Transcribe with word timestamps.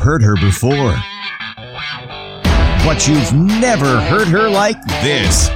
heard 0.00 0.22
her 0.22 0.34
before. 0.36 0.96
But 2.86 3.06
you've 3.06 3.34
never 3.34 4.00
heard 4.00 4.28
her 4.28 4.48
like 4.48 4.82
this. 5.02 5.50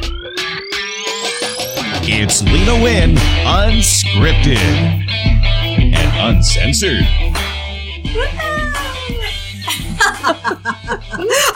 It's 2.07 2.43
Lena 2.43 2.83
Wynn, 2.83 3.15
unscripted 3.47 4.59
and 4.59 6.37
uncensored. 6.37 7.01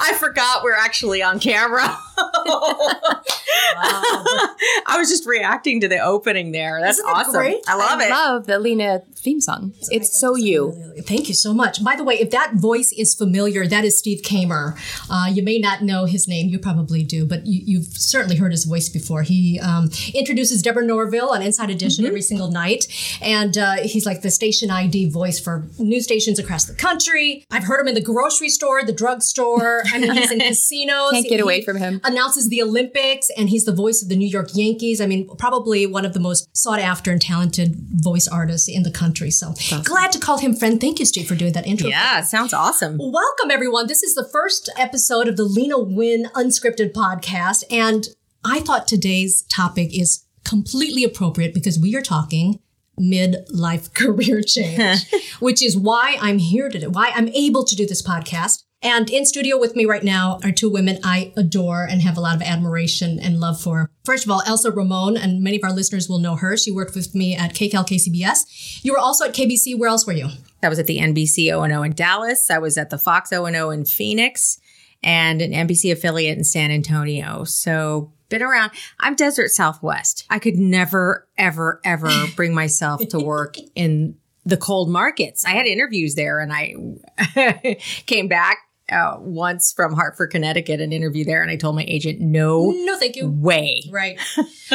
I 0.01 0.17
forgot 0.19 0.65
we're 0.65 0.73
actually 0.73 1.23
on 1.23 1.39
camera. 1.39 1.95
I 3.81 4.97
was 4.99 5.09
just 5.09 5.27
reacting 5.27 5.81
to 5.81 5.89
the 5.89 5.99
opening 5.99 6.53
there. 6.53 6.81
That's 6.81 6.99
Isn't 6.99 7.07
that 7.07 7.27
awesome. 7.27 7.35
great? 7.35 7.61
I 7.67 7.77
love 7.77 8.01
it. 8.01 8.11
I 8.11 8.11
love 8.11 8.47
the 8.47 8.59
Lena 8.59 9.03
theme 9.17 9.41
song. 9.41 9.75
It's 9.91 10.19
so 10.19 10.37
you. 10.37 10.95
Thank 11.03 11.29
you 11.29 11.35
so 11.35 11.53
much. 11.53 11.83
By 11.83 11.97
the 11.97 12.05
way, 12.05 12.15
if 12.15 12.31
that 12.31 12.55
voice 12.55 12.93
is 12.97 13.15
familiar, 13.15 13.67
that 13.67 13.85
is 13.85 13.99
Steve 13.99 14.23
Kamer. 14.23 14.79
Uh, 15.11 15.31
you 15.31 15.43
may 15.43 15.59
not 15.59 15.83
know 15.83 16.05
his 16.05 16.27
name, 16.29 16.49
you 16.49 16.59
probably 16.59 17.03
do, 17.03 17.27
but 17.27 17.47
you, 17.47 17.61
you've 17.65 17.87
certainly 17.89 18.37
heard 18.37 18.53
his 18.53 18.65
voice 18.65 18.89
before. 18.89 19.23
He 19.23 19.61
um, 19.61 19.91
introduces 20.15 20.63
Deborah 20.63 20.85
Norville 20.85 21.31
on 21.31 21.43
Inside 21.43 21.71
Edition 21.71 22.07
every 22.07 22.23
single 22.23 22.51
night, 22.51 22.87
and 23.21 23.57
uh, 23.59 23.77
he's 23.83 24.07
like 24.07 24.23
the 24.23 24.31
station 24.31 24.71
ID 24.71 25.11
voice 25.11 25.39
for 25.39 25.67
news 25.79 26.05
stations 26.05 26.39
across 26.39 26.65
the 26.65 26.75
country. 26.75 27.45
I've 27.51 27.65
heard 27.65 27.81
him 27.81 27.89
in 27.89 27.95
the 27.95 28.01
grocery 28.01 28.49
store, 28.49 28.85
the 28.85 28.93
drugstore. 28.93 29.83
I 29.93 29.99
mean, 29.99 30.13
he's 30.13 30.31
in 30.31 30.39
casinos. 30.49 31.13
Can't 31.13 31.29
get 31.29 31.41
away 31.41 31.63
from 31.63 31.77
him. 31.77 32.01
Announces 32.05 32.49
the 32.49 32.63
Olympics, 32.63 33.31
and 33.37 33.48
he's 33.49 33.65
the 33.65 33.75
voice 33.75 34.03
of 34.03 34.09
the 34.09 34.17
New 34.17 34.29
York 34.29 34.51
Yankees. 34.55 35.01
I 35.01 35.07
mean, 35.07 35.29
probably 35.37 35.87
one 35.87 36.05
of 36.05 36.13
the 36.13 36.21
most 36.21 36.49
sought 36.57 36.81
after 36.81 37.11
and 37.11 37.21
talented 37.21 37.77
voice 37.91 38.29
artists 38.29 38.69
in 38.69 38.83
the 38.83 38.91
country. 38.91 39.31
So 39.31 39.55
glad 39.85 40.13
to 40.13 40.19
call 40.19 40.39
him 40.39 40.55
friend. 40.55 40.81
Thank 40.81 40.99
you, 40.99 41.07
Steve, 41.07 41.27
for 41.27 41.35
doing 41.35 41.53
that 41.53 41.67
intro. 41.67 41.89
Yeah, 41.89 42.23
sounds 42.23 42.53
awesome. 42.53 42.99
Welcome, 42.99 43.51
everyone. 43.51 43.87
This 43.87 44.03
is 44.03 44.15
the 44.15 44.29
first 44.31 44.71
episode 44.77 45.29
of 45.29 45.37
the 45.37 45.45
Lena 45.45 45.79
Wynn 45.79 46.27
Unscripted 46.35 46.93
podcast. 46.93 47.65
And 47.71 48.09
I 48.45 48.61
thought 48.61 48.89
today's 48.89 49.43
topic 49.43 49.99
is 49.99 50.25
completely 50.45 51.05
appropriate 51.05 51.53
because 51.53 51.79
we 51.79 51.95
are 51.95 52.03
talking 52.03 52.61
midlife 52.99 53.95
career 53.95 54.43
change, 54.43 55.11
which 55.41 55.63
is 55.63 55.77
why 55.77 56.17
I'm 56.21 56.39
here 56.39 56.69
today, 56.69 56.87
why 56.87 57.13
I'm 57.15 57.29
able 57.29 57.65
to 57.65 57.77
do 57.77 57.87
this 57.87 58.03
podcast. 58.03 58.65
And 58.81 59.11
in 59.11 59.27
studio 59.27 59.59
with 59.59 59.75
me 59.75 59.87
right 59.87 60.05
now 60.05 60.39
are 60.45 60.53
two 60.53 60.71
women 60.71 60.99
I 61.03 61.33
adore 61.37 61.85
and 61.85 62.01
have 62.03 62.17
a 62.17 62.21
lot 62.21 62.37
of 62.37 62.43
admiration 62.43 63.19
and 63.19 63.41
love 63.41 63.61
for. 63.61 63.91
First 64.05 64.25
of 64.25 64.31
all, 64.31 64.43
Elsa 64.47 64.71
Ramon, 64.71 65.17
and 65.17 65.43
many 65.43 65.57
of 65.57 65.65
our 65.65 65.73
listeners 65.73 66.09
will 66.09 66.21
know 66.21 66.37
her. 66.37 66.57
She 66.57 66.71
worked 66.71 66.95
with 66.95 67.13
me 67.13 67.35
at 67.35 67.55
KCAL 67.55 67.89
KCBS. 67.89 68.85
You 68.85 68.93
were 68.93 68.99
also 68.99 69.25
at 69.27 69.35
KBC. 69.35 69.77
Where 69.77 69.89
else 69.89 70.07
were 70.07 70.13
you? 70.13 70.29
That 70.61 70.69
was 70.69 70.79
at 70.79 70.87
the 70.87 70.99
NBC 70.99 71.53
O&O 71.53 71.83
in 71.83 71.93
Dallas. 71.93 72.51
I 72.51 72.59
was 72.59 72.79
at 72.79 72.91
the 72.91 72.99
Fox 72.99 73.33
O&O 73.33 73.71
in 73.71 73.85
Phoenix 73.85 74.61
and 75.03 75.43
an 75.43 75.53
NBC 75.53 75.91
affiliate 75.91 76.39
in 76.39 76.45
San 76.45 76.71
Antonio. 76.71 77.43
So 77.45 78.13
been 78.29 78.43
around. 78.43 78.71
I'm 79.01 79.17
Desert 79.17 79.49
Southwest. 79.49 80.25
I 80.31 80.39
could 80.39 80.57
never, 80.57 81.29
ever, 81.37 81.81
ever 81.85 82.11
bring 82.37 82.55
myself 82.55 83.07
to 83.09 83.19
work 83.19 83.57
in 83.75 84.17
the 84.45 84.57
cold 84.57 84.89
markets. 84.89 85.45
I 85.45 85.51
had 85.51 85.67
interviews 85.67 86.15
there 86.15 86.41
and 86.41 86.53
I 86.53 87.77
came 88.07 88.29
back 88.29 88.59
uh, 88.91 89.17
once 89.21 89.73
from 89.75 89.95
Hartford, 89.95 90.31
Connecticut, 90.31 90.81
an 90.81 90.93
interview 90.93 91.25
there, 91.25 91.43
and 91.43 91.51
I 91.51 91.57
told 91.57 91.77
my 91.77 91.85
agent, 91.89 92.21
no 92.21 92.71
No, 92.75 92.97
thank 92.99 93.17
you. 93.17 93.29
way. 93.29 93.83
Right. 93.91 94.19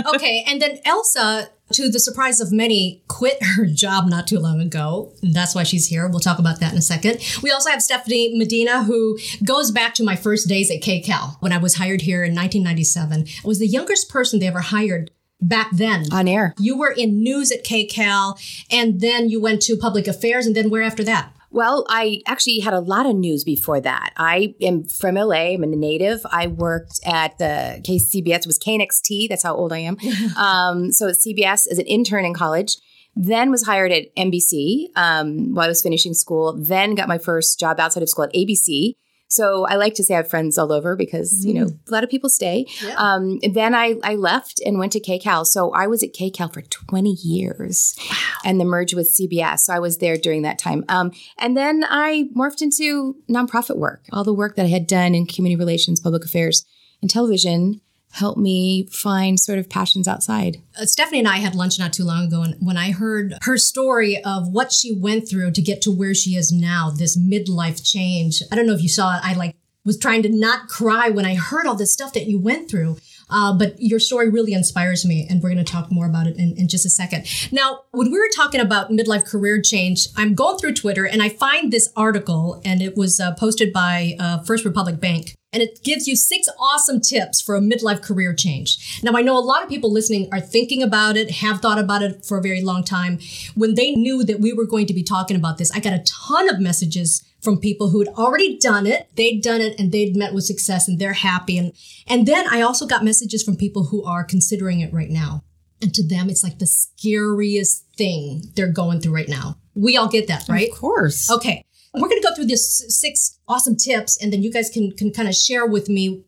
Okay. 0.06 0.44
and 0.48 0.62
then 0.62 0.80
Elsa, 0.86 1.50
to 1.74 1.90
the 1.90 2.00
surprise 2.00 2.40
of 2.40 2.52
many, 2.52 3.04
quit 3.08 3.38
her 3.42 3.66
job 3.74 4.08
not 4.08 4.28
too 4.28 4.40
long 4.40 4.60
ago. 4.62 5.14
That's 5.24 5.56
why 5.56 5.64
she's 5.64 5.88
here. 5.88 6.08
We'll 6.08 6.20
talk 6.20 6.40
about 6.40 6.60
that 6.60 6.72
in 6.72 6.78
a 6.78 6.82
second. 6.82 7.20
We 7.42 7.52
also 7.52 7.70
have 7.70 7.82
Stephanie 7.82 8.38
Medina, 8.38 8.84
who 8.84 9.18
goes 9.46 9.72
back 9.72 9.94
to 9.96 10.04
my 10.04 10.16
first 10.16 10.48
days 10.48 10.70
at 10.72 10.82
KCAL 10.82 11.38
when 11.42 11.52
I 11.52 11.58
was 11.58 11.76
hired 11.76 12.02
here 12.02 12.24
in 12.24 12.36
1997. 12.36 13.26
I 13.44 13.48
was 13.48 13.60
the 13.60 13.68
youngest 13.68 14.10
person 14.10 14.40
they 14.40 14.48
ever 14.48 14.62
hired 14.62 15.12
back 15.42 15.70
then. 15.74 16.06
On 16.12 16.28
air. 16.28 16.54
you 16.58 16.78
were 16.78 16.92
in 16.92 17.22
news 17.22 17.52
at 17.52 17.64
KCAL, 17.66 18.40
and 18.72 19.02
then 19.02 19.30
you 19.30 19.42
went 19.42 19.62
to 19.64 19.76
public 19.76 20.08
affairs, 20.08 20.46
and 20.46 20.56
then 20.56 20.70
where 20.70 20.82
after 20.84 21.04
that? 21.04 21.34
Well, 21.54 21.86
I 21.88 22.20
actually 22.26 22.60
had 22.60 22.74
a 22.74 22.80
lot 22.80 23.06
of 23.06 23.16
news 23.16 23.44
before 23.44 23.80
that. 23.80 24.12
I 24.18 24.56
am 24.60 24.86
from 24.86 25.16
LA. 25.16 25.54
I'm 25.54 25.62
a 25.62 25.68
native. 25.68 26.20
I 26.32 26.48
worked 26.48 27.00
at 27.06 27.38
the 27.38 27.80
KCBS. 27.88 28.40
It 28.40 28.48
was 28.48 28.58
KNXT. 28.58 29.30
That's 29.30 29.44
how 29.44 29.56
old 29.56 29.72
I 29.72 29.78
am. 29.78 29.98
um, 30.36 30.92
so 30.92 31.08
at 31.10 31.16
CBS 31.16 31.68
as 31.72 31.78
an 31.78 31.86
intern 31.86 32.26
in 32.26 32.34
college. 32.34 32.78
Then 33.16 33.52
was 33.52 33.68
hired 33.68 33.92
at 33.92 34.14
NBC 34.16 34.88
um, 34.96 35.54
while 35.54 35.66
I 35.66 35.68
was 35.68 35.84
finishing 35.84 36.16
school. 36.16 36.60
Then 36.60 36.96
got 36.96 37.08
my 37.08 37.20
first 37.20 37.60
job 37.60 37.80
outside 37.80 38.02
of 38.02 38.10
school 38.10 38.26
at 38.26 38.34
ABC. 38.34 38.96
So 39.34 39.66
I 39.66 39.76
like 39.76 39.96
to 39.96 40.04
say 40.04 40.14
I 40.14 40.18
have 40.18 40.30
friends 40.30 40.60
all 40.60 40.72
over 40.72 40.96
because 40.96 41.44
you 41.44 41.56
know 41.56 41.68
a 41.88 41.92
lot 41.92 42.04
of 42.04 42.10
people 42.10 42.30
stay. 42.30 42.68
Yeah. 42.84 42.96
Um, 42.98 43.40
then 43.52 43.74
I 43.74 43.96
I 44.04 44.14
left 44.14 44.62
and 44.64 44.78
went 44.78 44.92
to 44.92 45.00
KCAL. 45.00 45.48
So 45.48 45.72
I 45.72 45.88
was 45.88 46.04
at 46.04 46.14
KCAL 46.14 46.54
for 46.54 46.62
20 46.62 47.10
years, 47.24 47.98
and 48.46 48.60
the 48.60 48.66
merge 48.66 48.94
with 48.94 49.10
CBS. 49.10 49.62
So 49.62 49.74
I 49.74 49.80
was 49.80 49.98
there 49.98 50.18
during 50.18 50.44
that 50.44 50.60
time. 50.60 50.86
Um, 50.88 51.12
and 51.40 51.58
then 51.58 51.84
I 51.90 52.26
morphed 52.36 52.62
into 52.62 53.16
nonprofit 53.28 53.78
work. 53.78 54.06
All 54.12 54.24
the 54.24 54.34
work 54.34 54.56
that 54.56 54.68
I 54.68 54.70
had 54.70 54.86
done 54.86 55.16
in 55.16 55.26
community 55.26 55.58
relations, 55.60 56.00
public 56.00 56.24
affairs, 56.24 56.64
and 57.02 57.10
television 57.10 57.82
helped 58.14 58.38
me 58.38 58.88
find 58.92 59.40
sort 59.40 59.58
of 59.58 59.70
passions 59.70 60.08
outside. 60.08 60.62
Uh, 60.80 60.86
Stephanie 60.86 61.20
and 61.20 61.28
I 61.28 61.38
had 61.38 61.56
lunch 61.56 61.80
not 61.80 61.94
too 61.94 62.04
long 62.04 62.26
ago, 62.26 62.44
and 62.44 62.56
when 62.60 62.78
I 62.78 62.92
heard 62.92 63.36
her 63.42 63.58
story 63.58 64.24
of 64.24 64.48
what 64.48 64.72
she 64.72 64.96
went 64.96 65.28
through 65.28 65.52
to 65.52 65.62
get 65.62 65.82
to 65.84 65.92
where 65.92 66.14
she 66.14 66.36
is 66.36 66.52
now, 66.52 66.92
this 66.92 67.18
midlife 67.18 67.84
change, 67.84 68.42
I 68.52 68.56
don't 68.56 68.68
know 68.68 68.74
if 68.76 68.84
you 68.84 68.90
saw 68.90 69.18
it. 69.18 69.22
I 69.24 69.34
like 69.34 69.56
was 69.86 69.98
trying 69.98 70.24
to 70.24 70.30
not 70.30 70.70
cry 70.70 71.10
when 71.10 71.26
I 71.26 71.36
heard 71.36 71.66
all 71.66 71.76
this 71.76 71.92
stuff 71.92 72.14
that 72.14 72.28
you 72.28 72.40
went 72.40 72.70
through. 72.70 72.98
Uh, 73.30 73.58
but 73.58 73.76
your 73.80 74.00
story 74.00 74.30
really 74.30 74.54
inspires 74.54 75.06
me, 75.06 75.28
and 75.30 75.42
we're 75.42 75.54
going 75.54 75.64
to 75.64 75.72
talk 75.72 75.92
more 75.92 76.06
about 76.06 76.28
it 76.28 76.38
in, 76.38 76.56
in 76.58 76.68
just 76.68 76.86
a 76.86 76.90
second. 76.90 77.26
Now, 77.52 77.82
when 77.92 78.12
we 78.12 78.20
were 78.20 78.30
talking 78.36 78.62
about 78.62 78.90
midlife 78.90 79.26
career 79.26 79.62
change, 79.62 80.08
I'm 80.16 80.36
going 80.36 80.58
through 80.58 80.74
Twitter 80.74 81.06
and 81.06 81.22
I 81.22 81.30
find 81.30 81.72
this 81.72 81.90
article, 81.96 82.62
and 82.66 82.82
it 82.82 82.96
was 82.96 83.20
uh, 83.20 83.34
posted 83.36 83.74
by 83.74 84.16
uh, 84.20 84.44
First 84.44 84.66
Republic 84.66 85.00
Bank 85.00 85.36
and 85.54 85.62
it 85.62 85.84
gives 85.84 86.08
you 86.08 86.16
six 86.16 86.50
awesome 86.60 87.00
tips 87.00 87.40
for 87.40 87.56
a 87.56 87.62
midlife 87.62 88.02
career 88.02 88.34
change. 88.34 89.00
Now, 89.04 89.12
I 89.16 89.22
know 89.22 89.38
a 89.38 89.40
lot 89.40 89.62
of 89.62 89.70
people 89.70 89.94
listening 89.94 90.28
are 90.32 90.42
thinking 90.42 90.82
about 90.82 91.16
it, 91.16 91.30
have 91.30 91.62
thought 91.62 91.78
about 91.78 92.02
it 92.02 92.26
for 92.26 92.40
a 92.40 92.42
very 92.42 92.62
long 92.62 92.84
time. 92.84 93.20
When 93.54 93.76
they 93.76 93.92
knew 93.92 94.24
that 94.24 94.40
we 94.40 94.52
were 94.52 94.66
going 94.66 94.88
to 94.88 94.94
be 94.94 95.04
talking 95.04 95.38
about 95.38 95.60
this, 95.60 95.72
I 95.72 95.80
got 95.80 95.94
a 95.94 96.04
ton 96.04 96.50
of 96.50 96.60
messages 96.60 97.24
from 97.44 97.60
people 97.60 97.90
who 97.90 98.00
had 98.00 98.08
already 98.10 98.58
done 98.58 98.88
it. 98.88 99.10
They'd 99.16 99.42
done 99.42 99.62
it 99.62 99.80
and 99.80 99.92
they'd 99.92 100.16
met 100.16 100.34
with 100.34 100.46
success 100.46 100.88
and 100.88 100.98
they're 100.98 101.14
happy. 101.14 101.58
And, 101.58 101.74
and 102.08 102.26
then 102.26 102.46
I 102.50 102.62
also 102.62 102.88
got 102.88 103.04
messages 103.04 103.44
from 103.44 103.58
people 103.58 103.86
who 103.86 104.04
are 104.04 104.24
considering 104.24 104.80
it 104.80 104.94
right 104.94 105.10
now. 105.10 105.44
And 105.82 105.94
to 105.94 106.08
them, 106.08 106.30
it's 106.30 106.44
like 106.44 106.60
the 106.60 106.68
scariest 106.68 107.86
thing 107.98 108.44
they're 108.56 108.72
going 108.72 109.02
through 109.02 109.16
right 109.16 109.30
now. 109.30 109.58
We 109.76 109.98
all 109.98 110.08
get 110.08 110.28
that, 110.28 110.48
right? 110.48 110.70
Of 110.70 110.78
course. 110.78 111.30
Okay. 111.30 111.66
We're 111.94 112.10
going 112.10 112.22
to 112.22 112.28
go 112.28 112.34
through 112.34 112.46
this 112.46 112.86
six 112.88 113.38
awesome 113.48 113.76
tips 113.76 114.18
and 114.22 114.32
then 114.34 114.42
you 114.42 114.52
guys 114.52 114.70
can 114.70 114.92
can 114.94 115.12
kind 115.12 115.28
of 115.28 115.36
share 115.36 115.66
with 115.68 115.90
me 115.90 116.24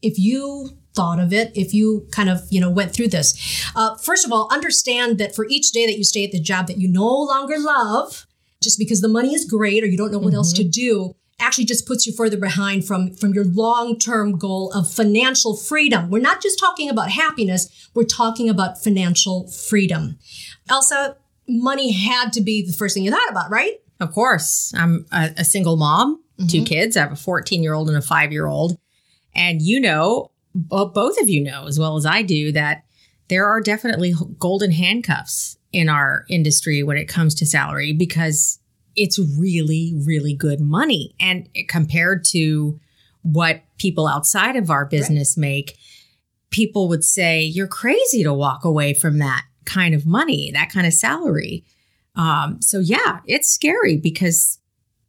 if 0.00 0.18
you 0.18 0.70
thought 0.94 1.18
of 1.18 1.32
it, 1.32 1.52
if 1.54 1.72
you 1.72 2.06
kind 2.12 2.28
of, 2.28 2.42
you 2.50 2.60
know, 2.60 2.70
went 2.70 2.92
through 2.92 3.08
this. 3.08 3.70
Uh, 3.74 3.96
first 3.96 4.26
of 4.26 4.32
all, 4.32 4.48
understand 4.50 5.18
that 5.18 5.34
for 5.34 5.46
each 5.46 5.70
day 5.72 5.86
that 5.86 5.96
you 5.96 6.04
stay 6.04 6.24
at 6.24 6.32
the 6.32 6.40
job 6.40 6.66
that 6.66 6.78
you 6.78 6.88
no 6.88 7.06
longer 7.06 7.58
love, 7.58 8.26
just 8.62 8.78
because 8.78 9.00
the 9.00 9.08
money 9.08 9.34
is 9.34 9.44
great 9.44 9.82
or 9.82 9.86
you 9.86 9.96
don't 9.96 10.12
know 10.12 10.18
what 10.18 10.34
else 10.34 10.52
to 10.54 10.62
mm-hmm. 10.62 10.70
do, 10.70 11.16
actually 11.40 11.64
just 11.64 11.86
puts 11.86 12.06
you 12.06 12.12
further 12.12 12.36
behind 12.36 12.86
from 12.86 13.12
from 13.14 13.34
your 13.34 13.44
long-term 13.44 14.38
goal 14.38 14.72
of 14.72 14.90
financial 14.90 15.56
freedom. 15.56 16.10
We're 16.10 16.20
not 16.20 16.40
just 16.40 16.58
talking 16.58 16.88
about 16.88 17.10
happiness, 17.10 17.90
we're 17.94 18.04
talking 18.04 18.48
about 18.48 18.82
financial 18.82 19.48
freedom. 19.48 20.18
Elsa, 20.68 21.16
money 21.48 21.92
had 21.92 22.32
to 22.34 22.40
be 22.40 22.64
the 22.64 22.72
first 22.72 22.94
thing 22.94 23.04
you 23.04 23.10
thought 23.10 23.30
about, 23.30 23.50
right? 23.50 23.74
Of 24.00 24.12
course. 24.12 24.72
I'm 24.76 25.06
a, 25.12 25.30
a 25.38 25.44
single 25.44 25.76
mom, 25.76 26.22
two 26.38 26.58
mm-hmm. 26.58 26.64
kids. 26.64 26.96
I 26.96 27.00
have 27.00 27.12
a 27.12 27.16
14 27.16 27.62
year 27.62 27.74
old 27.74 27.88
and 27.88 27.98
a 27.98 28.02
five 28.02 28.32
year 28.32 28.46
old. 28.46 28.78
And 29.34 29.62
you 29.62 29.80
know, 29.80 30.30
bo- 30.54 30.88
both 30.88 31.20
of 31.20 31.28
you 31.28 31.42
know 31.42 31.66
as 31.66 31.78
well 31.78 31.96
as 31.96 32.06
I 32.06 32.22
do 32.22 32.52
that 32.52 32.84
there 33.28 33.46
are 33.46 33.62
definitely 33.62 34.12
golden 34.38 34.72
handcuffs 34.72 35.56
in 35.72 35.88
our 35.88 36.24
industry 36.28 36.82
when 36.82 36.96
it 36.96 37.08
comes 37.08 37.34
to 37.36 37.46
salary 37.46 37.92
because 37.92 38.58
it's 38.94 39.18
really, 39.38 39.94
really 40.06 40.34
good 40.34 40.60
money. 40.60 41.14
And 41.18 41.48
compared 41.68 42.24
to 42.26 42.78
what 43.22 43.62
people 43.78 44.06
outside 44.06 44.56
of 44.56 44.70
our 44.70 44.84
business 44.84 45.36
make, 45.36 45.78
people 46.50 46.88
would 46.88 47.04
say, 47.04 47.42
you're 47.42 47.66
crazy 47.66 48.22
to 48.22 48.34
walk 48.34 48.64
away 48.64 48.92
from 48.92 49.18
that 49.18 49.44
kind 49.64 49.94
of 49.94 50.04
money, 50.06 50.50
that 50.52 50.70
kind 50.70 50.86
of 50.86 50.92
salary. 50.92 51.64
Um, 52.16 52.60
so 52.60 52.78
yeah, 52.78 53.20
it's 53.26 53.48
scary 53.48 53.96
because 53.96 54.58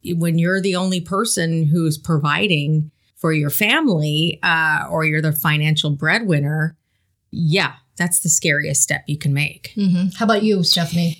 when 0.04 0.38
you're 0.38 0.60
the 0.60 0.76
only 0.76 1.00
person 1.00 1.66
who's 1.66 1.98
providing 1.98 2.90
for 3.16 3.32
your 3.32 3.50
family, 3.50 4.38
uh, 4.42 4.86
or 4.90 5.04
you're 5.04 5.22
the 5.22 5.32
financial 5.32 5.90
breadwinner, 5.90 6.76
yeah, 7.30 7.74
that's 7.96 8.20
the 8.20 8.28
scariest 8.28 8.82
step 8.82 9.04
you 9.06 9.18
can 9.18 9.32
make. 9.32 9.72
Mm-hmm. 9.76 10.16
How 10.16 10.24
about 10.24 10.42
you, 10.42 10.62
Stephanie? 10.64 11.18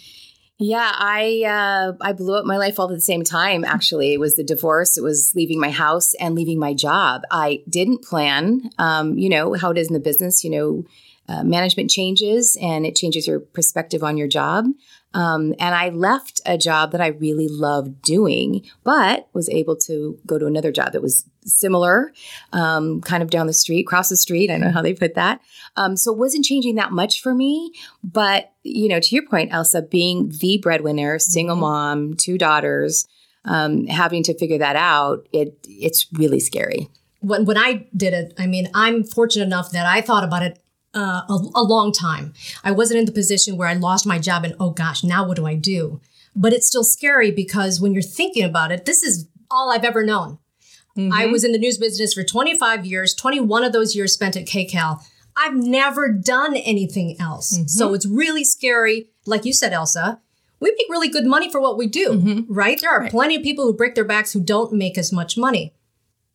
Yeah, 0.58 0.92
I 0.94 1.42
uh, 1.46 1.92
I 2.00 2.12
blew 2.12 2.36
up 2.36 2.44
my 2.44 2.56
life 2.56 2.78
all 2.78 2.88
at 2.88 2.94
the 2.94 3.00
same 3.00 3.24
time. 3.24 3.64
Actually, 3.64 4.14
it 4.14 4.20
was 4.20 4.36
the 4.36 4.44
divorce, 4.44 4.96
it 4.96 5.02
was 5.02 5.32
leaving 5.34 5.58
my 5.58 5.70
house, 5.70 6.14
and 6.14 6.34
leaving 6.34 6.60
my 6.60 6.74
job. 6.74 7.22
I 7.30 7.62
didn't 7.68 8.04
plan. 8.04 8.70
Um, 8.78 9.18
you 9.18 9.28
know 9.28 9.54
how 9.54 9.72
it 9.72 9.78
is 9.78 9.88
in 9.88 9.94
the 9.94 10.00
business. 10.00 10.44
You 10.44 10.50
know, 10.50 10.84
uh, 11.28 11.42
management 11.42 11.90
changes, 11.90 12.56
and 12.60 12.86
it 12.86 12.94
changes 12.94 13.26
your 13.26 13.40
perspective 13.40 14.04
on 14.04 14.16
your 14.16 14.28
job. 14.28 14.66
Um, 15.14 15.54
and 15.60 15.74
I 15.74 15.90
left 15.90 16.40
a 16.44 16.58
job 16.58 16.92
that 16.92 17.00
I 17.00 17.08
really 17.08 17.48
loved 17.48 18.02
doing, 18.02 18.66
but 18.82 19.28
was 19.32 19.48
able 19.48 19.76
to 19.76 20.18
go 20.26 20.38
to 20.38 20.46
another 20.46 20.72
job 20.72 20.92
that 20.92 21.02
was 21.02 21.24
similar, 21.44 22.12
um, 22.52 23.00
kind 23.00 23.22
of 23.22 23.30
down 23.30 23.46
the 23.46 23.52
street, 23.52 23.84
cross 23.86 24.08
the 24.08 24.16
street. 24.16 24.50
I 24.50 24.56
know 24.56 24.70
how 24.70 24.82
they 24.82 24.92
put 24.92 25.14
that. 25.14 25.40
Um, 25.76 25.96
so 25.96 26.12
it 26.12 26.18
wasn't 26.18 26.44
changing 26.44 26.74
that 26.76 26.90
much 26.90 27.22
for 27.22 27.34
me. 27.34 27.72
But, 28.02 28.52
you 28.64 28.88
know, 28.88 28.98
to 28.98 29.14
your 29.14 29.26
point, 29.26 29.52
Elsa, 29.52 29.82
being 29.82 30.32
the 30.40 30.58
breadwinner, 30.58 31.18
single 31.18 31.54
mm-hmm. 31.54 31.62
mom, 31.62 32.14
two 32.14 32.36
daughters, 32.36 33.06
um, 33.44 33.86
having 33.86 34.22
to 34.24 34.36
figure 34.36 34.58
that 34.58 34.76
out, 34.76 35.28
it 35.32 35.58
it's 35.68 36.06
really 36.12 36.40
scary. 36.40 36.88
When, 37.20 37.44
when 37.44 37.56
I 37.56 37.86
did 37.96 38.14
it, 38.14 38.34
I 38.38 38.46
mean, 38.46 38.68
I'm 38.74 39.04
fortunate 39.04 39.44
enough 39.44 39.70
that 39.72 39.86
I 39.86 40.00
thought 40.00 40.24
about 40.24 40.42
it 40.42 40.58
uh, 40.94 41.22
a, 41.28 41.38
a 41.56 41.62
long 41.62 41.92
time. 41.92 42.32
I 42.62 42.72
wasn't 42.72 43.00
in 43.00 43.06
the 43.06 43.12
position 43.12 43.56
where 43.56 43.68
I 43.68 43.74
lost 43.74 44.06
my 44.06 44.18
job 44.18 44.44
and, 44.44 44.54
oh 44.58 44.70
gosh, 44.70 45.04
now 45.04 45.26
what 45.26 45.36
do 45.36 45.46
I 45.46 45.54
do? 45.54 46.00
But 46.36 46.52
it's 46.52 46.66
still 46.66 46.84
scary 46.84 47.30
because 47.30 47.80
when 47.80 47.92
you're 47.92 48.02
thinking 48.02 48.44
about 48.44 48.72
it, 48.72 48.84
this 48.84 49.02
is 49.02 49.28
all 49.50 49.70
I've 49.70 49.84
ever 49.84 50.04
known. 50.04 50.38
Mm-hmm. 50.96 51.12
I 51.12 51.26
was 51.26 51.44
in 51.44 51.52
the 51.52 51.58
news 51.58 51.78
business 51.78 52.14
for 52.14 52.22
25 52.22 52.86
years, 52.86 53.14
21 53.14 53.64
of 53.64 53.72
those 53.72 53.96
years 53.96 54.12
spent 54.12 54.36
at 54.36 54.46
KCAL. 54.46 55.00
I've 55.36 55.54
never 55.54 56.08
done 56.12 56.56
anything 56.56 57.16
else. 57.18 57.56
Mm-hmm. 57.56 57.66
So 57.66 57.94
it's 57.94 58.06
really 58.06 58.44
scary. 58.44 59.08
Like 59.26 59.44
you 59.44 59.52
said, 59.52 59.72
Elsa, 59.72 60.20
we 60.60 60.70
make 60.70 60.86
really 60.88 61.08
good 61.08 61.26
money 61.26 61.50
for 61.50 61.60
what 61.60 61.76
we 61.76 61.86
do, 61.86 62.10
mm-hmm. 62.10 62.52
right? 62.52 62.80
There 62.80 62.90
are 62.90 63.00
right. 63.00 63.10
plenty 63.10 63.36
of 63.36 63.42
people 63.42 63.64
who 63.64 63.74
break 63.74 63.94
their 63.94 64.04
backs 64.04 64.32
who 64.32 64.40
don't 64.40 64.72
make 64.72 64.96
as 64.96 65.12
much 65.12 65.36
money. 65.36 65.74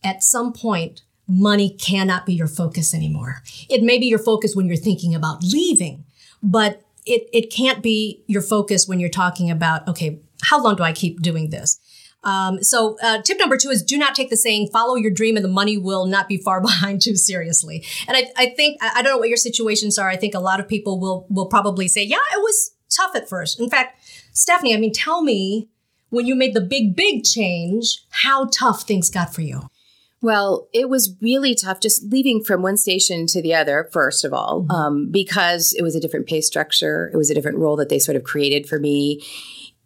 At 0.04 0.24
some 0.24 0.54
point, 0.54 1.02
money 1.30 1.70
cannot 1.70 2.26
be 2.26 2.34
your 2.34 2.48
focus 2.48 2.94
anymore. 2.94 3.44
It 3.70 3.84
may 3.84 4.00
be 4.00 4.08
your 4.08 4.20
focus 4.20 4.56
when 4.56 4.68
you're 4.68 4.76
thinking 4.76 5.14
about 5.14 5.44
leaving, 5.44 6.06
but 6.42 6.82
it, 7.06 7.30
it 7.32 7.52
can't 7.52 7.84
be 7.84 8.24
your 8.28 8.42
focus 8.42 8.88
when 8.88 9.00
you're 9.00 9.10
talking 9.10 9.52
about, 9.52 9.88
okay, 9.88 10.20
how 10.44 10.62
long 10.62 10.76
do 10.76 10.84
I 10.84 10.92
keep 10.92 11.22
doing 11.22 11.50
this? 11.50 11.80
Um, 12.24 12.62
so 12.62 12.98
uh, 13.02 13.22
tip 13.22 13.40
number 13.40 13.56
two 13.56 13.70
is 13.70 13.82
do 13.82 13.98
not 13.98 14.14
take 14.14 14.30
the 14.30 14.36
saying 14.36 14.70
follow 14.74 14.96
your 14.96 15.12
dream 15.12 15.38
and 15.38 15.46
the 15.46 15.50
money 15.50 15.78
will 15.78 16.06
not 16.06 16.28
be 16.28 16.36
far 16.36 16.60
behind 16.70 17.02
too 17.02 17.16
seriously 17.16 17.86
and 18.10 18.18
i, 18.18 18.24
I 18.36 18.50
think 18.50 18.78
I, 18.82 18.92
I 18.96 19.02
don't 19.02 19.14
know 19.14 19.18
what 19.20 19.30
your 19.30 19.38
situations 19.38 19.98
are 19.98 20.10
i 20.10 20.18
think 20.18 20.34
a 20.34 20.40
lot 20.40 20.60
of 20.60 20.68
people 20.68 21.00
will 21.00 21.26
will 21.30 21.46
probably 21.46 21.88
say 21.88 22.04
yeah 22.04 22.18
it 22.34 22.40
was 22.40 22.72
tough 22.90 23.16
at 23.16 23.30
first 23.30 23.58
in 23.58 23.70
fact 23.70 24.04
stephanie 24.34 24.76
i 24.76 24.78
mean 24.78 24.92
tell 24.92 25.22
me 25.22 25.70
when 26.10 26.26
you 26.26 26.36
made 26.36 26.54
the 26.54 26.60
big 26.60 26.94
big 26.94 27.24
change 27.24 28.04
how 28.10 28.50
tough 28.52 28.82
things 28.82 29.10
got 29.10 29.34
for 29.34 29.40
you 29.40 29.70
well, 30.22 30.68
it 30.74 30.90
was 30.90 31.16
really 31.22 31.56
tough 31.56 31.80
just 31.80 32.04
leaving 32.12 32.44
from 32.44 32.62
one 32.62 32.78
station 32.78 33.26
to 33.28 33.42
the 33.42 33.56
other, 33.56 33.90
first 33.92 34.26
of 34.26 34.34
all, 34.34 34.64
mm-hmm. 34.64 34.72
um, 34.72 35.12
because 35.12 35.74
it 35.74 35.82
was 35.82 35.96
a 35.96 36.00
different 36.00 36.28
pay 36.28 36.42
structure. 36.42 37.10
It 37.14 37.18
was 37.18 37.30
a 37.30 37.34
different 37.34 37.58
role 37.58 37.78
that 37.78 37.90
they 37.90 38.00
sort 38.00 38.16
of 38.18 38.24
created 38.24 38.68
for 38.68 38.80
me. 38.80 39.24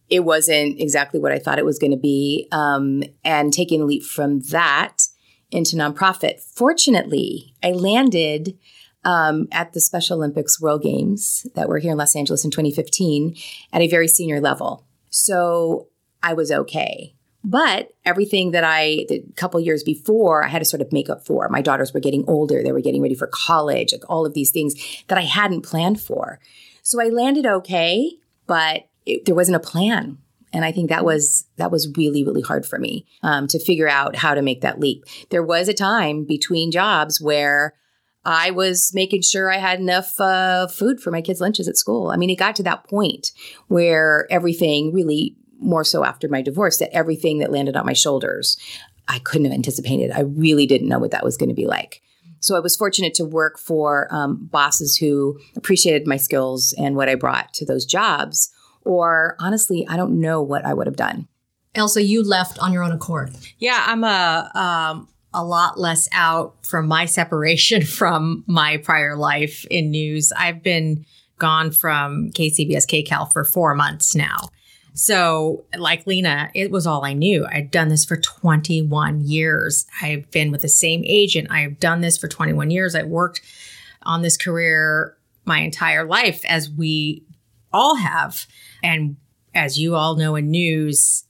It 0.09 0.21
wasn't 0.21 0.79
exactly 0.79 1.19
what 1.19 1.31
I 1.31 1.39
thought 1.39 1.59
it 1.59 1.65
was 1.65 1.79
going 1.79 1.91
to 1.91 1.97
be. 1.97 2.47
Um, 2.51 3.03
and 3.23 3.53
taking 3.53 3.81
a 3.81 3.85
leap 3.85 4.03
from 4.03 4.41
that 4.51 5.03
into 5.51 5.75
nonprofit. 5.75 6.39
Fortunately, 6.39 7.53
I 7.63 7.71
landed 7.71 8.57
um, 9.05 9.47
at 9.51 9.73
the 9.73 9.81
Special 9.81 10.17
Olympics 10.17 10.59
World 10.59 10.81
Games 10.81 11.45
that 11.55 11.69
were 11.69 11.77
here 11.77 11.91
in 11.91 11.97
Los 11.97 12.15
Angeles 12.15 12.43
in 12.43 12.51
2015 12.51 13.35
at 13.71 13.81
a 13.81 13.87
very 13.87 14.07
senior 14.07 14.41
level. 14.41 14.85
So 15.09 15.89
I 16.23 16.33
was 16.33 16.51
okay. 16.51 17.13
But 17.43 17.89
everything 18.05 18.51
that 18.51 18.63
I, 18.63 19.05
a 19.09 19.23
couple 19.35 19.59
years 19.59 19.83
before, 19.83 20.45
I 20.45 20.47
had 20.47 20.59
to 20.59 20.65
sort 20.65 20.81
of 20.81 20.93
make 20.93 21.09
up 21.09 21.25
for. 21.25 21.49
My 21.49 21.61
daughters 21.61 21.93
were 21.93 21.99
getting 21.99 22.23
older, 22.27 22.63
they 22.63 22.71
were 22.71 22.81
getting 22.81 23.01
ready 23.01 23.15
for 23.15 23.27
college, 23.27 23.91
like 23.91 24.09
all 24.09 24.25
of 24.25 24.33
these 24.33 24.51
things 24.51 24.75
that 25.07 25.17
I 25.17 25.23
hadn't 25.23 25.61
planned 25.61 25.99
for. 25.99 26.39
So 26.83 27.01
I 27.01 27.09
landed 27.09 27.45
okay, 27.45 28.11
but 28.47 28.87
it, 29.05 29.25
there 29.25 29.35
wasn't 29.35 29.57
a 29.57 29.59
plan. 29.59 30.19
And 30.53 30.63
I 30.63 30.71
think 30.71 30.89
that 30.89 31.03
was 31.03 31.45
that 31.57 31.71
was 31.71 31.91
really 31.97 32.23
really 32.23 32.41
hard 32.41 32.65
for 32.65 32.77
me 32.77 33.07
um, 33.23 33.47
to 33.47 33.59
figure 33.59 33.89
out 33.89 34.15
how 34.15 34.35
to 34.35 34.41
make 34.41 34.61
that 34.61 34.79
leap. 34.79 35.03
There 35.31 35.43
was 35.43 35.67
a 35.67 35.73
time 35.73 36.25
between 36.25 36.71
jobs 36.71 37.19
where 37.19 37.73
I 38.23 38.51
was 38.51 38.91
making 38.93 39.23
sure 39.23 39.51
I 39.51 39.57
had 39.57 39.79
enough 39.79 40.19
uh, 40.19 40.67
food 40.67 41.01
for 41.01 41.11
my 41.11 41.21
kids' 41.21 41.41
lunches 41.41 41.67
at 41.67 41.75
school. 41.75 42.09
I 42.09 42.17
mean, 42.17 42.29
it 42.29 42.37
got 42.37 42.55
to 42.57 42.63
that 42.63 42.87
point 42.87 43.31
where 43.67 44.27
everything 44.29 44.93
really 44.93 45.35
more 45.63 45.83
so 45.83 46.03
after 46.03 46.27
my 46.27 46.41
divorce, 46.41 46.77
that 46.77 46.95
everything 46.95 47.39
that 47.39 47.51
landed 47.51 47.75
on 47.75 47.85
my 47.85 47.93
shoulders, 47.93 48.57
I 49.07 49.19
couldn't 49.19 49.45
have 49.45 49.53
anticipated. 49.53 50.11
I 50.11 50.21
really 50.21 50.65
didn't 50.65 50.87
know 50.87 50.99
what 50.99 51.11
that 51.11 51.23
was 51.23 51.37
going 51.37 51.49
to 51.49 51.55
be 51.55 51.67
like. 51.67 52.01
So 52.39 52.57
I 52.57 52.59
was 52.59 52.75
fortunate 52.75 53.13
to 53.15 53.25
work 53.25 53.57
for 53.57 54.13
um, 54.13 54.49
bosses 54.51 54.97
who 54.97 55.39
appreciated 55.55 56.05
my 56.05 56.17
skills 56.17 56.73
and 56.77 56.95
what 56.95 57.07
I 57.07 57.15
brought 57.15 57.53
to 57.53 57.65
those 57.65 57.85
jobs. 57.85 58.51
Or 58.81 59.37
honestly, 59.39 59.87
I 59.87 59.95
don't 59.95 60.19
know 60.19 60.41
what 60.41 60.65
I 60.65 60.73
would 60.73 60.87
have 60.87 60.97
done. 60.97 61.29
Elsa, 61.73 62.03
you 62.03 62.21
left 62.21 62.59
on 62.59 62.73
your 62.73 62.83
own 62.83 62.91
accord. 62.91 63.33
Yeah, 63.57 63.81
I'm 63.87 64.03
a 64.03 64.51
um, 64.53 65.07
a 65.33 65.43
lot 65.43 65.79
less 65.79 66.07
out 66.11 66.55
from 66.65 66.87
my 66.87 67.05
separation 67.05 67.81
from 67.85 68.43
my 68.47 68.77
prior 68.77 69.15
life 69.15 69.65
in 69.71 69.91
news. 69.91 70.31
I've 70.35 70.61
been 70.61 71.05
gone 71.39 71.71
from 71.71 72.29
KCBS 72.31 72.87
KCAL 72.87 73.31
for 73.31 73.43
four 73.43 73.73
months 73.73 74.15
now. 74.15 74.49
So, 74.93 75.65
like 75.75 76.05
Lena, 76.05 76.51
it 76.53 76.69
was 76.69 76.85
all 76.85 77.03
I 77.03 77.13
knew. 77.13 77.45
I'd 77.47 77.71
done 77.71 77.87
this 77.87 78.05
for 78.05 78.17
21 78.17 79.21
years. 79.21 79.87
I've 80.01 80.29
been 80.29 80.51
with 80.51 80.61
the 80.61 80.69
same 80.69 81.03
agent. 81.05 81.49
I've 81.51 81.79
done 81.79 82.01
this 82.01 82.17
for 82.17 82.27
21 82.27 82.69
years. 82.69 82.93
I 82.93 83.03
worked 83.03 83.41
on 84.03 84.21
this 84.21 84.37
career 84.37 85.17
my 85.45 85.59
entire 85.59 86.05
life, 86.05 86.45
as 86.45 86.69
we 86.69 87.25
all 87.71 87.95
have. 87.95 88.45
And 88.83 89.17
as 89.53 89.79
you 89.79 89.95
all 89.95 90.15
know 90.15 90.35
in 90.35 90.51
news, 90.51 91.25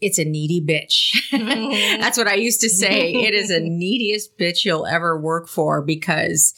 it's 0.00 0.18
a 0.18 0.24
needy 0.24 0.60
bitch. 0.60 1.16
That's 2.00 2.18
what 2.18 2.26
I 2.26 2.34
used 2.34 2.60
to 2.60 2.68
say. 2.68 3.12
it 3.14 3.34
is 3.34 3.50
a 3.50 3.60
neediest 3.60 4.36
bitch 4.38 4.64
you'll 4.64 4.86
ever 4.86 5.18
work 5.18 5.48
for 5.48 5.80
because 5.80 6.54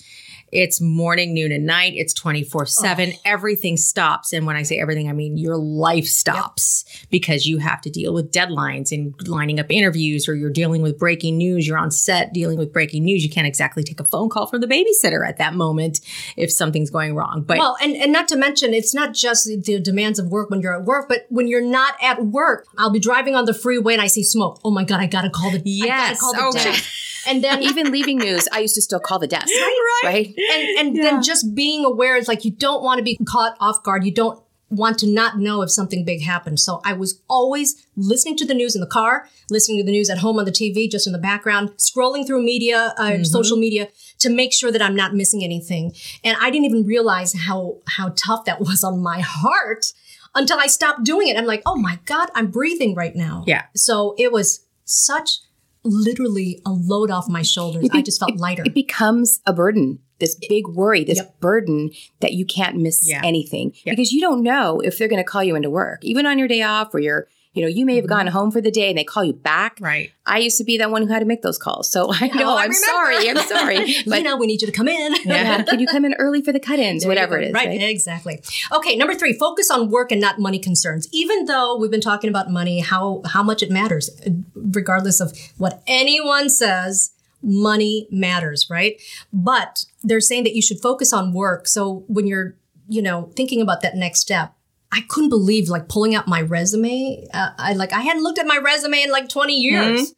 it's 0.53 0.81
morning, 0.81 1.35
noon, 1.35 1.53
and 1.53 1.67
night. 1.67 1.93
It's 1.97 2.13
24 2.15 2.67
7. 2.67 3.13
Everything 3.25 3.77
stops. 3.77 4.33
And 4.33 4.47
when 4.47 4.57
I 4.57 4.63
say 4.63 4.79
everything, 4.79 5.09
I 5.09 5.13
mean 5.13 5.37
your 5.37 5.57
life 5.57 6.07
stops 6.07 6.85
yep. 6.87 7.11
because 7.11 7.47
you 7.47 7.59
have 7.59 7.81
to 7.83 7.91
deal 7.91 8.15
with 8.15 8.33
deadlines 8.33 8.93
and 8.93 9.15
lining 9.29 9.61
up 9.61 9.67
interviews, 9.71 10.29
or 10.29 10.35
you're 10.35 10.51
dealing 10.51 10.83
with 10.83 10.99
breaking 10.99 11.37
news. 11.37 11.67
You're 11.67 11.79
on 11.79 11.91
set 11.91 12.33
dealing 12.33 12.59
with 12.59 12.73
breaking 12.73 13.05
news. 13.05 13.23
You 13.23 13.31
can't 13.31 13.47
exactly 13.47 13.83
take 13.83 14.01
a 14.01 14.05
phone 14.05 14.29
call 14.29 14.47
from 14.47 14.61
the 14.61 14.67
babysitter 14.67 15.27
at 15.27 15.39
that 15.39 15.55
moment 15.55 16.01
if 16.37 16.51
something's 16.51 16.91
going 16.91 17.15
wrong. 17.15 17.45
But 17.47 17.59
well, 17.59 17.77
and, 17.83 17.95
and 17.97 18.13
not 18.13 18.29
to 18.29 18.37
mention, 18.37 18.75
it's 18.75 18.95
not 18.95 19.15
just 19.15 19.47
the 19.47 19.81
demands 19.81 20.19
of 20.19 20.29
work 20.29 20.51
when 20.51 20.61
you're 20.61 20.75
at 20.75 20.85
work, 20.85 21.09
but 21.09 21.27
when 21.29 21.49
you're 21.49 21.65
not 21.65 21.95
at 22.03 22.25
work, 22.25 22.67
I'll 22.77 22.91
be 22.91 23.01
driving 23.01 23.35
on 23.35 23.45
the 23.45 23.55
freeway 23.55 23.95
and 23.95 24.03
I 24.03 24.07
see 24.07 24.25
smoke. 24.25 24.61
Oh 24.65 24.71
my 24.71 24.85
God, 24.85 25.01
I 25.01 25.07
gotta 25.07 25.31
call 25.31 25.51
the, 25.51 25.63
yes. 25.65 26.21
Call 26.21 26.33
the 26.33 26.45
oh, 26.45 26.53
desk. 26.53 27.08
And 27.27 27.43
then 27.43 27.63
even 27.63 27.91
leaving 27.91 28.19
news, 28.19 28.49
I 28.53 28.61
used 28.61 28.75
to 28.75 28.83
still 28.83 29.01
call 29.01 29.19
the 29.19 29.27
desk. 29.27 29.49
Right. 30.05 30.13
right? 30.15 30.35
And 30.53 30.79
and 30.79 30.97
yeah. 30.97 31.03
then 31.03 31.23
just 31.23 31.55
being 31.55 31.85
aware 31.85 32.17
is 32.17 32.29
like 32.29 32.45
you 32.45 32.53
don't 32.53 32.83
want 32.83 32.99
to 32.99 33.03
be 33.03 33.19
caught 33.27 33.57
off 33.59 33.83
guard. 33.83 34.05
You 34.05 34.13
don't 34.13 34.41
want 34.71 34.99
to 34.99 35.07
not 35.07 35.39
know 35.39 35.63
if 35.63 35.71
something 35.71 36.05
big 36.05 36.23
happened. 36.23 36.61
So 36.61 36.81
I 36.85 36.93
was 36.93 37.21
always 37.29 37.87
listening 37.97 38.37
to 38.37 38.47
the 38.47 38.55
news 38.55 38.75
in 38.75 38.81
the 38.81 38.87
car, 38.87 39.29
listening 39.51 39.79
to 39.79 39.85
the 39.85 39.91
news 39.91 40.11
at 40.11 40.19
home 40.19 40.39
on 40.39 40.45
the 40.45 40.53
TV, 40.53 40.91
just 40.91 41.07
in 41.07 41.13
the 41.13 41.19
background, 41.19 41.71
scrolling 41.79 42.27
through 42.27 42.43
media, 42.43 42.95
uh, 42.99 43.11
mm-hmm. 43.11 43.25
social 43.25 43.57
media 43.57 43.89
to 44.19 44.29
make 44.29 44.53
sure 44.53 44.71
that 44.71 44.83
I'm 44.83 44.95
not 44.95 45.15
missing 45.15 45.43
anything. 45.43 45.95
And 46.23 46.37
I 46.41 46.51
didn't 46.51 46.67
even 46.67 46.85
realize 46.87 47.35
how 47.35 47.79
how 47.87 48.13
tough 48.17 48.45
that 48.45 48.61
was 48.61 48.85
on 48.85 49.01
my 49.01 49.21
heart 49.21 49.87
until 50.35 50.59
I 50.59 50.67
stopped 50.67 51.05
doing 51.05 51.29
it. 51.29 51.37
I'm 51.37 51.47
like, 51.47 51.63
oh 51.67 51.77
my 51.77 51.99
God, 52.05 52.31
I'm 52.35 52.49
breathing 52.49 52.95
right 52.95 53.15
now. 53.15 53.45
Yeah. 53.47 53.65
So 53.75 54.15
it 54.19 54.33
was 54.33 54.65
such 54.85 55.41
literally 55.89 56.61
a 56.65 56.71
load 56.71 57.11
off 57.11 57.29
my 57.29 57.43
shoulders. 57.43 57.89
Be, 57.89 57.99
I 57.99 58.03
just 58.03 58.21
felt 58.21 58.33
it, 58.33 58.39
lighter. 58.39 58.63
It 58.65 58.75
becomes 58.75 59.41
a 59.47 59.53
burden, 59.53 60.01
this 60.19 60.37
big 60.49 60.67
worry, 60.69 61.05
this 61.05 61.19
yep. 61.19 61.41
burden 61.41 61.91
that 62.21 62.33
you 62.33 62.45
can't 62.45 62.77
miss 62.77 63.09
yeah. 63.09 63.21
anything 63.25 63.75
because 63.85 64.13
you 64.13 64.21
don't 64.21 64.43
know 64.43 64.81
if 64.81 64.99
they're 64.99 65.09
going 65.09 65.23
to 65.23 65.29
call 65.29 65.43
you 65.43 65.57
into 65.57 65.71
work, 65.71 66.05
even 66.05 66.27
on 66.27 66.39
your 66.39 66.49
day 66.49 66.63
off 66.63 66.95
or 66.95 67.01
you're 67.01 67.29
you 67.59 67.65
know, 67.65 67.69
you 67.69 67.85
may 67.85 67.97
have 67.97 68.05
mm-hmm. 68.05 68.11
gone 68.11 68.27
home 68.29 68.53
for 68.53 68.61
the 68.61 68.71
day 68.71 68.89
and 68.89 68.97
they 68.97 69.03
call 69.03 69.25
you 69.25 69.33
back. 69.33 69.79
Right. 69.81 70.13
I 70.25 70.39
used 70.39 70.59
to 70.59 70.65
be 70.65 70.79
that 70.79 70.93
one 70.93 71.03
who 71.03 71.09
had 71.09 71.19
to 71.19 71.25
make 71.25 71.43
those 71.43 71.59
calls. 71.59 71.91
So 71.91 72.09
I 72.13 72.29
know, 72.29 72.51
oh, 72.51 72.57
I 72.57 72.65
am 72.67 72.73
sorry. 72.73 73.29
I'm 73.29 73.37
sorry. 73.39 73.95
But, 74.07 74.19
you 74.19 74.25
know, 74.25 74.37
we 74.37 74.47
need 74.47 74.61
you 74.63 74.67
to 74.67 74.73
come 74.73 74.87
in. 74.87 75.15
yeah. 75.25 75.63
Can 75.63 75.81
you 75.81 75.87
come 75.87 76.05
in 76.05 76.15
early 76.15 76.41
for 76.41 76.53
the 76.53 76.61
cut-ins? 76.61 77.05
Whatever 77.05 77.37
it 77.39 77.49
is. 77.49 77.53
Right. 77.53 77.69
right. 77.69 77.83
Exactly. 77.83 78.41
Okay. 78.73 78.95
Number 78.95 79.15
three, 79.15 79.33
focus 79.33 79.71
on 79.71 79.91
work 79.91 80.13
and 80.13 80.21
not 80.21 80.39
money 80.39 80.59
concerns. 80.59 81.09
Even 81.13 81.47
though 81.47 81.77
we've 81.77 81.91
been 81.91 82.01
talking 82.01 82.31
about 82.31 82.51
money, 82.51 82.81
how, 82.81 83.23
how 83.27 83.43
much 83.43 83.63
it 83.63 83.71
matters, 83.71 84.09
regardless 84.55 85.21
of 85.21 85.37
what 85.57 85.83
anyone 85.89 86.49
says, 86.49 87.13
money 87.43 88.07
matters, 88.11 88.69
right? 88.71 89.01
But 89.33 89.85
they're 90.03 90.21
saying 90.21 90.45
that 90.45 90.55
you 90.55 90.63
should 90.63 90.81
focus 90.81 91.13
on 91.13 91.33
work. 91.33 91.67
So 91.67 92.05
when 92.07 92.27
you're, 92.27 92.55
you 92.89 93.03
know, 93.03 93.33
thinking 93.37 93.61
about 93.61 93.83
that 93.83 93.97
next 93.97 94.21
step, 94.21 94.55
I 94.91 95.03
couldn't 95.09 95.31
believe 95.31 95.69
like 95.69 95.89
pulling 95.89 96.15
out 96.15 96.29
my 96.29 96.41
resume. 96.41 97.27
Uh, 97.33 97.51
I 97.59 97.75
like 97.75 97.93
I 97.93 98.01
hadn't 98.01 98.23
looked 98.23 98.39
at 98.39 98.47
my 98.47 98.59
resume 98.59 99.03
in 99.03 99.11
like 99.11 99.29
20 99.29 99.55
years. 99.55 100.15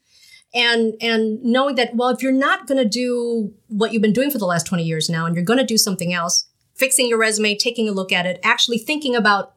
And 0.53 0.95
and 1.01 1.43
knowing 1.43 1.77
that 1.77 1.95
well 1.95 2.09
if 2.09 2.23
you're 2.23 2.33
not 2.33 2.67
going 2.67 2.83
to 2.83 2.89
do 2.89 3.53
what 3.69 3.93
you've 3.93 4.03
been 4.03 4.13
doing 4.13 4.31
for 4.31 4.39
the 4.39 4.47
last 4.47 4.67
20 4.67 4.83
years 4.83 5.09
now 5.09 5.27
and 5.27 5.35
you're 5.35 5.45
going 5.45 5.61
to 5.61 5.65
do 5.65 5.79
something 5.79 6.13
else, 6.13 6.49
fixing 6.75 7.09
your 7.09 7.19
resume, 7.19 7.57
taking 7.57 7.89
a 7.89 7.93
look 7.93 8.11
at 8.13 8.27
it, 8.27 8.41
actually 8.43 8.79
thinking 8.79 9.15
about 9.15 9.55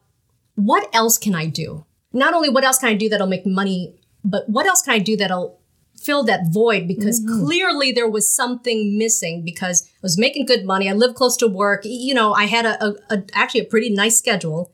what 0.54 0.88
else 0.94 1.18
can 1.18 1.34
I 1.34 1.46
do? 1.46 1.84
Not 2.12 2.32
only 2.32 2.48
what 2.48 2.62
else 2.62 2.78
can 2.78 2.88
I 2.88 2.94
do 2.94 3.08
that'll 3.08 3.26
make 3.26 3.44
money, 3.44 3.96
but 4.24 4.48
what 4.48 4.66
else 4.66 4.82
can 4.82 4.94
I 4.94 5.00
do 5.00 5.16
that'll 5.16 5.60
fill 6.04 6.22
that 6.24 6.52
void 6.52 6.86
because 6.86 7.20
clearly 7.40 7.90
there 7.90 8.08
was 8.08 8.32
something 8.32 8.98
missing 8.98 9.42
because 9.44 9.84
I 9.86 9.98
was 10.02 10.18
making 10.18 10.46
good 10.46 10.64
money. 10.64 10.88
I 10.88 10.92
lived 10.92 11.14
close 11.14 11.36
to 11.38 11.48
work. 11.48 11.82
You 11.84 12.14
know, 12.14 12.34
I 12.34 12.44
had 12.44 12.66
a, 12.66 12.84
a, 12.84 12.94
a 13.10 13.24
actually 13.32 13.60
a 13.60 13.64
pretty 13.64 13.90
nice 13.90 14.18
schedule. 14.18 14.72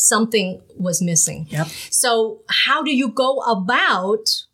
Something 0.00 0.62
was 0.76 1.02
missing. 1.02 1.48
Yep. 1.50 1.66
So 1.90 2.42
how 2.48 2.84
do 2.84 2.94
you 2.94 3.08
go 3.08 3.38
about 3.38 4.44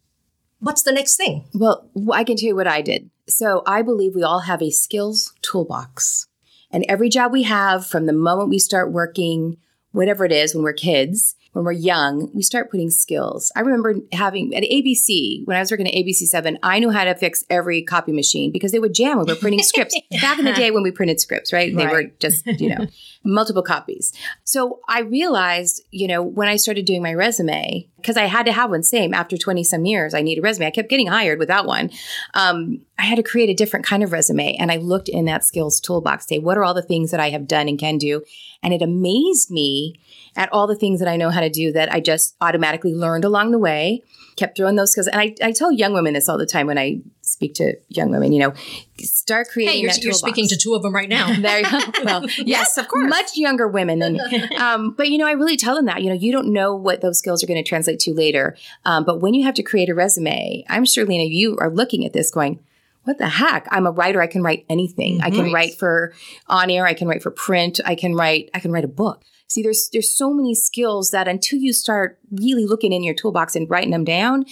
what's 0.59 0.83
the 0.83 0.93
next 0.93 1.17
thing? 1.17 1.45
Well, 1.53 1.87
I 2.11 2.25
can 2.25 2.37
tell 2.37 2.49
you 2.49 2.57
what 2.57 2.67
I 2.67 2.81
did. 2.81 3.11
So 3.29 3.63
I 3.67 3.83
believe 3.83 4.15
we 4.15 4.23
all 4.23 4.41
have 4.41 4.63
a 4.63 4.71
skills 4.71 5.35
toolbox. 5.43 6.29
And 6.71 6.87
every 6.89 7.11
job 7.11 7.31
we 7.31 7.43
have 7.43 7.87
from 7.87 8.07
the 8.07 8.15
moment 8.15 8.49
we 8.49 8.59
start 8.59 8.91
working, 8.91 9.59
whatever 9.93 10.25
it 10.25 10.33
is 10.33 10.55
when 10.55 10.65
we're 10.65 10.73
kids, 10.73 11.37
when 11.55 11.65
we're 11.65 11.73
young, 11.73 12.31
we 12.35 12.43
start 12.43 12.71
putting 12.71 12.91
skills. 12.91 13.53
I 13.55 13.61
remember 13.61 13.95
having 14.13 14.55
at 14.55 14.65
ABC, 14.65 15.47
when 15.47 15.57
I 15.57 15.61
was 15.61 15.71
working 15.71 15.87
at 15.87 15.95
ABC 15.95 16.27
7, 16.27 16.59
I 16.65 16.81
knew 16.81 16.91
how 16.91 17.05
to 17.05 17.15
fix 17.15 17.45
every 17.49 17.83
copy 17.83 18.13
machine 18.13 18.51
because 18.51 18.73
they 18.73 18.81
would 18.81 18.93
jam 18.93 19.19
when 19.19 19.27
we 19.27 19.33
were 19.33 19.39
printing 19.39 19.63
scripts. 19.63 19.97
Back 20.21 20.41
in 20.41 20.45
the 20.45 20.53
day 20.53 20.73
when 20.73 20.83
we 20.83 20.91
printed 20.91 21.21
scripts, 21.21 21.53
right? 21.53 21.75
They 21.75 21.87
were 21.87 22.05
just, 22.19 22.45
you 22.61 22.75
know, 22.75 22.89
multiple 23.25 23.63
copies. 23.63 24.13
So 24.43 24.81
I 24.89 25.01
realized, 25.01 25.83
you 25.93 26.09
know, 26.09 26.23
when 26.23 26.49
I 26.49 26.57
started 26.57 26.87
doing 26.87 27.03
my 27.03 27.15
resume, 27.15 27.89
because 28.05 28.19
I 28.19 28.27
had 28.27 28.45
to 28.45 28.53
have 28.53 28.69
one, 28.69 28.83
same 28.83 29.15
after 29.15 29.39
20 29.39 29.65
some 29.65 29.87
years, 29.87 30.13
I 30.13 30.21
need 30.21 30.37
a 30.37 30.43
resume. 30.43 30.67
I 30.67 30.71
kept 30.71 30.91
getting 30.91 31.07
hired 31.07 31.39
without 31.39 31.65
one. 31.65 31.91
Um, 32.35 32.83
I 32.99 33.05
had 33.05 33.17
to 33.17 33.23
create 33.23 33.49
a 33.49 33.55
different 33.55 33.87
kind 33.87 34.03
of 34.03 34.13
resume. 34.13 34.57
And 34.57 34.71
I 34.71 34.77
looked 34.77 35.09
in 35.09 35.25
that 35.25 35.43
skills 35.43 35.81
toolbox, 35.81 36.29
say, 36.29 36.39
what 36.39 36.59
are 36.59 36.65
all 36.65 36.75
the 36.75 36.83
things 36.83 37.13
that 37.13 37.21
I 37.21 37.31
have 37.31 37.49
done 37.49 37.67
and 37.67 37.79
can 37.79 37.97
do? 37.97 38.23
And 38.63 38.75
it 38.75 38.83
amazed 38.83 39.51
me 39.51 39.99
at 40.37 40.53
all 40.53 40.67
the 40.67 40.77
things 40.77 40.99
that 41.01 41.09
I 41.09 41.17
know 41.17 41.31
how 41.31 41.41
to 41.41 41.49
do 41.49 41.73
that 41.73 41.91
I 41.91 42.01
just 42.01 42.37
automatically 42.43 42.95
learned 42.95 43.25
along 43.25 43.53
the 43.53 43.59
way, 43.59 44.03
kept 44.37 44.59
throwing 44.59 44.77
those 44.77 44.93
skills. 44.93 45.07
And 45.07 45.19
I, 45.19 45.35
I 45.43 45.53
tell 45.53 45.73
young 45.73 45.95
women 45.95 46.13
this 46.13 46.29
all 46.29 46.37
the 46.37 46.45
time 46.45 46.67
when 46.67 46.79
I 46.79 47.01
speak 47.25 47.55
to 47.55 47.75
young 47.89 48.11
women, 48.11 48.33
you 48.33 48.41
know, 48.41 48.55
start 49.01 49.49
creating 49.49 49.75
Hey, 49.75 49.81
you're, 49.83 49.93
you're 50.01 50.13
speaking 50.13 50.47
to 50.49 50.57
two 50.57 50.75
of 50.75 50.83
them 50.83 50.95
right 50.95 51.09
now. 51.09 51.33
There 51.45 51.61
you 51.61 51.71
go. 51.71 51.81
Well, 52.05 52.27
yes, 52.39 52.79
of 52.79 52.89
course. 52.89 53.09
Much 53.09 53.37
younger 53.37 53.69
women 53.69 53.99
than. 53.99 54.21
Um, 54.59 54.93
but, 54.93 55.09
you 55.09 55.19
know, 55.19 55.27
I 55.27 55.33
really 55.33 55.57
tell 55.57 55.75
them 55.75 55.87
that, 55.87 56.03
you 56.03 56.09
know, 56.09 56.15
you 56.15 56.33
don't 56.33 56.53
know 56.53 56.75
what 56.75 57.01
those 57.01 57.19
skills 57.19 57.43
are 57.43 57.47
going 57.47 57.63
to 57.63 57.69
translate 57.69 57.99
to 58.01 58.15
later. 58.15 58.57
Um, 58.85 59.05
but 59.05 59.21
when 59.21 59.35
you 59.35 59.45
have 59.45 59.55
to 59.55 59.63
create 59.63 59.89
a 59.89 59.95
resume, 59.95 60.65
I'm 60.69 60.85
sure, 60.85 61.05
Lena, 61.05 61.25
you 61.25 61.57
are 61.59 61.71
looking 61.71 62.05
at 62.07 62.13
this 62.13 62.31
going, 62.31 62.61
what 63.05 63.19
the 63.19 63.29
heck? 63.29 63.67
I'm 63.71 63.87
a 63.87 63.91
writer. 63.91 64.23
I 64.23 64.27
can 64.27 64.43
write 64.43 64.65
anything. 64.69 65.21
I 65.23 65.31
can 65.31 65.53
write 65.53 65.79
for 65.79 66.15
on 66.47 66.71
air. 66.71 66.87
I 66.87 66.95
can 66.95 67.09
write 67.09 67.23
for 67.23 67.31
print. 67.31 67.81
I 67.85 67.95
can 67.95 68.15
write, 68.15 68.51
I 68.55 68.61
can 68.61 68.73
write 68.73 68.85
a 68.85 68.89
book. 68.89 69.23
See, 69.47 69.63
there's, 69.63 69.89
there's 69.93 70.11
so 70.11 70.33
many 70.33 70.55
skills 70.55 71.11
that 71.11 71.29
until 71.29 71.59
you 71.59 71.73
start 71.73 72.19
really 72.31 72.67
looking 72.67 72.93
in 72.93 73.05
your 73.05 73.15
toolbox 73.15 73.55
and 73.55 73.69
writing 73.69 73.91
them 73.91 74.05
down, 74.05 74.47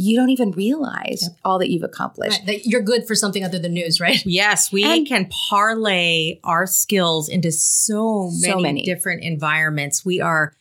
you 0.00 0.16
don't 0.16 0.30
even 0.30 0.52
realize 0.52 1.28
all 1.44 1.58
that 1.58 1.70
you've 1.70 1.82
accomplished. 1.82 2.38
Right, 2.40 2.46
that 2.46 2.66
you're 2.66 2.82
good 2.82 3.06
for 3.06 3.14
something 3.14 3.44
other 3.44 3.58
than 3.58 3.74
news, 3.74 4.00
right? 4.00 4.24
Yes, 4.24 4.70
we 4.72 4.84
And- 4.84 5.06
can 5.06 5.28
parlay 5.50 6.40
our 6.44 6.66
skills 6.66 7.28
into 7.28 7.50
so 7.52 8.30
many, 8.30 8.52
So 8.52 8.58
many. 8.60 8.82
different 8.84 9.22
environments. 9.22 10.04
We 10.04 10.20
are 10.20 10.52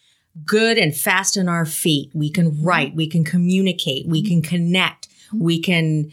good 0.45 0.77
and 0.77 0.95
fast 0.95 1.37
on 1.37 1.49
our 1.49 1.65
feet. 1.65 2.11
We 2.13 2.29
can 2.29 2.51
mm-hmm. 2.51 2.65
write, 2.65 2.95
we 2.95 3.07
can 3.07 3.23
communicate, 3.23 4.07
we 4.07 4.21
can 4.21 4.41
mm-hmm. 4.41 4.55
connect, 4.55 5.07
we 5.33 5.59
can, 5.59 6.11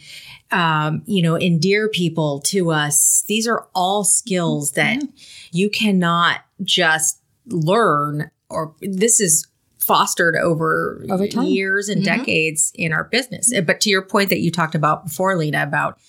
um, 0.51 1.03
you 1.05 1.21
know, 1.21 1.37
endear 1.37 1.87
people 1.89 2.41
to 2.41 2.71
us. 2.71 3.23
These 3.27 3.47
are 3.47 3.67
all 3.73 4.03
skills 4.03 4.71
mm-hmm. 4.71 4.99
that 4.99 5.09
you 5.51 5.69
cannot 5.69 6.41
just 6.63 7.21
learn, 7.47 8.31
or 8.49 8.75
this 8.81 9.19
is 9.19 9.47
fostered 9.85 10.35
over, 10.35 11.05
Over 11.09 11.27
time. 11.27 11.45
years 11.45 11.89
and 11.89 12.03
mm-hmm. 12.03 12.17
decades 12.17 12.71
in 12.75 12.91
our 12.91 13.03
business. 13.03 13.53
But 13.65 13.81
to 13.81 13.89
your 13.89 14.01
point 14.01 14.29
that 14.29 14.39
you 14.39 14.51
talked 14.51 14.75
about 14.75 15.05
before, 15.05 15.35
Lena, 15.37 15.63
about 15.63 15.99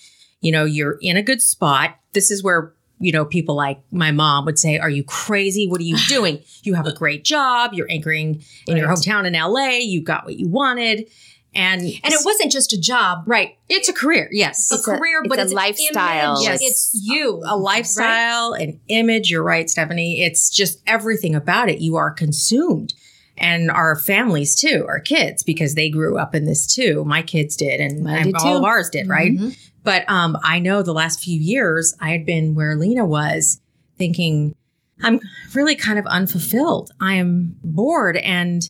you 0.41 0.51
know, 0.51 0.65
you're 0.65 0.97
in 1.01 1.17
a 1.17 1.23
good 1.23 1.41
spot. 1.41 1.95
This 2.13 2.29
is 2.29 2.43
where, 2.43 2.71
you 2.99 3.11
know, 3.11 3.25
people 3.25 3.55
like 3.55 3.79
my 3.91 4.11
mom 4.11 4.45
would 4.45 4.59
say, 4.59 4.77
Are 4.77 4.89
you 4.89 5.03
crazy? 5.03 5.67
What 5.67 5.81
are 5.81 5.83
you 5.83 5.97
doing? 6.07 6.43
You 6.63 6.75
have 6.75 6.85
a 6.85 6.93
great 6.93 7.23
job. 7.23 7.73
You're 7.73 7.89
anchoring 7.89 8.43
in 8.67 8.77
your 8.77 8.87
hometown 8.87 9.25
in 9.25 9.33
LA. 9.33 9.79
You 9.79 10.03
got 10.03 10.25
what 10.25 10.37
you 10.37 10.47
wanted. 10.47 11.09
And, 11.55 11.81
And 11.81 12.13
it 12.13 12.19
wasn't 12.23 12.51
just 12.51 12.71
a 12.73 12.79
job, 12.79 13.23
right. 13.25 13.57
It's 13.67 13.89
a 13.89 13.93
career. 13.93 14.29
Yes. 14.31 14.71
a 14.71 14.75
It's 14.75 14.87
a- 14.87 14.95
career, 14.95 15.21
it's 15.23 15.29
but 15.29 15.39
a 15.39 15.41
it's 15.43 15.51
an 15.51 15.55
lifestyle. 15.55 16.43
Yes. 16.43 16.59
It's 16.61 16.91
you, 17.01 17.41
a 17.47 17.57
lifestyle, 17.57 18.53
an 18.53 18.79
image. 18.89 19.31
You're 19.31 19.41
right, 19.41 19.67
Stephanie. 19.67 20.21
It's 20.21 20.51
just 20.51 20.83
everything 20.85 21.33
about 21.33 21.67
it. 21.69 21.79
You 21.79 21.95
are 21.95 22.11
consumed. 22.11 22.93
And 23.37 23.69
our 23.69 23.95
families 23.95 24.55
too, 24.55 24.85
our 24.87 24.99
kids, 24.99 25.43
because 25.43 25.75
they 25.75 25.89
grew 25.89 26.17
up 26.17 26.33
in 26.33 26.45
this 26.45 26.65
too. 26.65 27.05
My 27.05 27.21
kids 27.21 27.55
did, 27.55 27.79
and, 27.79 28.05
did 28.23 28.35
all 28.35 28.53
too. 28.53 28.57
of 28.57 28.63
ours 28.63 28.89
did, 28.89 29.07
right? 29.07 29.31
Mhm. 29.31 29.57
But 29.83 30.09
um, 30.09 30.37
I 30.43 30.59
know 30.59 30.81
the 30.81 30.93
last 30.93 31.23
few 31.23 31.39
years 31.39 31.95
I 32.01 32.09
had 32.09 32.25
been 32.25 32.55
where 32.55 32.75
Lena 32.75 33.05
was, 33.05 33.61
thinking 33.97 34.55
I'm 35.01 35.19
really 35.53 35.75
kind 35.75 35.99
of 35.99 36.05
unfulfilled. 36.07 36.91
I 36.99 37.13
am 37.15 37.55
bored, 37.63 38.17
and 38.17 38.67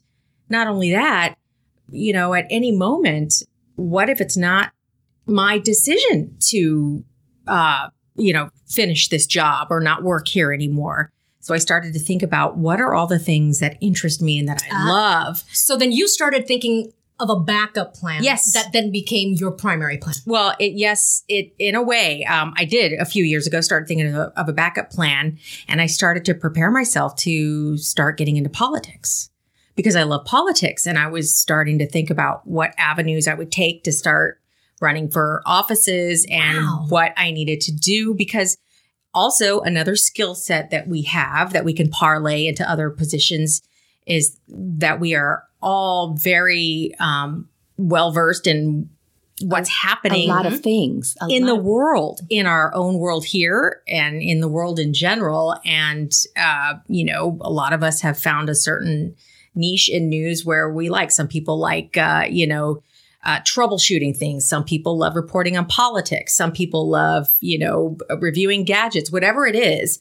not 0.50 0.68
only 0.68 0.92
that, 0.92 1.36
you 1.90 2.14
know, 2.14 2.34
at 2.34 2.46
any 2.50 2.72
moment, 2.72 3.44
what 3.76 4.10
if 4.10 4.20
it's 4.20 4.38
not 4.38 4.72
my 5.26 5.58
decision 5.58 6.36
to, 6.50 7.04
uh, 7.48 7.90
you 8.16 8.34
know, 8.34 8.50
finish 8.68 9.08
this 9.08 9.26
job 9.26 9.68
or 9.70 9.80
not 9.80 10.04
work 10.04 10.28
here 10.28 10.52
anymore? 10.52 11.12
So 11.48 11.54
I 11.54 11.60
started 11.60 11.94
to 11.94 12.00
think 12.00 12.24
about 12.24 12.58
what 12.58 12.82
are 12.82 12.94
all 12.94 13.08
the 13.08 13.18
things 13.18 13.60
that 13.60 13.78
interest 13.80 14.22
me 14.22 14.38
and 14.38 14.50
that 14.50 14.62
I 14.64 14.68
Ah. 14.70 14.90
love. 14.90 15.44
So 15.54 15.78
then 15.78 15.94
you 15.94 16.06
started 16.10 16.46
thinking 16.46 16.92
of 17.22 17.30
a 17.30 17.40
backup 17.40 17.94
plan. 17.94 18.22
Yes. 18.22 18.52
That 18.52 18.74
then 18.74 18.92
became 18.92 19.32
your 19.32 19.52
primary 19.52 19.98
plan. 19.98 20.16
Well, 20.26 20.56
it, 20.60 20.74
yes, 20.74 21.24
it 21.30 21.54
in 21.58 21.74
a 21.74 21.82
way, 21.82 22.26
um, 22.26 22.54
I 22.58 22.66
did 22.66 23.00
a 23.00 23.06
few 23.06 23.24
years 23.24 23.48
ago. 23.48 23.62
Started 23.62 23.88
thinking 23.88 24.08
of 24.08 24.16
a, 24.16 24.34
of 24.38 24.50
a 24.50 24.54
backup 24.54 24.92
plan, 24.92 25.38
and 25.70 25.80
I 25.80 25.86
started 25.86 26.26
to 26.26 26.34
prepare 26.34 26.70
myself 26.70 27.16
to 27.20 27.78
start 27.78 28.18
getting 28.18 28.36
into 28.36 28.50
politics 28.50 29.30
because 29.78 29.96
I 29.96 30.04
love 30.04 30.26
politics, 30.26 30.86
and 30.86 31.00
I 31.00 31.08
was 31.08 31.34
starting 31.34 31.80
to 31.80 31.88
think 31.88 32.10
about 32.10 32.46
what 32.46 32.74
avenues 32.78 33.26
I 33.26 33.36
would 33.36 33.54
take 33.54 33.86
to 33.86 33.94
start 33.94 34.42
running 34.82 35.10
for 35.10 35.42
offices 35.46 36.26
and 36.30 36.58
Wow. 36.58 36.86
what 36.90 37.14
I 37.16 37.32
needed 37.32 37.62
to 37.62 37.72
do 37.72 38.14
because 38.16 38.58
also 39.14 39.62
another 39.62 39.96
skill 39.96 40.36
set 40.36 40.70
that 40.72 40.88
we 40.88 41.04
have 41.04 41.54
that 41.54 41.66
we 41.66 41.74
can 41.74 41.90
parlay 41.90 42.48
into 42.48 42.70
other 42.70 42.90
positions 42.90 43.62
is 44.06 44.38
that 44.48 45.00
we 45.00 45.16
are 45.16 45.44
all 45.62 46.14
very 46.16 46.94
um, 47.00 47.50
well 47.78 48.12
versed 48.12 48.48
in 48.48 48.90
what's 49.42 49.70
happening 49.70 50.30
a 50.30 50.34
lot 50.34 50.46
of 50.46 50.62
things 50.62 51.16
A 51.22 51.28
in 51.28 51.46
the 51.46 51.54
lot. 51.54 51.64
world, 51.64 52.22
in 52.30 52.46
our 52.48 52.74
own 52.74 52.98
world 52.98 53.26
here, 53.26 53.82
and 53.88 54.22
in 54.22 54.40
the 54.40 54.48
world 54.48 54.80
in 54.80 54.94
general. 54.94 55.56
And 55.66 56.12
uh, 56.36 56.76
you 56.88 57.06
know, 57.06 57.38
a 57.42 57.52
lot 57.52 57.74
of 57.74 57.84
us 57.84 58.02
have 58.02 58.20
found 58.20 58.50
a 58.50 58.56
certain 58.56 59.16
niche 59.56 59.90
in 59.90 60.10
news 60.10 60.46
where 60.46 60.72
we 60.72 60.90
like. 60.90 61.12
Some 61.12 61.28
people 61.28 61.58
like, 61.60 61.98
uh, 61.98 62.26
you 62.30 62.48
know. 62.48 62.82
Uh, 63.28 63.42
troubleshooting 63.42 64.16
things. 64.16 64.48
Some 64.48 64.64
people 64.64 64.98
love 64.98 65.18
reporting 65.18 65.58
on 65.58 65.66
politics. 65.66 66.34
Some 66.34 66.54
people 66.54 66.90
love, 66.90 67.28
you 67.42 67.60
know, 67.60 67.98
reviewing 68.22 68.64
gadgets, 68.64 69.12
whatever 69.12 69.46
it 69.46 69.56
is. 69.56 70.00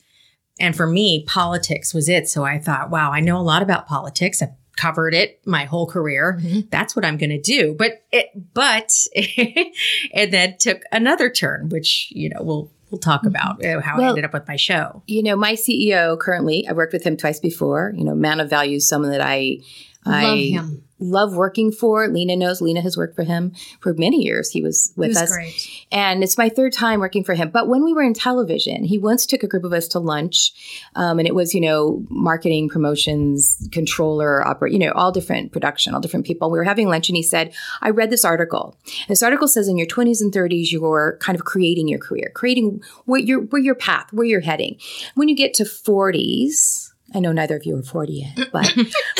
And 0.61 0.77
for 0.77 0.87
me, 0.87 1.25
politics 1.27 1.93
was 1.93 2.09
it. 2.09 2.29
So 2.29 2.45
I 2.45 2.61
thought, 2.61 2.89
wow, 2.89 3.11
I 3.11 3.19
know 3.19 3.37
a 3.37 3.43
lot 3.43 3.63
about 3.63 3.89
politics. 3.89 4.41
I've 4.43 4.55
covered 4.77 5.13
it 5.13 5.41
my 5.45 5.65
whole 5.65 5.87
career. 5.89 6.39
Mhm. 6.41 6.71
That's 6.71 6.95
what 6.95 7.05
I'm 7.05 7.17
going 7.17 7.31
to 7.31 7.41
do. 7.41 7.75
But 7.77 8.05
it, 8.13 8.29
but 8.55 8.93
and 10.15 10.33
then 10.33 10.57
took 10.59 10.83
another 10.93 11.29
turn, 11.29 11.69
which 11.71 12.09
you 12.13 12.29
know 12.29 12.43
we'll 12.43 12.71
we'll 12.91 13.01
talk 13.01 13.27
about 13.27 13.65
uh, 13.65 13.81
how 13.81 14.01
I 14.01 14.09
ended 14.09 14.25
up 14.25 14.35
with 14.35 14.47
my 14.47 14.57
show. 14.57 15.03
you 15.09 15.25
know, 15.25 15.35
my 15.35 15.55
CEO 15.55 16.17
currently, 16.17 16.67
I 16.69 16.73
worked 16.75 16.93
with 16.93 17.03
him 17.03 17.17
twice 17.17 17.41
before. 17.41 17.93
You 17.97 18.05
know, 18.05 18.15
man 18.15 18.39
of 18.39 18.49
value, 18.49 18.79
someone 18.79 19.11
that 19.11 19.21
I 19.21 19.59
Love 20.07 20.15
I 20.25 20.37
him. 20.37 20.85
Love 20.99 21.35
working 21.37 21.71
for. 21.73 22.09
Lena 22.09 22.37
knows. 22.37 22.61
Lena 22.61 22.81
has 22.81 22.97
worked 22.97 23.17
for 23.17 23.25
him 23.25 23.53
for 23.81 23.95
many 23.95 24.23
years. 24.23 24.51
He 24.51 24.63
was 24.63 24.93
with 24.97 25.07
He 25.07 25.11
was 25.11 25.23
us. 25.23 25.33
great. 25.33 25.87
And 25.93 26.23
it's 26.23 26.39
my 26.39 26.49
third 26.49 26.73
time 26.73 27.01
working 27.01 27.25
for 27.25 27.35
him. 27.35 27.51
But 27.51 27.69
when 27.69 27.85
we 27.85 27.93
were 27.93 28.03
in 28.03 28.15
television, 28.15 28.85
he 28.85 28.99
once 28.99 29.27
took 29.27 29.43
a 29.43 29.47
group 29.47 29.65
of 29.65 29.73
us 29.73 29.89
to 29.89 29.99
lunch. 29.99 30.53
Um, 30.95 31.19
and 31.19 31.29
it 31.29 31.35
was, 31.35 31.55
you 31.55 31.61
know, 31.61 32.05
marketing, 32.09 32.69
promotions, 32.69 33.69
controller, 33.73 34.47
operate, 34.47 34.73
you 34.73 34.79
know, 34.79 34.93
all 34.93 35.13
different 35.13 35.53
production, 35.53 35.95
all 35.95 36.01
different 36.01 36.27
people. 36.27 36.51
We 36.51 36.59
were 36.59 36.65
having 36.65 36.89
lunch 36.89 37.09
and 37.09 37.17
he 37.17 37.23
said, 37.23 37.53
I 37.83 37.91
read 37.91 38.11
this 38.11 38.25
article. 38.25 38.77
This 39.09 39.23
article 39.23 39.49
says 39.49 39.69
in 39.69 39.77
your 39.77 39.87
20s 39.87 40.21
and 40.21 40.33
30s, 40.33 40.73
you're 40.73 41.19
kind 41.21 41.39
of 41.39 41.45
creating 41.45 41.89
your 41.89 41.99
career, 41.99 42.31
creating 42.35 42.83
where 43.05 43.21
your, 43.21 43.41
where 43.43 43.63
your 43.63 43.75
path, 43.75 44.13
where 44.13 44.27
you're 44.27 44.41
heading. 44.41 44.79
When 45.15 45.29
you 45.29 45.37
get 45.37 45.55
to 45.55 45.65
40s, 45.65 46.86
I 47.15 47.21
know 47.21 47.33
neither 47.33 47.57
of 47.57 47.65
you 47.65 47.77
are 47.79 47.83
40 47.83 48.13
yet, 48.13 48.49
but 48.53 48.75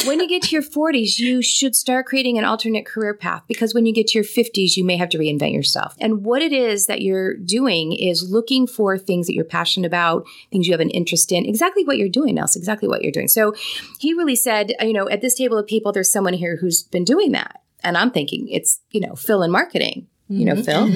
when 0.07 0.19
you 0.21 0.29
get 0.29 0.43
to 0.43 0.51
your 0.51 0.63
40s, 0.63 1.19
you 1.19 1.41
should 1.41 1.77
start 1.77 2.07
creating 2.07 2.37
an 2.37 2.45
alternate 2.45 2.85
career 2.85 3.15
path 3.15 3.45
because 3.47 3.75
when 3.75 3.87
you 3.87 3.93
get 3.93 4.09
to 4.09 4.19
your 4.19 4.25
50s, 4.25 4.77
you 4.77 4.85
may 4.85 4.97
have 4.97 5.09
to 5.11 5.19
reinvent 5.19 5.55
yourself. 5.55 5.95
And 6.01 6.25
what 6.25 6.43
it 6.43 6.53
is 6.53 6.87
that 6.87 7.03
you're 7.03 7.37
doing 7.37 7.93
is 7.93 8.29
looking 8.29 8.67
for 8.67 8.99
things 8.99 9.29
that 9.29 9.35
you're 9.35 9.45
passionate 9.45 9.87
about, 9.87 10.27
things 10.51 10.67
you 10.67 10.73
have 10.73 10.81
an 10.81 10.91
interest 10.91 11.31
in, 11.31 11.47
exactly 11.47 11.85
what 11.85 11.97
you're 11.97 12.09
doing, 12.09 12.35
Nels, 12.35 12.57
exactly 12.57 12.89
what 12.89 13.03
you're 13.03 13.13
doing. 13.13 13.29
So 13.29 13.55
he 14.01 14.13
really 14.15 14.37
said, 14.37 14.73
you 14.81 14.93
know, 14.93 15.09
at 15.09 15.21
this 15.21 15.37
table 15.37 15.57
of 15.57 15.67
people, 15.67 15.93
there's 15.93 16.11
someone 16.11 16.35
here 16.35 16.57
who's 16.57 16.83
been 16.83 17.05
doing 17.05 17.33
that. 17.33 17.63
And 17.85 17.97
I'm 17.97 18.11
thinking 18.11 18.49
it's, 18.49 18.81
you 18.91 19.01
know, 19.01 19.15
Phil 19.15 19.43
in 19.45 19.53
marketing 19.53 20.09
you 20.29 20.45
know, 20.45 20.61
Phil. 20.61 20.89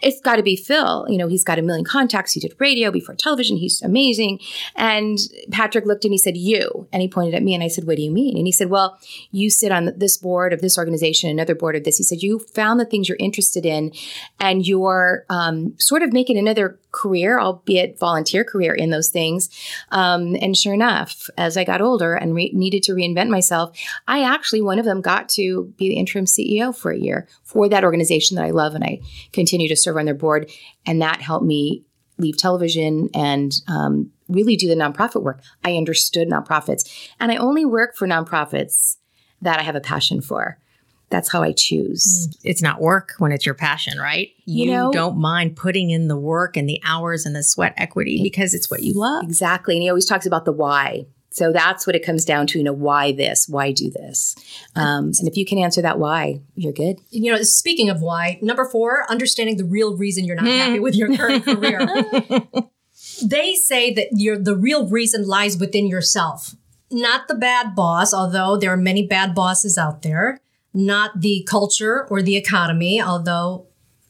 It's 0.00 0.20
got 0.20 0.36
to 0.36 0.42
be 0.42 0.54
Phil. 0.54 1.06
You 1.08 1.18
know, 1.18 1.26
he's 1.26 1.42
got 1.42 1.58
a 1.58 1.62
million 1.62 1.84
contacts. 1.84 2.32
He 2.32 2.40
did 2.40 2.54
radio 2.58 2.90
before 2.90 3.16
television. 3.16 3.56
He's 3.56 3.82
amazing. 3.82 4.40
And 4.76 5.18
Patrick 5.50 5.86
looked 5.86 6.04
and 6.04 6.12
he 6.12 6.18
said, 6.18 6.36
You. 6.36 6.86
And 6.92 7.02
he 7.02 7.08
pointed 7.08 7.34
at 7.34 7.42
me 7.42 7.54
and 7.54 7.64
I 7.64 7.68
said, 7.68 7.84
What 7.84 7.96
do 7.96 8.02
you 8.02 8.12
mean? 8.12 8.36
And 8.36 8.46
he 8.46 8.52
said, 8.52 8.70
Well, 8.70 8.98
you 9.32 9.50
sit 9.50 9.72
on 9.72 9.92
this 9.96 10.16
board 10.16 10.52
of 10.52 10.60
this 10.60 10.78
organization, 10.78 11.30
another 11.30 11.54
board 11.54 11.74
of 11.74 11.82
this. 11.82 11.98
He 11.98 12.04
said, 12.04 12.22
You 12.22 12.38
found 12.38 12.78
the 12.78 12.84
things 12.84 13.08
you're 13.08 13.18
interested 13.18 13.66
in 13.66 13.92
and 14.38 14.66
you're 14.66 15.24
um, 15.28 15.74
sort 15.78 16.02
of 16.02 16.12
making 16.12 16.38
another 16.38 16.78
career, 16.96 17.38
albeit 17.38 17.98
volunteer 17.98 18.42
career 18.42 18.74
in 18.74 18.88
those 18.88 19.10
things. 19.10 19.50
Um, 19.90 20.34
and 20.40 20.56
sure 20.56 20.72
enough, 20.72 21.28
as 21.36 21.58
I 21.58 21.64
got 21.64 21.82
older 21.82 22.14
and 22.14 22.34
re- 22.34 22.50
needed 22.54 22.82
to 22.84 22.92
reinvent 22.92 23.28
myself, 23.28 23.78
I 24.08 24.22
actually, 24.22 24.62
one 24.62 24.78
of 24.78 24.86
them 24.86 25.02
got 25.02 25.28
to 25.30 25.72
be 25.76 25.90
the 25.90 25.96
interim 25.96 26.24
CEO 26.24 26.74
for 26.74 26.90
a 26.90 26.98
year 26.98 27.28
for 27.44 27.68
that 27.68 27.84
organization 27.84 28.36
that 28.36 28.46
I 28.46 28.50
love 28.50 28.74
and 28.74 28.82
I 28.82 29.00
continue 29.32 29.68
to 29.68 29.76
serve 29.76 29.98
on 29.98 30.06
their 30.06 30.14
board. 30.14 30.50
And 30.86 31.02
that 31.02 31.20
helped 31.20 31.44
me 31.44 31.84
leave 32.16 32.38
television 32.38 33.10
and 33.14 33.52
um, 33.68 34.10
really 34.28 34.56
do 34.56 34.66
the 34.66 34.74
nonprofit 34.74 35.22
work. 35.22 35.42
I 35.62 35.76
understood 35.76 36.28
nonprofits 36.28 37.10
and 37.20 37.30
I 37.30 37.36
only 37.36 37.66
work 37.66 37.94
for 37.94 38.08
nonprofits 38.08 38.96
that 39.42 39.60
I 39.60 39.62
have 39.62 39.76
a 39.76 39.80
passion 39.80 40.22
for 40.22 40.58
that's 41.08 41.30
how 41.30 41.42
I 41.42 41.52
choose. 41.52 42.28
Mm. 42.28 42.40
It's 42.44 42.62
not 42.62 42.80
work 42.80 43.14
when 43.18 43.32
it's 43.32 43.46
your 43.46 43.54
passion, 43.54 43.98
right? 43.98 44.30
You 44.44 44.64
You, 44.64 44.72
know- 44.72 44.92
don't 44.92 45.18
mind 45.18 45.56
putting 45.56 45.90
in 45.90 46.08
the 46.08 46.16
work 46.16 46.56
and 46.56 46.68
the 46.68 46.80
hours 46.84 47.26
and 47.26 47.34
the 47.34 47.42
sweat 47.42 47.74
equity 47.76 48.20
because 48.22 48.54
it's 48.54 48.70
what 48.70 48.82
you 48.82 48.92
love. 48.94 49.24
Exactly. 49.24 49.74
And 49.74 49.82
he 49.82 49.88
always 49.88 50.06
talks 50.06 50.26
about 50.26 50.44
the 50.44 50.52
why. 50.52 51.06
So 51.30 51.52
that's 51.52 51.86
what 51.86 51.94
it 51.94 52.02
comes 52.02 52.24
down 52.24 52.46
to, 52.48 52.58
you 52.58 52.64
know, 52.64 52.72
why 52.72 53.12
this? 53.12 53.46
Why 53.46 53.70
do 53.70 53.90
this? 53.90 54.34
Uh, 54.74 54.80
um, 54.80 55.04
and 55.18 55.28
if 55.28 55.36
you 55.36 55.44
can 55.44 55.58
answer 55.58 55.82
that 55.82 55.98
why, 55.98 56.40
you're 56.54 56.72
good. 56.72 56.98
You 57.10 57.30
know, 57.30 57.42
speaking 57.42 57.90
of 57.90 58.00
why, 58.00 58.38
number 58.40 58.64
four, 58.64 59.04
understanding 59.10 59.58
the 59.58 59.64
real 59.64 59.98
reason 59.98 60.24
you're 60.24 60.36
not 60.36 60.46
happy 60.46 60.76
hmm. 60.76 60.82
with 60.82 60.94
your 60.94 61.14
current 61.14 61.44
career. 61.44 61.86
they 63.22 63.54
say 63.54 63.92
that 63.92 64.08
your 64.12 64.38
the 64.38 64.56
real 64.56 64.88
reason 64.88 65.26
lies 65.26 65.58
within 65.58 65.86
yourself, 65.86 66.54
not 66.90 67.28
the 67.28 67.34
bad 67.34 67.74
boss, 67.74 68.14
although 68.14 68.56
there 68.56 68.72
are 68.72 68.78
many 68.78 69.06
bad 69.06 69.34
bosses 69.34 69.76
out 69.76 70.00
there, 70.00 70.40
not 70.76 71.20
the 71.20 71.46
culture 71.48 72.06
or 72.10 72.22
the 72.22 72.36
economy, 72.36 73.00
although 73.02 73.66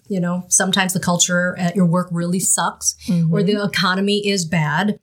you 0.09 0.21
know, 0.21 0.45
sometimes 0.49 0.93
the 0.93 1.01
culture 1.01 1.57
at 1.59 1.75
your 1.75 1.87
work 1.87 2.09
really 2.13 2.41
sucks 2.41 2.97
or 3.33 3.43
the 3.43 3.63
economy 3.63 4.27
is 4.29 4.45
bad. 4.45 5.01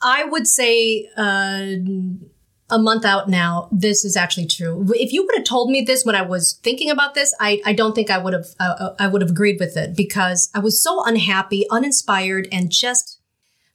I 0.00 0.24
would 0.24 0.46
say 0.46 1.08
uh, 1.16 1.66
a 2.68 2.78
month 2.78 3.04
out 3.04 3.28
now, 3.28 3.68
this 3.72 4.04
is 4.04 4.16
actually 4.16 4.46
true. 4.46 4.84
If 4.94 5.12
you 5.12 5.24
would 5.24 5.34
have 5.36 5.44
told 5.44 5.70
me 5.70 5.82
this 5.82 6.04
when 6.04 6.14
I 6.14 6.22
was 6.22 6.58
thinking 6.62 6.90
about 6.90 7.14
this, 7.14 7.34
I, 7.40 7.60
I 7.64 7.72
don't 7.72 7.94
think 7.94 8.10
I 8.10 8.18
would 8.18 8.32
have 8.32 8.46
uh, 8.58 8.90
I 8.98 9.08
would 9.08 9.22
have 9.22 9.30
agreed 9.30 9.58
with 9.60 9.76
it 9.76 9.96
because 9.96 10.50
I 10.54 10.58
was 10.60 10.82
so 10.82 11.04
unhappy, 11.04 11.66
uninspired, 11.70 12.48
and 12.50 12.70
just 12.70 13.20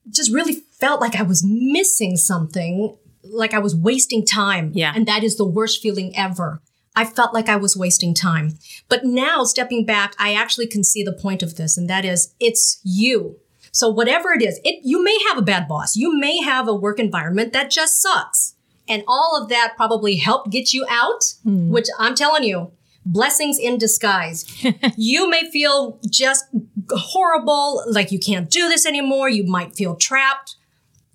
just 0.10 0.32
really 0.32 0.56
felt 0.80 1.00
like 1.00 1.16
I 1.16 1.24
was 1.24 1.44
missing 1.46 2.18
something, 2.18 2.98
like 3.24 3.54
I 3.54 3.60
was 3.60 3.76
wasting 3.76 4.26
time. 4.26 4.72
Yeah. 4.74 4.94
and 4.96 5.08
that 5.08 5.24
is 5.24 5.38
the 5.38 5.48
worst 5.48 5.82
feeling 5.82 6.16
ever. 6.18 6.62
I 6.96 7.06
felt 7.06 7.34
like 7.34 7.48
I 7.48 7.56
was 7.56 7.78
wasting 7.78 8.14
time. 8.14 8.58
But 8.90 9.06
now, 9.06 9.44
stepping 9.44 9.86
back, 9.86 10.14
I 10.20 10.34
actually 10.34 10.68
can 10.68 10.84
see 10.84 11.04
the 11.04 11.14
point 11.14 11.42
of 11.42 11.56
this, 11.56 11.78
and 11.78 11.90
that 11.90 12.06
is 12.06 12.34
it's 12.40 12.82
you. 12.84 13.38
So 13.72 13.90
whatever 13.90 14.32
it 14.34 14.42
is, 14.42 14.60
it 14.66 14.82
you 14.84 15.02
may 15.04 15.18
have 15.30 15.38
a 15.38 15.42
bad 15.42 15.68
boss, 15.68 15.96
you 15.96 16.18
may 16.18 16.42
have 16.42 16.68
a 16.68 16.76
work 16.76 17.00
environment 17.00 17.54
that 17.54 17.72
just 17.72 18.02
sucks, 18.02 18.56
and 18.88 19.04
all 19.08 19.40
of 19.42 19.50
that 19.50 19.74
probably 19.78 20.18
helped 20.18 20.52
get 20.52 20.74
you 20.74 20.86
out. 20.90 21.24
Hmm. 21.44 21.70
Which 21.70 21.88
I'm 21.98 22.16
telling 22.16 22.44
you, 22.44 22.74
blessings 23.06 23.58
in 23.58 23.78
disguise. 23.78 24.46
you 24.98 25.30
may 25.30 25.50
feel 25.50 26.00
just 26.10 26.46
horrible, 26.90 27.84
like 27.88 28.12
you 28.12 28.20
can't 28.20 28.50
do 28.50 28.68
this 28.68 28.86
anymore. 28.86 29.30
You 29.30 29.46
might 29.46 29.76
feel 29.76 29.96
trapped. 29.96 30.56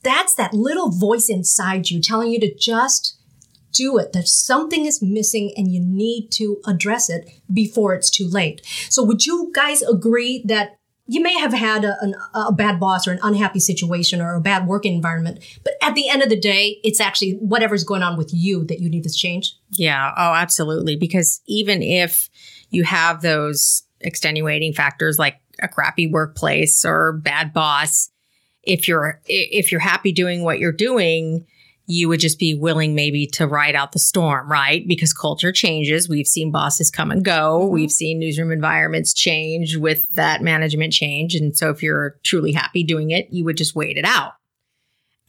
That's 0.02 0.34
that 0.36 0.54
little 0.54 0.90
voice 0.90 1.28
inside 1.28 1.90
you 1.90 2.00
telling 2.00 2.30
you 2.30 2.40
to 2.40 2.54
just 2.54 3.15
do 3.76 3.98
it. 3.98 4.12
That 4.12 4.28
something 4.28 4.86
is 4.86 5.02
missing 5.02 5.52
and 5.56 5.70
you 5.70 5.80
need 5.80 6.30
to 6.32 6.60
address 6.66 7.10
it 7.10 7.28
before 7.52 7.94
it's 7.94 8.10
too 8.10 8.28
late. 8.28 8.62
So, 8.88 9.04
would 9.04 9.26
you 9.26 9.50
guys 9.54 9.82
agree 9.82 10.42
that 10.46 10.78
you 11.08 11.22
may 11.22 11.38
have 11.38 11.52
had 11.52 11.84
a, 11.84 11.96
an, 12.00 12.14
a 12.34 12.52
bad 12.52 12.80
boss 12.80 13.06
or 13.06 13.12
an 13.12 13.20
unhappy 13.22 13.60
situation 13.60 14.20
or 14.20 14.34
a 14.34 14.40
bad 14.40 14.66
working 14.66 14.94
environment, 14.94 15.38
but 15.62 15.74
at 15.80 15.94
the 15.94 16.08
end 16.08 16.22
of 16.22 16.28
the 16.28 16.38
day, 16.38 16.80
it's 16.82 17.00
actually 17.00 17.34
whatever's 17.34 17.84
going 17.84 18.02
on 18.02 18.16
with 18.16 18.30
you 18.32 18.64
that 18.64 18.80
you 18.80 18.90
need 18.90 19.04
to 19.04 19.10
change? 19.10 19.54
Yeah. 19.72 20.12
Oh, 20.16 20.34
absolutely. 20.34 20.96
Because 20.96 21.40
even 21.46 21.82
if 21.82 22.28
you 22.70 22.82
have 22.82 23.22
those 23.22 23.84
extenuating 24.00 24.72
factors 24.72 25.18
like 25.18 25.40
a 25.62 25.68
crappy 25.68 26.06
workplace 26.06 26.84
or 26.84 27.12
bad 27.12 27.52
boss, 27.52 28.10
if 28.62 28.88
you're 28.88 29.20
if 29.26 29.70
you're 29.70 29.80
happy 29.80 30.10
doing 30.10 30.42
what 30.42 30.58
you're 30.58 30.72
doing, 30.72 31.46
you 31.86 32.08
would 32.08 32.20
just 32.20 32.38
be 32.38 32.52
willing 32.54 32.94
maybe 32.94 33.26
to 33.28 33.46
ride 33.46 33.76
out 33.76 33.92
the 33.92 33.98
storm, 33.98 34.50
right? 34.50 34.86
Because 34.88 35.12
culture 35.12 35.52
changes. 35.52 36.08
We've 36.08 36.26
seen 36.26 36.50
bosses 36.50 36.90
come 36.90 37.12
and 37.12 37.24
go. 37.24 37.60
Mm-hmm. 37.62 37.72
We've 37.72 37.92
seen 37.92 38.18
newsroom 38.18 38.50
environments 38.50 39.14
change 39.14 39.76
with 39.76 40.12
that 40.14 40.42
management 40.42 40.92
change. 40.92 41.34
And 41.36 41.56
so 41.56 41.70
if 41.70 41.82
you're 41.82 42.16
truly 42.24 42.52
happy 42.52 42.82
doing 42.82 43.12
it, 43.12 43.28
you 43.30 43.44
would 43.44 43.56
just 43.56 43.76
wait 43.76 43.96
it 43.96 44.04
out. 44.04 44.32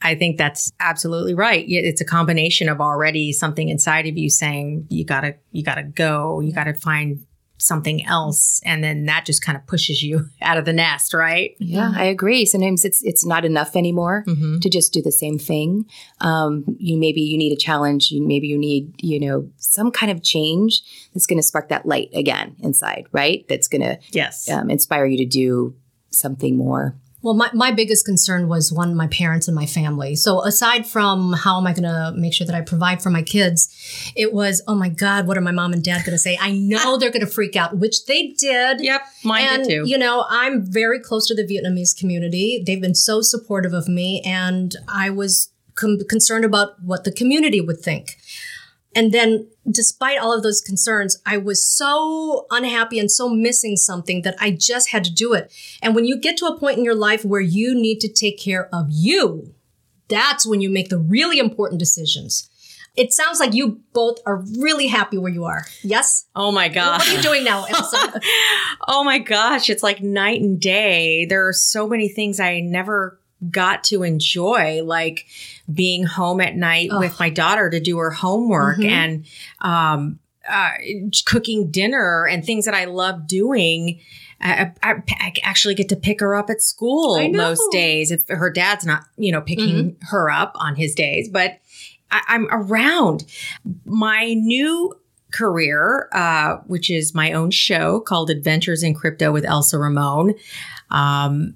I 0.00 0.14
think 0.14 0.36
that's 0.36 0.70
absolutely 0.78 1.34
right. 1.34 1.64
It's 1.66 2.00
a 2.00 2.04
combination 2.04 2.68
of 2.68 2.80
already 2.80 3.32
something 3.32 3.68
inside 3.68 4.06
of 4.06 4.16
you 4.16 4.30
saying 4.30 4.86
you 4.90 5.04
gotta, 5.04 5.36
you 5.50 5.64
gotta 5.64 5.82
go, 5.82 6.40
you 6.40 6.52
gotta 6.52 6.74
find 6.74 7.24
something 7.58 8.04
else, 8.06 8.60
and 8.64 8.82
then 8.84 9.04
that 9.06 9.26
just 9.26 9.42
kind 9.42 9.56
of 9.58 9.66
pushes 9.66 10.02
you 10.02 10.28
out 10.42 10.56
of 10.58 10.64
the 10.64 10.72
nest, 10.72 11.12
right? 11.12 11.56
Yeah, 11.58 11.92
I 11.94 12.04
agree. 12.04 12.44
Sometimes 12.46 12.84
it's 12.84 13.02
it's 13.02 13.26
not 13.26 13.44
enough 13.44 13.76
anymore 13.76 14.24
Mm-hmm. 14.26 14.60
to 14.60 14.70
just 14.70 14.92
do 14.92 15.02
the 15.02 15.12
same 15.12 15.38
thing. 15.38 15.84
Um, 16.20 16.64
you 16.78 16.96
maybe 16.98 17.20
you 17.20 17.36
need 17.36 17.52
a 17.52 17.56
challenge. 17.56 18.10
You 18.10 18.26
maybe 18.26 18.46
you 18.46 18.58
need 18.58 18.94
you 19.02 19.18
know 19.20 19.50
some 19.56 19.90
kind 19.90 20.10
of 20.12 20.22
change 20.22 20.82
that's 21.14 21.26
going 21.26 21.38
to 21.38 21.42
spark 21.42 21.68
that 21.68 21.84
light 21.86 22.10
again 22.14 22.56
inside, 22.60 23.06
right? 23.12 23.44
That's 23.48 23.68
going 23.68 23.82
to 23.82 23.98
Yes. 24.12 24.48
um, 24.48 24.70
inspire 24.70 25.06
you 25.06 25.18
to 25.18 25.26
do 25.26 25.74
something 26.10 26.56
more. 26.56 26.96
Well, 27.28 27.36
my, 27.36 27.50
my 27.52 27.72
biggest 27.72 28.06
concern 28.06 28.48
was 28.48 28.72
one, 28.72 28.94
my 28.94 29.06
parents 29.08 29.48
and 29.48 29.54
my 29.54 29.66
family. 29.66 30.16
So 30.16 30.42
aside 30.46 30.86
from 30.86 31.34
how 31.34 31.58
am 31.60 31.66
I 31.66 31.74
going 31.74 31.82
to 31.82 32.14
make 32.16 32.32
sure 32.32 32.46
that 32.46 32.56
I 32.56 32.62
provide 32.62 33.02
for 33.02 33.10
my 33.10 33.20
kids, 33.20 33.68
it 34.16 34.32
was, 34.32 34.62
oh 34.66 34.74
my 34.74 34.88
God, 34.88 35.26
what 35.26 35.36
are 35.36 35.42
my 35.42 35.50
mom 35.50 35.74
and 35.74 35.84
dad 35.84 36.06
going 36.06 36.14
to 36.14 36.18
say? 36.18 36.38
I 36.40 36.52
know 36.52 36.96
they're 36.96 37.10
going 37.10 37.26
to 37.26 37.30
freak 37.30 37.54
out, 37.54 37.76
which 37.76 38.06
they 38.06 38.28
did. 38.28 38.80
Yep. 38.80 39.02
Mine 39.24 39.42
and, 39.46 39.64
did 39.64 39.84
too. 39.84 39.90
you 39.90 39.98
know, 39.98 40.24
I'm 40.30 40.64
very 40.64 40.98
close 40.98 41.26
to 41.26 41.34
the 41.34 41.44
Vietnamese 41.44 41.94
community. 41.94 42.62
They've 42.64 42.80
been 42.80 42.94
so 42.94 43.20
supportive 43.20 43.74
of 43.74 43.88
me, 43.88 44.22
and 44.24 44.74
I 44.88 45.10
was 45.10 45.52
com- 45.74 45.98
concerned 46.08 46.46
about 46.46 46.82
what 46.82 47.04
the 47.04 47.12
community 47.12 47.60
would 47.60 47.80
think. 47.80 48.16
And 48.94 49.12
then, 49.12 49.48
despite 49.70 50.18
all 50.18 50.32
of 50.32 50.42
those 50.42 50.60
concerns, 50.60 51.20
I 51.26 51.36
was 51.36 51.64
so 51.64 52.46
unhappy 52.50 52.98
and 52.98 53.10
so 53.10 53.28
missing 53.28 53.76
something 53.76 54.22
that 54.22 54.36
I 54.40 54.50
just 54.50 54.90
had 54.90 55.04
to 55.04 55.12
do 55.12 55.34
it. 55.34 55.52
And 55.82 55.94
when 55.94 56.04
you 56.04 56.18
get 56.18 56.36
to 56.38 56.46
a 56.46 56.58
point 56.58 56.78
in 56.78 56.84
your 56.84 56.94
life 56.94 57.24
where 57.24 57.40
you 57.40 57.74
need 57.74 58.00
to 58.00 58.08
take 58.08 58.38
care 58.38 58.68
of 58.74 58.86
you, 58.88 59.54
that's 60.08 60.46
when 60.46 60.60
you 60.60 60.70
make 60.70 60.88
the 60.88 60.98
really 60.98 61.38
important 61.38 61.78
decisions. 61.78 62.48
It 62.96 63.12
sounds 63.12 63.38
like 63.38 63.54
you 63.54 63.80
both 63.92 64.18
are 64.26 64.42
really 64.58 64.88
happy 64.88 65.18
where 65.18 65.30
you 65.30 65.44
are. 65.44 65.66
Yes? 65.82 66.26
oh 66.34 66.50
my 66.50 66.68
gosh. 66.68 67.00
What 67.00 67.08
are 67.08 67.16
you 67.16 67.22
doing 67.22 67.44
now, 67.44 67.64
Elsa? 67.66 68.20
oh 68.88 69.04
my 69.04 69.18
gosh, 69.18 69.70
it's 69.70 69.84
like 69.84 70.02
night 70.02 70.40
and 70.40 70.60
day. 70.60 71.24
There 71.26 71.46
are 71.46 71.52
so 71.52 71.86
many 71.86 72.08
things 72.08 72.40
I 72.40 72.58
never 72.58 73.20
got 73.50 73.84
to 73.84 74.02
enjoy, 74.02 74.82
like 74.82 75.26
being 75.72 76.04
home 76.04 76.40
at 76.40 76.56
night 76.56 76.88
Ugh. 76.90 77.00
with 77.00 77.18
my 77.20 77.30
daughter 77.30 77.70
to 77.70 77.78
do 77.80 77.98
her 77.98 78.10
homework 78.10 78.78
Mhm. 78.78 78.88
and 78.90 79.26
um, 79.60 80.18
uh, 80.48 80.70
cooking 81.26 81.70
dinner 81.70 82.26
and 82.26 82.44
things 82.44 82.64
that 82.64 82.74
I 82.74 82.86
love 82.86 83.26
doing. 83.26 84.00
I, 84.40 84.72
I, 84.82 84.94
I 85.10 85.32
actually 85.42 85.74
get 85.74 85.88
to 85.90 85.96
pick 85.96 86.20
her 86.20 86.34
up 86.36 86.48
at 86.48 86.62
school 86.62 87.28
most 87.30 87.70
days 87.72 88.10
if 88.10 88.22
her 88.28 88.50
dad's 88.50 88.86
not, 88.86 89.02
you 89.16 89.32
know, 89.32 89.40
picking 89.40 89.96
her 90.10 90.30
up 90.30 90.52
on 90.54 90.76
his 90.76 90.94
days. 90.94 91.28
But 91.28 91.58
I, 92.10 92.22
I'm 92.28 92.46
around. 92.50 93.24
My 93.84 94.34
new 94.34 94.94
career, 95.32 96.08
uh, 96.12 96.58
which 96.66 96.88
is 96.88 97.14
my 97.14 97.32
own 97.32 97.50
show 97.50 98.00
called 98.00 98.30
Adventures 98.30 98.82
in 98.82 98.94
Crypto 98.94 99.30
with 99.32 99.44
Elsa 99.44 99.76
Ramon, 99.76 100.34
um, 100.90 101.54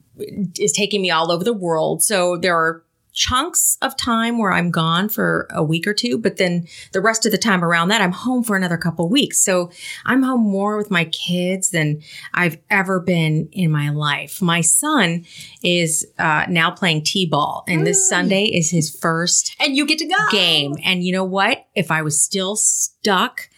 is 0.58 0.72
taking 0.72 1.02
me 1.02 1.10
all 1.10 1.30
over 1.30 1.44
the 1.44 1.52
world. 1.52 2.02
So 2.02 2.36
there 2.36 2.56
are 2.56 2.82
chunks 3.12 3.76
of 3.82 3.96
time 3.96 4.38
where 4.38 4.52
I'm 4.52 4.70
gone 4.70 5.08
for 5.08 5.46
a 5.50 5.62
week 5.62 5.86
or 5.86 5.92
two, 5.92 6.16
but 6.16 6.38
then 6.38 6.66
the 6.92 7.00
rest 7.00 7.26
of 7.26 7.32
the 7.32 7.38
time 7.38 7.62
around 7.62 7.88
that, 7.88 8.00
I'm 8.00 8.12
home 8.12 8.42
for 8.42 8.56
another 8.56 8.78
couple 8.78 9.08
weeks. 9.08 9.38
So 9.40 9.70
I'm 10.06 10.22
home 10.22 10.40
more 10.40 10.76
with 10.76 10.90
my 10.90 11.04
kids 11.04 11.70
than 11.70 12.00
I've 12.32 12.56
ever 12.70 13.00
been 13.00 13.48
in 13.52 13.70
my 13.70 13.90
life. 13.90 14.40
My 14.40 14.62
son 14.62 15.26
is 15.62 16.06
uh, 16.18 16.46
now 16.48 16.70
playing 16.70 17.04
t-ball, 17.04 17.64
and 17.68 17.86
this 17.86 18.08
Sunday 18.08 18.44
is 18.44 18.70
his 18.70 18.94
first 18.94 19.54
And 19.60 19.76
you 19.76 19.86
get 19.86 19.98
to 19.98 20.06
go. 20.06 20.16
game. 20.30 20.74
And 20.82 21.04
you 21.04 21.12
know 21.12 21.24
what? 21.24 21.66
If 21.74 21.90
I 21.90 22.02
was 22.02 22.22
still 22.22 22.56
stuck 22.56 23.48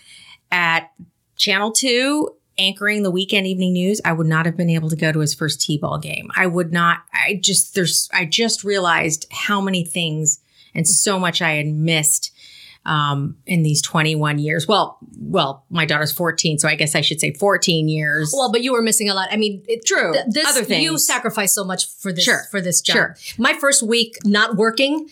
at 0.50 0.90
Channel 1.37 1.72
2 1.72 2.29
anchoring 2.58 3.02
the 3.02 3.10
weekend 3.10 3.46
evening 3.46 3.72
news, 3.72 4.00
I 4.04 4.12
would 4.12 4.26
not 4.26 4.46
have 4.46 4.56
been 4.56 4.70
able 4.70 4.88
to 4.90 4.96
go 4.96 5.12
to 5.12 5.18
his 5.20 5.34
first 5.34 5.60
T-ball 5.60 5.98
game. 5.98 6.30
I 6.36 6.46
would 6.46 6.72
not 6.72 6.98
I 7.12 7.40
just 7.42 7.74
there's 7.74 8.08
I 8.12 8.24
just 8.24 8.64
realized 8.64 9.26
how 9.30 9.60
many 9.60 9.84
things 9.84 10.40
and 10.74 10.86
so 10.88 11.18
much 11.18 11.40
I 11.42 11.52
had 11.52 11.66
missed 11.66 12.32
um, 12.86 13.36
in 13.46 13.62
these 13.62 13.80
21 13.80 14.38
years. 14.38 14.68
Well, 14.68 14.98
well, 15.18 15.64
my 15.70 15.86
daughter's 15.86 16.12
14, 16.12 16.58
so 16.58 16.68
I 16.68 16.74
guess 16.74 16.94
I 16.94 17.00
should 17.00 17.18
say 17.18 17.32
14 17.32 17.88
years. 17.88 18.30
Well, 18.36 18.52
but 18.52 18.62
you 18.62 18.72
were 18.74 18.82
missing 18.82 19.08
a 19.08 19.14
lot. 19.14 19.28
I 19.32 19.36
mean, 19.36 19.62
it, 19.66 19.86
True. 19.86 20.12
th- 20.12 20.26
this 20.28 20.46
Other 20.46 20.64
things. 20.64 20.82
you 20.82 20.98
sacrificed 20.98 21.54
so 21.54 21.64
much 21.64 21.86
for 21.88 22.12
this 22.12 22.24
Sure. 22.24 22.42
for 22.50 22.60
this 22.60 22.80
job. 22.82 22.94
Sure. 22.94 23.16
My 23.38 23.54
first 23.54 23.82
week 23.82 24.16
not 24.24 24.56
working, 24.56 25.08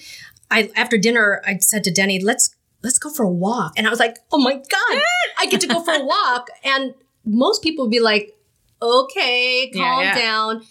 I 0.50 0.70
after 0.76 0.98
dinner 0.98 1.40
I 1.46 1.57
said 1.59 1.83
to 1.85 1.90
Denny, 1.90 2.20
"Let's 2.22 2.55
let's 2.83 2.98
go 2.98 3.09
for 3.09 3.22
a 3.22 3.31
walk," 3.31 3.72
and 3.78 3.87
I 3.87 3.90
was 3.90 3.98
like, 3.98 4.18
"Oh 4.31 4.38
my 4.38 4.52
god, 4.55 5.02
I 5.38 5.46
get 5.46 5.62
to 5.62 5.66
go 5.66 5.81
for 5.83 5.94
a 5.94 6.05
walk!" 6.05 6.48
And 6.62 6.92
most 7.25 7.63
people 7.63 7.85
would 7.85 7.91
be 7.91 8.01
like, 8.01 8.37
"Okay, 8.81 9.71
calm 9.75 10.03
yeah. 10.03 10.15
down." 10.15 10.63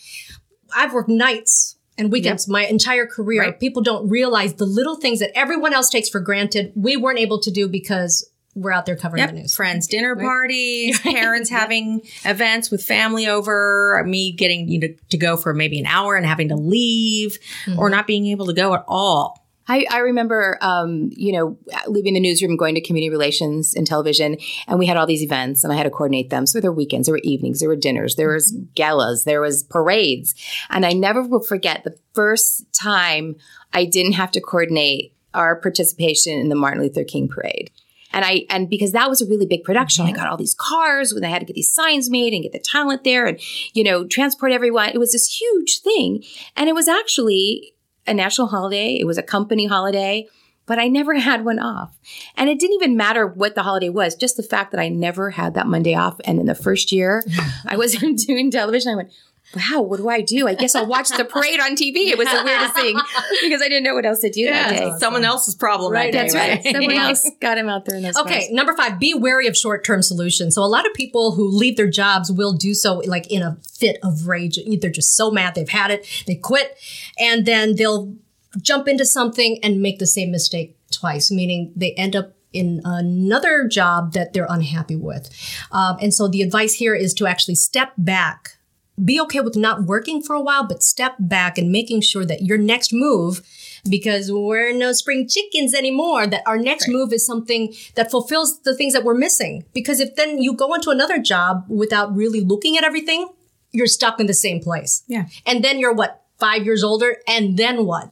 I've 0.76 0.94
worked 0.94 1.10
nights. 1.10 1.78
And 1.98 2.12
weekends, 2.12 2.48
my 2.48 2.66
entire 2.66 3.06
career. 3.06 3.42
Right. 3.42 3.60
People 3.60 3.84
don't 3.84 4.10
realize 4.10 4.56
the 4.56 4.66
little 4.66 4.96
things 4.96 5.20
that 5.20 5.38
everyone 5.38 5.72
else 5.74 5.88
takes 5.90 6.10
for 6.10 6.20
granted. 6.20 6.72
We 6.74 6.98
weren't 6.98 7.20
able 7.20 7.40
to 7.42 7.52
do 7.52 7.68
because 7.68 8.28
we're 8.56 8.72
out 8.72 8.86
there 8.86 8.96
covering 8.96 9.26
the 9.26 9.32
news. 9.34 9.56
Friends, 9.56 9.88
dinner 9.88 10.16
Right. 10.16 10.24
parties, 10.24 11.00
parents 11.02 11.50
having 11.50 12.02
events 12.26 12.72
with 12.72 12.84
family 12.84 13.28
over, 13.28 14.04
me 14.06 14.32
getting 14.32 14.68
you 14.68 14.80
know 14.80 14.88
to 15.10 15.18
go 15.18 15.38
for 15.38 15.54
maybe 15.54 15.80
an 15.80 15.86
hour 15.86 16.16
and 16.16 16.26
having 16.26 16.50
to 16.50 16.56
leave 16.56 17.38
or 17.68 17.72
mm-hmm. 17.72 17.92
not 17.92 18.08
being 18.08 18.28
able 18.28 18.48
to 18.48 18.54
go 18.54 18.74
at 18.74 18.84
all. 18.88 19.40
I, 19.71 19.86
I 19.89 19.97
remember, 19.99 20.57
um, 20.60 21.12
you 21.13 21.31
know, 21.31 21.57
leaving 21.88 22.15
the 22.15 22.19
newsroom, 22.19 22.57
going 22.57 22.75
to 22.75 22.81
community 22.81 23.10
relations 23.10 23.73
and 23.73 23.88
television, 23.88 24.36
and 24.67 24.77
we 24.77 24.86
had 24.86 24.97
all 24.97 25.05
these 25.05 25.23
events, 25.23 25.63
and 25.63 25.71
I 25.71 25.77
had 25.77 25.84
to 25.84 25.89
coordinate 25.89 26.29
them. 26.29 26.45
So 26.45 26.60
there 26.60 26.71
were 26.71 26.75
weekends, 26.75 27.07
there 27.07 27.13
were 27.13 27.21
evenings, 27.23 27.62
there 27.62 27.69
were 27.69 27.77
dinners, 27.77 28.17
there 28.17 28.34
was 28.34 28.51
galas, 28.75 29.23
there 29.23 29.39
was 29.39 29.63
parades, 29.63 30.36
and 30.69 30.86
I 30.86 30.91
never 30.91 31.23
will 31.23 31.41
forget 31.41 31.86
the 31.86 31.97
first 32.13 32.65
time 32.73 33.38
I 33.71 33.86
didn't 33.86 34.13
have 34.13 34.31
to 34.31 34.41
coordinate 34.41 35.15
our 35.34 35.55
participation 35.55 36.38
in 36.38 36.49
the 36.49 36.55
Martin 36.55 36.81
Luther 36.81 37.05
King 37.05 37.29
parade. 37.29 37.71
And 38.12 38.25
I 38.25 38.45
and 38.49 38.69
because 38.69 38.91
that 38.91 39.10
was 39.10 39.21
a 39.21 39.25
really 39.25 39.45
big 39.45 39.63
production, 39.63 40.05
I 40.05 40.12
got 40.12 40.27
all 40.27 40.36
these 40.36 40.53
cars 40.53 41.13
when 41.13 41.23
I 41.23 41.29
had 41.29 41.39
to 41.39 41.45
get 41.45 41.55
these 41.55 41.73
signs 41.73 42.10
made 42.10 42.34
and 42.34 42.43
get 42.43 42.51
the 42.51 42.60
talent 42.60 43.05
there 43.05 43.25
and 43.25 43.39
you 43.73 43.86
know 43.86 44.05
transport 44.05 44.51
everyone. 44.51 44.89
It 44.89 44.97
was 44.97 45.13
this 45.13 45.39
huge 45.39 45.79
thing, 45.79 46.25
and 46.57 46.67
it 46.67 46.75
was 46.75 46.89
actually 46.89 47.73
a 48.08 48.14
national 48.14 48.48
holiday. 48.48 48.98
It 49.00 49.06
was 49.06 49.18
a 49.18 49.24
company 49.24 49.66
holiday, 49.66 50.28
but 50.66 50.80
I 50.80 50.88
never 50.88 51.16
had 51.20 51.46
one 51.46 51.60
off. 51.60 51.98
And 52.36 52.50
it 52.50 52.60
didn't 52.60 52.76
even 52.76 52.98
matter 52.98 53.28
what 53.28 53.56
the 53.56 53.64
holiday 53.64 53.90
was, 53.90 54.16
just 54.16 54.38
the 54.38 54.44
fact 54.44 54.72
that 54.72 54.80
I 54.80 54.90
never 54.90 55.32
had 55.32 55.54
that 55.54 55.68
Monday 55.68 55.96
off. 55.96 56.20
And 56.26 56.40
in 56.40 56.46
the 56.46 56.56
first 56.56 56.92
year 56.92 57.24
I 57.66 57.78
was 57.78 57.94
doing 58.28 58.52
television, 58.52 58.94
I 58.94 58.96
went, 58.96 59.12
wow, 59.56 59.82
what 59.82 59.98
do 59.98 60.08
I 60.10 60.22
do? 60.22 60.48
I 60.48 60.54
guess 60.54 60.76
I'll 60.76 60.86
watch 60.88 61.10
the 61.10 61.26
parade 61.26 61.60
on 61.60 61.72
TV. 61.76 62.08
It 62.08 62.18
was 62.18 62.28
the 62.28 62.42
weirdest 62.44 62.74
thing 62.76 62.96
because 63.44 63.62
I 63.62 63.68
didn't 63.68 63.84
know 63.84 63.94
what 63.94 64.06
else 64.06 64.20
to 64.20 64.30
do 64.30 64.46
that 64.46 64.70
day. 64.70 64.92
someone 65.00 65.24
else's 65.26 65.56
problem. 65.56 65.92
Right, 65.92 66.12
that 66.14 66.30
day, 66.30 66.34
That's 66.34 66.66
right. 66.66 66.76
Someone 66.76 66.96
else 66.96 67.30
got 67.42 67.58
him 67.58 67.68
out 67.70 67.86
there 67.86 67.98
in 67.98 68.04
those 68.04 68.18
Okay, 68.18 68.40
cars. 68.42 68.52
number 68.52 68.74
five, 68.76 69.00
be 69.00 69.14
wary 69.14 69.48
of 69.48 69.58
short 69.58 69.86
term 69.86 70.02
solutions. 70.02 70.56
So, 70.56 70.64
a 70.64 70.66
lot 70.68 70.86
of 70.88 70.94
people 70.94 71.34
who 71.36 71.50
leave 71.50 71.76
their 71.78 71.90
jobs 71.90 72.32
will 72.32 72.54
do 72.54 72.74
so 72.74 73.02
like 73.06 73.32
in 73.32 73.42
a 73.42 73.58
fit 73.78 73.98
of 74.04 74.28
rage. 74.28 74.58
They're 74.80 74.90
just 74.90 75.16
so 75.16 75.32
mad, 75.32 75.56
they've 75.56 75.68
had 75.68 75.92
it, 75.92 76.08
they 76.28 76.36
quit, 76.36 76.78
and 77.20 77.46
then 77.46 77.76
they'll 77.76 78.16
jump 78.62 78.88
into 78.88 79.06
something 79.06 79.60
and 79.64 79.82
make 79.82 80.00
the 80.00 80.08
same 80.08 80.32
mistake 80.32 80.78
twice, 80.92 81.32
meaning 81.32 81.72
they 81.76 81.92
end 81.94 82.16
up 82.16 82.34
in 82.54 82.82
another 82.84 83.66
job 83.68 84.12
that 84.12 84.34
they're 84.34 84.48
unhappy 84.50 84.96
with. 84.96 85.30
Um, 85.72 85.98
and 86.02 86.14
so, 86.14 86.28
the 86.28 86.42
advice 86.42 86.74
here 86.74 86.96
is 86.96 87.14
to 87.16 87.28
actually 87.28 87.56
step 87.56 87.94
back. 87.98 88.58
Be 89.04 89.19
okay 89.21 89.39
with 89.39 89.56
not 89.56 89.84
working 89.84 90.21
for 90.21 90.36
a 90.36 90.41
while, 90.41 90.67
but 90.67 90.84
step 90.84 91.15
back 91.19 91.58
and 91.58 91.71
making 91.71 92.01
sure 92.01 92.25
that 92.25 92.41
your 92.43 92.58
next 92.58 92.93
move 92.93 93.41
because 93.89 94.32
we're 94.32 94.73
no 94.73 94.91
spring 94.91 95.27
chickens 95.27 95.73
anymore 95.73 96.27
that 96.27 96.43
our 96.45 96.58
next 96.58 96.88
move 96.88 97.12
is 97.12 97.25
something 97.25 97.73
that 97.95 98.12
fulfills 98.12 98.62
the 98.62 98.75
things 98.75 98.93
that 98.93 99.04
we're 99.04 99.15
missing. 99.15 99.65
Because 99.73 99.99
if 99.99 100.15
then 100.15 100.41
you 100.41 100.54
go 100.54 100.73
into 100.73 100.89
another 100.91 101.19
job 101.19 101.65
without 101.67 102.15
really 102.15 102.41
looking 102.41 102.77
at 102.77 102.84
everything 102.84 103.27
you're 103.71 103.88
stuck 103.88 104.19
in 104.19 104.27
the 104.27 104.34
same 104.34 104.60
place. 104.60 105.04
Yeah. 105.08 105.27
and 105.45 105.63
then 105.63 105.80
you're 105.80 105.93
what 105.93 106.20
five 106.43 106.62
years 106.67 106.84
older 106.84 107.12
and 107.34 107.45
then 107.62 107.77
what 107.91 108.12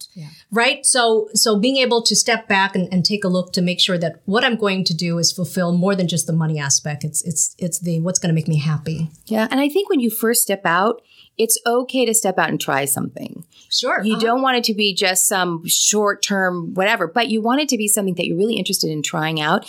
right 0.61 0.79
so 0.85 1.01
so 1.43 1.49
being 1.65 1.77
able 1.85 2.01
to 2.09 2.15
step 2.15 2.41
back 2.55 2.71
and, 2.77 2.85
and 2.93 3.03
take 3.11 3.23
a 3.23 3.31
look 3.35 3.47
to 3.53 3.61
make 3.69 3.79
sure 3.87 3.97
that 4.03 4.13
what 4.33 4.43
i'm 4.45 4.57
going 4.65 4.83
to 4.89 4.93
do 5.07 5.11
is 5.23 5.31
fulfill 5.39 5.71
more 5.85 5.95
than 5.99 6.07
just 6.15 6.25
the 6.27 6.33
money 6.43 6.57
aspect 6.69 7.03
it's 7.09 7.21
it's 7.29 7.43
it's 7.65 7.79
the 7.87 7.99
what's 8.05 8.19
going 8.21 8.31
to 8.33 8.39
make 8.39 8.47
me 8.55 8.59
happy 8.71 8.97
Yeah. 9.35 9.47
And 9.51 9.59
I 9.65 9.67
think 9.73 9.89
when 9.89 9.99
you 10.05 10.09
first 10.25 10.41
step 10.47 10.63
out, 10.79 10.95
it's 11.43 11.57
okay 11.65 12.03
to 12.05 12.13
step 12.13 12.37
out 12.41 12.49
and 12.49 12.59
try 12.59 12.81
something. 12.85 13.31
sure 13.79 13.97
You 14.03 14.15
Uh-huh. 14.15 14.25
don't 14.27 14.41
want 14.45 14.57
it 14.59 14.63
to 14.69 14.73
be 14.83 14.87
just 15.07 15.21
some 15.33 15.51
short 15.67 16.17
term 16.31 16.73
whatever, 16.79 17.05
but 17.07 17.25
you 17.33 17.39
want 17.41 17.61
it 17.63 17.69
to 17.73 17.77
be 17.83 17.87
something 17.95 18.15
that 18.15 18.25
you're 18.27 18.41
really 18.43 18.57
interested 18.61 18.89
in 18.95 19.01
trying 19.13 19.37
out. 19.49 19.61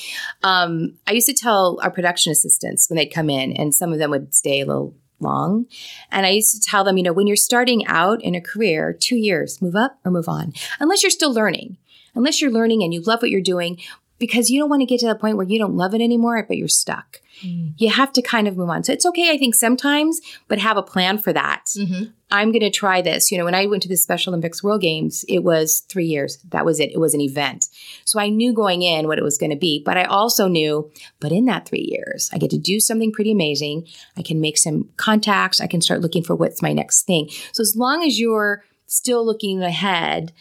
Um, 0.42 0.70
I 1.06 1.12
used 1.18 1.28
to 1.32 1.34
tell 1.46 1.78
our 1.82 1.90
production 1.98 2.32
assistants 2.32 2.88
when 2.88 2.96
they'd 2.96 3.14
come 3.18 3.30
in, 3.30 3.52
and 3.60 3.68
some 3.80 3.92
of 3.92 3.98
them 4.00 4.10
would 4.14 4.34
stay 4.34 4.60
a 4.60 4.66
little 4.66 4.94
long. 5.20 5.66
And 6.10 6.26
I 6.26 6.30
used 6.30 6.54
to 6.54 6.60
tell 6.60 6.84
them, 6.84 6.96
you 6.96 7.02
know, 7.02 7.12
when 7.12 7.26
you're 7.26 7.36
starting 7.36 7.86
out 7.86 8.22
in 8.22 8.34
a 8.34 8.40
career, 8.40 8.92
two 8.92 9.16
years, 9.16 9.60
move 9.60 9.76
up 9.76 9.98
or 10.04 10.10
move 10.10 10.28
on, 10.28 10.52
unless 10.78 11.02
you're 11.02 11.10
still 11.10 11.32
learning. 11.32 11.76
Unless 12.14 12.42
you're 12.42 12.50
learning 12.50 12.82
and 12.82 12.92
you 12.92 13.00
love 13.02 13.22
what 13.22 13.30
you're 13.30 13.40
doing, 13.40 13.78
because 14.18 14.50
you 14.50 14.60
don't 14.60 14.68
want 14.68 14.82
to 14.82 14.86
get 14.86 14.98
to 15.00 15.06
the 15.06 15.14
point 15.14 15.36
where 15.36 15.46
you 15.46 15.58
don't 15.58 15.76
love 15.76 15.94
it 15.94 16.00
anymore, 16.00 16.44
but 16.46 16.56
you're 16.56 16.66
stuck. 16.68 17.20
You 17.42 17.90
have 17.90 18.12
to 18.14 18.22
kind 18.22 18.46
of 18.48 18.56
move 18.56 18.68
on. 18.70 18.84
So 18.84 18.92
it's 18.92 19.06
okay, 19.06 19.30
I 19.30 19.38
think, 19.38 19.54
sometimes, 19.54 20.20
but 20.48 20.58
have 20.58 20.76
a 20.76 20.82
plan 20.82 21.18
for 21.18 21.32
that. 21.32 21.66
Mhm. 21.76 22.12
I'm 22.32 22.52
going 22.52 22.60
to 22.62 22.70
try 22.70 23.02
this. 23.02 23.32
You 23.32 23.38
know, 23.38 23.44
when 23.44 23.54
I 23.56 23.66
went 23.66 23.82
to 23.82 23.88
the 23.88 23.96
Special 23.96 24.32
Olympics 24.32 24.62
World 24.62 24.80
Games, 24.80 25.24
it 25.28 25.40
was 25.40 25.80
three 25.88 26.04
years. 26.06 26.38
That 26.50 26.64
was 26.64 26.78
it. 26.78 26.92
It 26.92 26.98
was 26.98 27.12
an 27.12 27.20
event. 27.20 27.68
So 28.04 28.20
I 28.20 28.28
knew 28.28 28.52
going 28.52 28.82
in 28.82 29.08
what 29.08 29.18
it 29.18 29.24
was 29.24 29.36
going 29.36 29.50
to 29.50 29.56
be, 29.56 29.82
but 29.84 29.96
I 29.96 30.04
also 30.04 30.46
knew, 30.46 30.90
but 31.18 31.32
in 31.32 31.46
that 31.46 31.66
three 31.66 31.86
years, 31.90 32.30
I 32.32 32.38
get 32.38 32.50
to 32.50 32.58
do 32.58 32.78
something 32.78 33.10
pretty 33.10 33.32
amazing. 33.32 33.86
I 34.16 34.22
can 34.22 34.40
make 34.40 34.58
some 34.58 34.90
contacts. 34.96 35.60
I 35.60 35.66
can 35.66 35.80
start 35.80 36.02
looking 36.02 36.22
for 36.22 36.36
what's 36.36 36.62
my 36.62 36.72
next 36.72 37.02
thing. 37.02 37.28
So 37.52 37.62
as 37.62 37.74
long 37.76 38.04
as 38.04 38.20
you're 38.20 38.62
still 38.86 39.26
looking 39.26 39.62
ahead, 39.62 40.32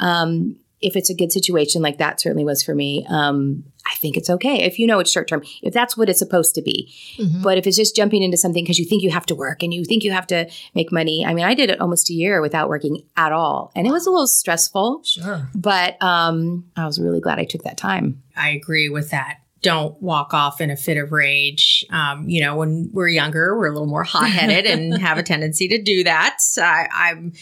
um, 0.00 0.56
if 0.80 0.96
it's 0.96 1.10
a 1.10 1.14
good 1.14 1.32
situation 1.32 1.82
like 1.82 1.98
that 1.98 2.20
certainly 2.20 2.44
was 2.44 2.62
for 2.62 2.74
me, 2.74 3.06
um, 3.08 3.64
I 3.90 3.94
think 3.96 4.16
it's 4.16 4.30
okay. 4.30 4.64
If 4.64 4.78
you 4.78 4.86
know 4.86 4.98
it's 4.98 5.10
short 5.10 5.28
term, 5.28 5.42
if 5.62 5.72
that's 5.72 5.96
what 5.96 6.08
it's 6.08 6.18
supposed 6.18 6.54
to 6.56 6.62
be. 6.62 6.92
But 7.42 7.58
if 7.58 7.66
it's 7.66 7.76
just 7.76 7.96
jumping 7.96 8.22
into 8.22 8.36
something 8.36 8.64
because 8.64 8.78
you 8.78 8.84
think 8.84 9.02
you 9.02 9.10
have 9.10 9.26
to 9.26 9.34
work 9.34 9.62
and 9.62 9.72
you 9.72 9.84
think 9.84 10.04
you 10.04 10.12
have 10.12 10.26
to 10.28 10.48
make 10.74 10.92
money, 10.92 11.24
I 11.24 11.34
mean, 11.34 11.44
I 11.44 11.54
did 11.54 11.70
it 11.70 11.80
almost 11.80 12.10
a 12.10 12.14
year 12.14 12.40
without 12.40 12.68
working 12.68 13.02
at 13.16 13.32
all. 13.32 13.72
And 13.74 13.86
it 13.86 13.90
was 13.90 14.06
a 14.06 14.10
little 14.10 14.26
stressful, 14.26 15.02
sure 15.04 15.48
but 15.54 16.00
um, 16.02 16.64
I 16.76 16.86
was 16.86 17.00
really 17.00 17.20
glad 17.20 17.38
I 17.38 17.44
took 17.44 17.62
that 17.62 17.76
time. 17.76 18.22
I 18.36 18.50
agree 18.50 18.88
with 18.88 19.10
that. 19.10 19.38
Don't 19.62 20.00
walk 20.00 20.34
off 20.34 20.60
in 20.60 20.70
a 20.70 20.76
fit 20.76 20.96
of 20.96 21.12
rage. 21.12 21.84
Um, 21.90 22.28
you 22.28 22.40
know, 22.40 22.56
when 22.56 22.90
we're 22.92 23.08
younger, 23.08 23.56
we're 23.56 23.68
a 23.68 23.72
little 23.72 23.88
more 23.88 24.04
hot 24.04 24.30
headed 24.30 24.66
and 24.66 24.96
have 25.00 25.18
a 25.18 25.22
tendency 25.22 25.68
to 25.68 25.82
do 25.82 26.04
that. 26.04 26.38
I, 26.58 26.88
I'm, 26.92 27.32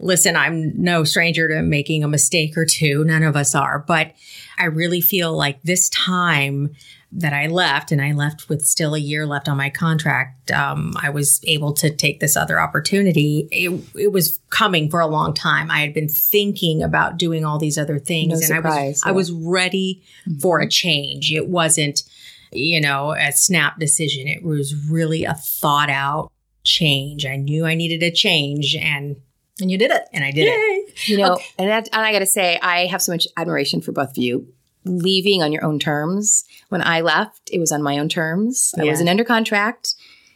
listen, 0.00 0.36
I'm 0.36 0.72
no 0.82 1.04
stranger 1.04 1.48
to 1.48 1.62
making 1.62 2.04
a 2.04 2.08
mistake 2.08 2.56
or 2.56 2.66
two. 2.66 3.04
None 3.04 3.22
of 3.22 3.36
us 3.36 3.54
are. 3.54 3.78
But 3.78 4.12
I 4.58 4.64
really 4.66 5.00
feel 5.00 5.36
like 5.36 5.62
this 5.62 5.88
time 5.88 6.70
that 7.14 7.34
I 7.34 7.46
left, 7.46 7.92
and 7.92 8.00
I 8.00 8.12
left 8.12 8.48
with 8.48 8.64
still 8.64 8.94
a 8.94 8.98
year 8.98 9.26
left 9.26 9.46
on 9.46 9.58
my 9.58 9.68
contract, 9.68 10.50
um, 10.50 10.94
I 10.98 11.10
was 11.10 11.40
able 11.44 11.74
to 11.74 11.90
take 11.90 12.20
this 12.20 12.36
other 12.36 12.58
opportunity. 12.58 13.48
It, 13.50 13.84
it 13.94 14.12
was 14.12 14.40
coming 14.48 14.88
for 14.90 15.00
a 15.00 15.06
long 15.06 15.34
time. 15.34 15.70
I 15.70 15.80
had 15.80 15.92
been 15.92 16.08
thinking 16.08 16.82
about 16.82 17.18
doing 17.18 17.44
all 17.44 17.58
these 17.58 17.76
other 17.76 17.98
things, 17.98 18.40
No 18.40 18.46
and 18.46 18.54
I 18.54 18.56
surprise, 18.56 18.94
was 18.94 19.02
I 19.04 19.12
was 19.12 19.30
ready 19.30 20.02
for 20.40 20.60
a 20.60 20.68
change. 20.68 21.30
It 21.32 21.48
wasn't, 21.48 22.02
you 22.50 22.80
know, 22.80 23.12
a 23.12 23.30
snap 23.32 23.78
decision. 23.78 24.26
It 24.26 24.42
was 24.42 24.74
really 24.88 25.24
a 25.24 25.34
thought 25.34 25.90
out 25.90 26.32
change. 26.64 27.26
I 27.26 27.36
knew 27.36 27.66
I 27.66 27.74
needed 27.74 28.02
a 28.02 28.10
change, 28.10 28.74
and 28.74 29.16
and 29.62 29.70
you 29.70 29.78
did 29.78 29.90
it 29.90 30.02
and 30.12 30.24
I 30.24 30.30
did 30.30 30.48
it. 30.48 31.08
You 31.08 31.18
know, 31.18 31.38
and, 31.58 31.68
that, 31.68 31.88
and 31.92 32.02
I 32.02 32.12
got 32.12 32.18
to 32.18 32.26
say, 32.26 32.58
I 32.60 32.86
have 32.86 33.00
so 33.00 33.12
much 33.12 33.26
admiration 33.36 33.80
for 33.80 33.92
both 33.92 34.10
of 34.10 34.18
you. 34.18 34.52
Leaving 34.84 35.42
on 35.42 35.52
your 35.52 35.64
own 35.64 35.78
terms. 35.78 36.44
When 36.68 36.82
I 36.82 37.00
left, 37.00 37.50
it 37.52 37.60
was 37.60 37.70
on 37.70 37.82
my 37.82 37.98
own 37.98 38.08
terms. 38.08 38.74
I 38.78 38.84
wasn't 38.84 39.08
under 39.08 39.24
contract. 39.24 39.94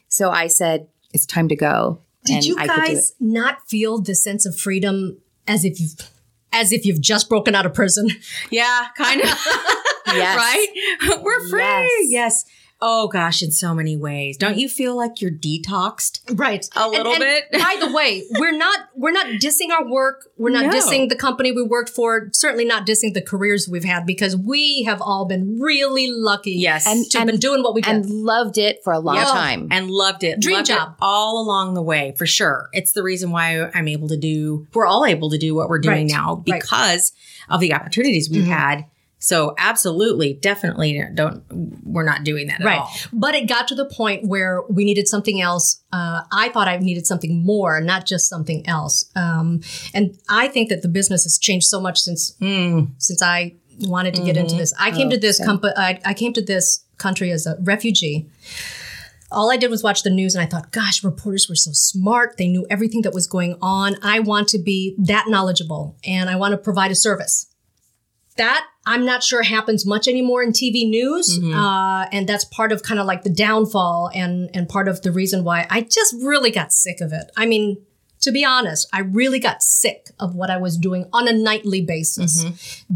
So 0.08 0.30
I 0.30 0.46
said, 0.46 0.88
it's 1.12 1.26
time 1.26 1.48
to 1.48 1.56
go. 1.56 2.00
Did 2.24 2.44
you 2.44 2.56
I 2.56 2.66
could 2.66 2.74
do 2.76 2.82
it. 2.82 2.94
guys 2.94 3.12
not 3.20 3.68
feel 3.68 4.00
the 4.00 4.14
sense 4.14 4.46
of 4.46 4.58
freedom 4.58 5.18
as 5.48 5.64
if 5.64 5.80
you've 5.80 5.94
as 6.52 6.72
if 6.72 6.86
you've 6.86 7.00
just 7.00 7.28
broken 7.28 7.54
out 7.54 7.66
of 7.66 7.74
prison. 7.74 8.08
Yeah, 8.50 8.86
kind 8.96 9.20
of. 9.20 9.28
Yes. 10.06 10.36
right? 10.36 11.20
We're 11.20 11.48
free. 11.48 11.62
Yes. 11.62 12.06
Yes. 12.08 12.44
Oh 12.80 13.08
gosh, 13.08 13.42
in 13.42 13.50
so 13.50 13.74
many 13.74 13.96
ways. 13.96 14.36
Don't 14.36 14.58
you 14.58 14.68
feel 14.68 14.94
like 14.94 15.22
you're 15.22 15.30
detoxed? 15.30 16.20
Right. 16.38 16.68
A 16.76 16.86
little 16.88 17.14
bit. 17.18 17.44
by 17.52 17.76
the 17.80 17.90
way, 17.90 18.24
we're 18.38 18.56
not 18.56 18.80
we're 18.94 19.12
not 19.12 19.26
dissing 19.40 19.70
our 19.72 19.88
work. 19.88 20.28
We're 20.36 20.50
not 20.50 20.66
No. 20.66 20.70
dissing 20.72 21.08
the 21.08 21.16
company 21.16 21.52
we 21.52 21.62
worked 21.62 21.88
for. 21.88 22.28
Certainly 22.32 22.66
not 22.66 22.86
dissing 22.86 23.14
the 23.14 23.22
careers 23.22 23.66
we've 23.66 23.84
had 23.84 24.04
because 24.04 24.36
we 24.36 24.82
have 24.82 25.00
all 25.00 25.24
been 25.24 25.58
really 25.58 26.08
lucky. 26.10 26.52
Yes. 26.52 26.86
And- 26.86 27.06
to 27.12 27.18
have 27.18 27.26
been 27.26 27.38
doing 27.38 27.62
what 27.62 27.74
we 27.74 27.80
And 27.86 28.02
did. 28.02 28.10
loved 28.12 28.58
it 28.58 28.84
for 28.84 28.92
a 28.92 28.98
long 28.98 29.16
Yeah. 29.16 29.24
time. 29.24 29.68
and 29.70 29.90
loved 29.90 30.22
it. 30.22 30.40
Dream 30.40 30.56
Loved 30.56 30.68
it 30.70 30.74
job. 30.74 30.96
all 31.00 31.40
along 31.40 31.74
the 31.74 31.82
way, 31.82 32.14
for 32.18 32.26
sure. 32.26 32.68
It's 32.74 32.92
the 32.92 33.02
reason 33.02 33.30
why 33.30 33.70
I'm 33.74 33.88
able 33.88 34.08
to 34.08 34.16
do, 34.18 34.66
we're 34.74 34.86
all 34.86 35.06
able 35.06 35.30
to 35.30 35.38
do 35.38 35.54
what 35.54 35.68
we're 35.70 35.78
doing 35.78 36.06
Right. 36.08 36.10
now 36.10 36.34
Right. 36.46 36.60
because 36.60 37.12
of 37.48 37.60
the 37.60 37.72
opportunities 37.72 38.28
we've 38.30 38.44
Mhm. 38.44 38.48
had. 38.48 38.84
So 39.18 39.54
absolutely, 39.58 40.34
definitely 40.34 41.02
don't, 41.14 41.42
we're 41.84 42.04
not 42.04 42.22
doing 42.22 42.46
that 42.48 42.60
at 42.60 42.64
Right. 42.66 42.78
all. 42.78 42.90
But 43.12 43.34
it 43.34 43.48
got 43.48 43.66
to 43.68 43.74
the 43.74 43.86
point 43.86 44.26
where 44.28 44.62
we 44.68 44.84
needed 44.84 45.08
something 45.08 45.40
else. 45.40 45.82
Uh, 45.92 46.22
I 46.30 46.50
thought 46.50 46.68
I 46.68 46.76
needed 46.76 47.06
something 47.06 47.44
more, 47.44 47.80
not 47.80 48.06
just 48.06 48.28
something 48.28 48.66
else. 48.68 49.10
Um, 49.16 49.62
and 49.94 50.16
I 50.28 50.48
think 50.48 50.68
that 50.68 50.82
the 50.82 50.88
business 50.88 51.24
has 51.24 51.38
changed 51.38 51.66
so 51.66 51.80
much 51.80 52.00
since 52.00 52.32
Mm, 52.40 52.90
since 52.98 53.22
I 53.22 53.54
wanted 53.80 54.14
to 54.14 54.22
get 54.22 54.36
into 54.36 54.54
this. 54.54 54.72
I 54.78 54.90
came 54.90 55.08
Oh, 55.08 55.10
to 55.12 55.18
this 55.18 55.42
company. 55.44 55.72
I, 55.76 55.98
I 56.04 56.14
came 56.14 56.32
to 56.34 56.42
this 56.42 56.84
country 56.98 57.30
as 57.30 57.46
a 57.46 57.56
refugee. 57.62 58.26
All 59.30 59.50
I 59.50 59.56
did 59.56 59.70
was 59.70 59.82
watch 59.82 60.02
the 60.02 60.10
news, 60.10 60.34
and 60.36 60.42
I 60.42 60.46
thought, 60.46 60.70
"Gosh, 60.70 61.02
reporters 61.02 61.48
were 61.48 61.56
so 61.56 61.72
smart. 61.72 62.36
They 62.36 62.46
knew 62.46 62.64
everything 62.70 63.02
that 63.02 63.12
was 63.12 63.26
going 63.26 63.56
on. 63.60 63.96
I 64.02 64.20
want 64.20 64.48
to 64.48 64.58
be 64.58 64.94
that 64.98 65.26
knowledgeable, 65.28 65.96
and 66.06 66.30
I 66.30 66.36
want 66.36 66.52
to 66.52 66.58
provide 66.58 66.90
a 66.92 66.94
service." 66.94 67.46
That 68.36 68.66
I'm 68.84 69.04
not 69.04 69.22
sure 69.22 69.42
happens 69.42 69.86
much 69.86 70.06
anymore 70.08 70.42
in 70.42 70.52
TV 70.52 70.88
news, 70.88 71.38
uh, 71.54 72.06
and 72.12 72.28
that's 72.28 72.44
part 72.44 72.70
of 72.72 72.82
kind 72.82 73.00
of 73.00 73.06
like 73.06 73.22
the 73.22 73.30
downfall, 73.30 74.10
and 74.14 74.50
and 74.54 74.68
part 74.68 74.88
of 74.88 75.02
the 75.02 75.10
reason 75.12 75.42
why 75.44 75.66
I 75.70 75.80
just 75.80 76.14
really 76.22 76.50
got 76.50 76.72
sick 76.72 77.00
of 77.00 77.12
it. 77.12 77.30
I 77.36 77.46
mean, 77.46 77.78
to 78.20 78.30
be 78.32 78.44
honest, 78.44 78.88
I 78.92 79.00
really 79.00 79.38
got 79.38 79.62
sick 79.62 80.10
of 80.20 80.34
what 80.34 80.50
I 80.50 80.56
was 80.58 80.76
doing 80.76 81.08
on 81.12 81.28
a 81.28 81.32
nightly 81.32 81.80
basis 81.82 82.44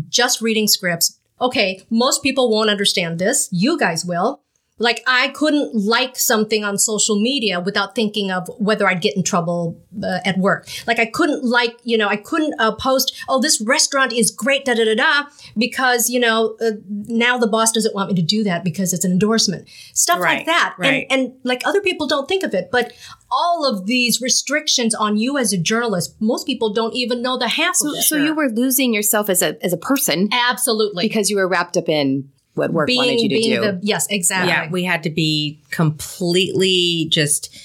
just 0.08 0.40
reading 0.40 0.68
scripts. 0.68 1.18
Okay, 1.40 1.80
most 1.88 2.22
people 2.22 2.50
won't 2.50 2.68
understand 2.70 3.18
this. 3.18 3.48
You 3.50 3.78
guys 3.78 4.04
will. 4.04 4.42
Like, 4.80 5.02
I 5.06 5.28
couldn't 5.28 5.74
like 5.74 6.16
something 6.16 6.64
on 6.64 6.78
social 6.78 7.20
media 7.20 7.60
without 7.60 7.94
thinking 7.94 8.30
of 8.32 8.48
whether 8.58 8.88
I'd 8.88 9.00
get 9.02 9.14
in 9.16 9.22
trouble 9.22 9.80
uh, 10.02 10.18
at 10.24 10.38
work. 10.38 10.66
Like, 10.88 10.98
I 10.98 11.06
couldn't 11.06 11.44
like, 11.44 11.76
you 11.84 11.96
know, 11.98 12.08
I 12.08 12.16
couldn't 12.16 12.54
uh, 12.58 12.74
post, 12.74 13.14
oh, 13.28 13.40
this 13.40 13.60
restaurant 13.60 14.12
is 14.12 14.30
great, 14.30 14.64
da 14.64 14.74
da 14.74 14.84
da 14.84 14.94
da, 14.94 15.28
because, 15.56 16.08
you 16.10 16.18
know, 16.18 16.56
uh, 16.60 16.72
now 16.88 17.38
the 17.38 17.46
boss 17.46 17.70
doesn't 17.72 17.94
want 17.94 18.08
me 18.08 18.14
to 18.16 18.22
do 18.22 18.42
that 18.44 18.64
because 18.64 18.92
it's 18.92 19.04
an 19.04 19.12
endorsement. 19.12 19.68
Stuff 19.94 20.18
like 20.20 20.46
that. 20.46 20.74
right. 20.78 21.06
And, 21.10 21.20
and 21.26 21.34
like 21.44 21.62
other 21.66 21.80
people 21.80 22.06
don't 22.08 22.26
think 22.26 22.42
of 22.42 22.54
it, 22.54 22.70
but 22.72 22.92
all 23.30 23.64
of 23.68 23.86
these 23.86 24.20
restrictions 24.20 24.94
on 24.94 25.16
you 25.16 25.36
as 25.38 25.52
a 25.52 25.58
journalist, 25.58 26.16
most 26.20 26.46
people 26.46 26.72
don't 26.72 26.94
even 26.94 27.22
know 27.22 27.36
the 27.38 27.48
half 27.48 27.76
So, 27.76 27.90
of 27.90 27.96
it. 27.96 28.02
so 28.02 28.16
you 28.16 28.34
were 28.34 28.48
losing 28.48 28.92
yourself 28.94 29.28
as 29.28 29.42
a 29.42 29.62
as 29.64 29.72
a 29.72 29.76
person 29.76 30.28
Absolutely. 30.32 31.06
because 31.06 31.30
you 31.30 31.36
were 31.36 31.46
wrapped 31.46 31.76
up 31.76 31.88
in 31.88 32.30
what 32.60 32.72
work 32.72 32.88
wanted 32.88 33.20
you 33.20 33.28
to 33.28 33.34
being 33.34 33.60
do. 33.60 33.60
the 33.60 33.80
yes, 33.82 34.06
exactly. 34.08 34.50
Yeah, 34.50 34.70
we 34.70 34.84
had 34.84 35.02
to 35.04 35.10
be 35.10 35.60
completely 35.70 37.08
just 37.10 37.56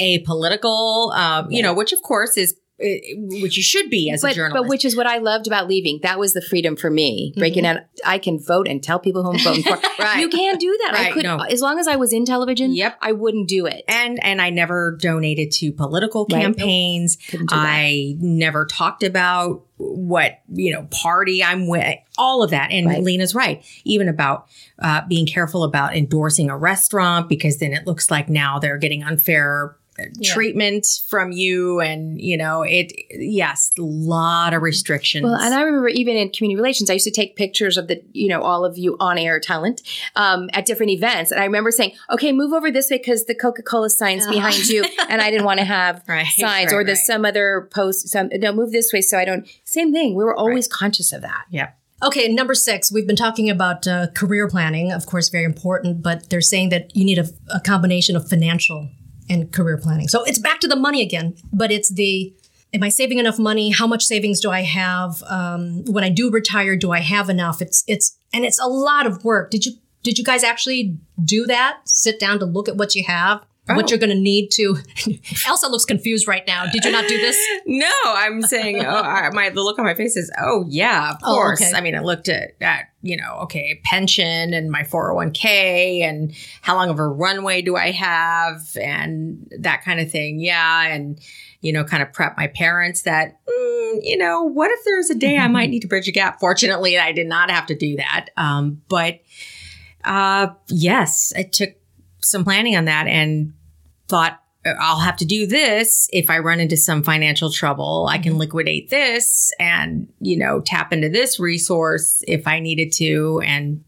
apolitical, 0.00 1.14
um, 1.14 1.50
you 1.50 1.62
know, 1.62 1.74
which 1.74 1.92
of 1.92 2.02
course 2.02 2.36
is, 2.36 2.54
which 2.78 3.56
you 3.56 3.62
should 3.62 3.88
be 3.88 4.10
as 4.10 4.24
a 4.24 4.34
journalist. 4.34 4.62
but 4.64 4.68
which 4.68 4.84
is 4.84 4.96
what 4.96 5.06
I 5.06 5.18
loved 5.18 5.46
about 5.46 5.68
leaving. 5.68 6.00
That 6.02 6.18
was 6.18 6.32
the 6.32 6.40
freedom 6.42 6.74
for 6.76 6.90
me. 6.90 7.32
Breaking 7.36 7.64
out, 7.64 7.78
I 8.04 8.18
can 8.18 8.38
vote 8.40 8.66
and 8.66 8.82
tell 8.82 8.98
people 8.98 9.22
who 9.22 9.32
I'm 9.32 9.38
voting 9.38 9.62
for. 9.62 9.78
Right. 10.04 10.20
You 10.20 10.28
can't 10.28 10.60
do 10.60 10.76
that. 10.84 10.94
I 10.94 11.12
could, 11.12 11.22
no. 11.22 11.38
as 11.38 11.62
long 11.62 11.78
as 11.78 11.88
I 11.88 11.96
was 11.96 12.12
in 12.12 12.26
television. 12.26 12.74
Yep. 12.74 12.98
I 13.00 13.12
wouldn't 13.12 13.48
do 13.48 13.64
it. 13.64 13.84
and 13.88 14.22
and 14.22 14.42
I 14.42 14.50
never 14.50 14.98
donated 15.00 15.50
to 15.52 15.72
political 15.72 16.26
Right. 16.30 16.42
campaigns. 16.42 17.16
Couldn't 17.30 17.48
do 17.48 17.56
that. 17.56 17.62
I 17.66 18.16
never 18.18 18.66
talked 18.66 19.02
about 19.02 19.64
what 19.76 20.40
you 20.52 20.72
know 20.74 20.86
party 20.90 21.42
I'm 21.42 21.68
with. 21.68 21.96
All 22.18 22.42
of 22.42 22.50
that, 22.50 22.70
and 22.70 22.86
Right. 22.86 23.02
Lena's 23.02 23.34
right. 23.34 23.64
Even 23.84 24.08
about 24.08 24.46
uh, 24.78 25.02
being 25.08 25.26
careful 25.26 25.64
about 25.64 25.96
endorsing 25.96 26.50
a 26.50 26.58
restaurant 26.58 27.28
because 27.28 27.58
then 27.58 27.72
it 27.72 27.86
looks 27.86 28.10
like 28.10 28.28
now 28.28 28.58
they're 28.58 28.78
getting 28.78 29.02
unfair. 29.04 29.76
Yeah. 29.98 30.32
Treatment 30.34 30.86
from 31.08 31.32
you, 31.32 31.80
and 31.80 32.20
you 32.20 32.36
know 32.36 32.62
it. 32.62 32.92
Yes, 33.10 33.72
a 33.78 33.82
lot 33.82 34.52
of 34.54 34.62
restrictions. 34.62 35.24
Well, 35.24 35.34
and 35.34 35.54
I 35.54 35.62
remember 35.62 35.88
even 35.88 36.16
in 36.16 36.30
community 36.30 36.56
relations, 36.56 36.90
I 36.90 36.94
used 36.94 37.04
to 37.04 37.10
take 37.10 37.36
pictures 37.36 37.76
of 37.76 37.88
the, 37.88 38.02
you 38.12 38.28
know, 38.28 38.42
all 38.42 38.64
of 38.64 38.76
you 38.76 38.96
on 39.00 39.18
air 39.18 39.38
talent 39.40 39.82
um, 40.16 40.50
at 40.52 40.66
different 40.66 40.90
events. 40.90 41.30
And 41.30 41.40
I 41.40 41.44
remember 41.44 41.70
saying, 41.70 41.92
okay, 42.10 42.32
move 42.32 42.52
over 42.52 42.70
this 42.70 42.90
way 42.90 42.98
because 42.98 43.26
the 43.26 43.34
Coca 43.34 43.62
Cola 43.62 43.90
sign's 43.90 44.26
behind 44.26 44.66
you. 44.68 44.84
And 45.08 45.20
I 45.20 45.30
didn't 45.30 45.44
want 45.44 45.58
to 45.60 45.64
have 45.64 46.02
Right, 46.08 46.26
signs 46.26 46.72
right, 46.72 46.74
or 46.74 46.84
there's 46.84 46.98
right. 46.98 47.06
some 47.06 47.24
other 47.24 47.68
post, 47.72 48.08
some, 48.08 48.30
no, 48.32 48.52
move 48.52 48.72
this 48.72 48.92
way 48.92 49.00
so 49.00 49.18
I 49.18 49.24
don't. 49.24 49.48
Same 49.64 49.92
thing. 49.92 50.14
We 50.14 50.24
were 50.24 50.36
always 50.36 50.68
conscious 50.68 51.12
of 51.12 51.22
that. 51.22 51.44
yeah. 51.50 51.70
Okay, 52.02 52.28
number 52.28 52.54
six, 52.54 52.92
we've 52.92 53.06
been 53.06 53.16
talking 53.16 53.48
about 53.48 53.86
uh, 53.86 54.08
career 54.14 54.46
planning, 54.46 54.92
of 54.92 55.06
course, 55.06 55.30
very 55.30 55.44
important, 55.44 56.02
but 56.02 56.28
they're 56.28 56.42
saying 56.42 56.68
that 56.68 56.94
you 56.94 57.04
need 57.04 57.18
a, 57.18 57.26
a 57.54 57.60
combination 57.60 58.14
of 58.14 58.28
financial 58.28 58.90
and 59.28 59.52
career 59.52 59.78
planning. 59.78 60.08
So 60.08 60.24
it's 60.24 60.38
back 60.38 60.60
to 60.60 60.68
the 60.68 60.76
money 60.76 61.02
again, 61.02 61.34
but 61.52 61.70
it's 61.70 61.92
the 61.92 62.34
am 62.72 62.82
I 62.82 62.88
saving 62.88 63.18
enough 63.18 63.38
money? 63.38 63.70
How 63.70 63.86
much 63.86 64.04
savings 64.04 64.40
do 64.40 64.50
I 64.50 64.62
have? 64.62 65.22
Um, 65.24 65.84
when 65.84 66.04
I 66.04 66.10
do 66.10 66.30
retire, 66.30 66.76
do 66.76 66.92
I 66.92 67.00
have 67.00 67.30
enough? 67.30 67.62
It's 67.62 67.84
it's 67.86 68.18
and 68.32 68.44
it's 68.44 68.60
a 68.60 68.66
lot 68.66 69.06
of 69.06 69.24
work. 69.24 69.50
Did 69.50 69.64
you 69.64 69.72
did 70.02 70.18
you 70.18 70.24
guys 70.24 70.44
actually 70.44 70.98
do 71.24 71.46
that? 71.46 71.80
Sit 71.84 72.20
down 72.20 72.38
to 72.40 72.44
look 72.44 72.68
at 72.68 72.76
what 72.76 72.94
you 72.94 73.04
have, 73.04 73.44
what 73.66 73.86
Oh. 73.86 73.88
you're 73.88 73.98
going 73.98 74.10
to 74.14 74.20
need 74.20 74.50
to. 74.52 74.76
Elsa 75.46 75.68
looks 75.68 75.84
confused 75.86 76.28
right 76.28 76.46
now. 76.46 76.66
Did 76.70 76.84
you 76.84 76.90
not 76.92 77.08
do 77.08 77.18
this? 77.18 77.36
No, 77.66 77.90
I'm 78.04 78.42
saying, 78.42 78.84
oh, 78.84 78.88
I, 79.02 79.30
my 79.30 79.48
the 79.48 79.62
look 79.62 79.78
on 79.78 79.86
my 79.86 79.94
face 79.94 80.16
is, 80.16 80.30
oh 80.38 80.64
yeah, 80.68 81.12
of 81.12 81.16
Oh, 81.22 81.32
course. 81.34 81.62
okay. 81.62 81.72
I 81.74 81.80
mean, 81.80 81.94
I 81.96 82.00
looked 82.00 82.28
at, 82.28 82.50
at 82.60 82.84
you 83.00 83.16
know, 83.16 83.38
okay, 83.44 83.80
pension 83.84 84.52
and 84.52 84.70
my 84.70 84.82
401k 84.82 86.02
and 86.02 86.34
how 86.60 86.74
long 86.76 86.90
of 86.90 86.98
a 86.98 87.06
runway 87.06 87.62
do 87.62 87.74
I 87.76 87.90
have 87.90 88.60
and 88.80 89.50
that 89.60 89.82
kind 89.82 89.98
of 90.00 90.10
thing. 90.10 90.40
Yeah, 90.40 90.86
and 90.88 91.18
you 91.62 91.72
know, 91.72 91.84
kind 91.84 92.02
of 92.02 92.12
prep 92.12 92.36
my 92.36 92.48
parents 92.48 93.02
that, 93.02 93.38
mm, 93.48 93.98
you 94.02 94.18
know, 94.18 94.42
what 94.42 94.70
if 94.70 94.80
there's 94.84 95.08
a 95.08 95.14
day 95.14 95.38
I 95.38 95.48
might 95.48 95.70
need 95.70 95.80
to 95.80 95.88
bridge 95.88 96.06
a 96.08 96.12
gap? 96.12 96.38
Fortunately, 96.38 96.98
I 96.98 97.12
did 97.12 97.26
not 97.26 97.50
have 97.50 97.64
to 97.66 97.74
do 97.74 97.96
that. 97.96 98.26
Um, 98.36 98.82
but 98.88 99.20
uh, 100.04 100.48
yes, 100.68 101.32
it 101.34 101.52
took 101.54 101.70
some 102.24 102.44
planning 102.44 102.76
on 102.76 102.86
that 102.86 103.06
and 103.06 103.52
thought 104.08 104.40
I'll 104.66 105.00
have 105.00 105.16
to 105.18 105.24
do 105.26 105.46
this 105.46 106.08
if 106.12 106.30
I 106.30 106.38
run 106.38 106.58
into 106.58 106.76
some 106.76 107.02
financial 107.02 107.50
trouble. 107.50 108.06
I 108.10 108.18
can 108.18 108.38
liquidate 108.38 108.88
this 108.88 109.52
and, 109.58 110.10
you 110.20 110.38
know, 110.38 110.60
tap 110.60 110.92
into 110.92 111.08
this 111.08 111.38
resource 111.38 112.22
if 112.26 112.46
I 112.46 112.60
needed 112.60 112.92
to. 112.94 113.42
And 113.44 113.84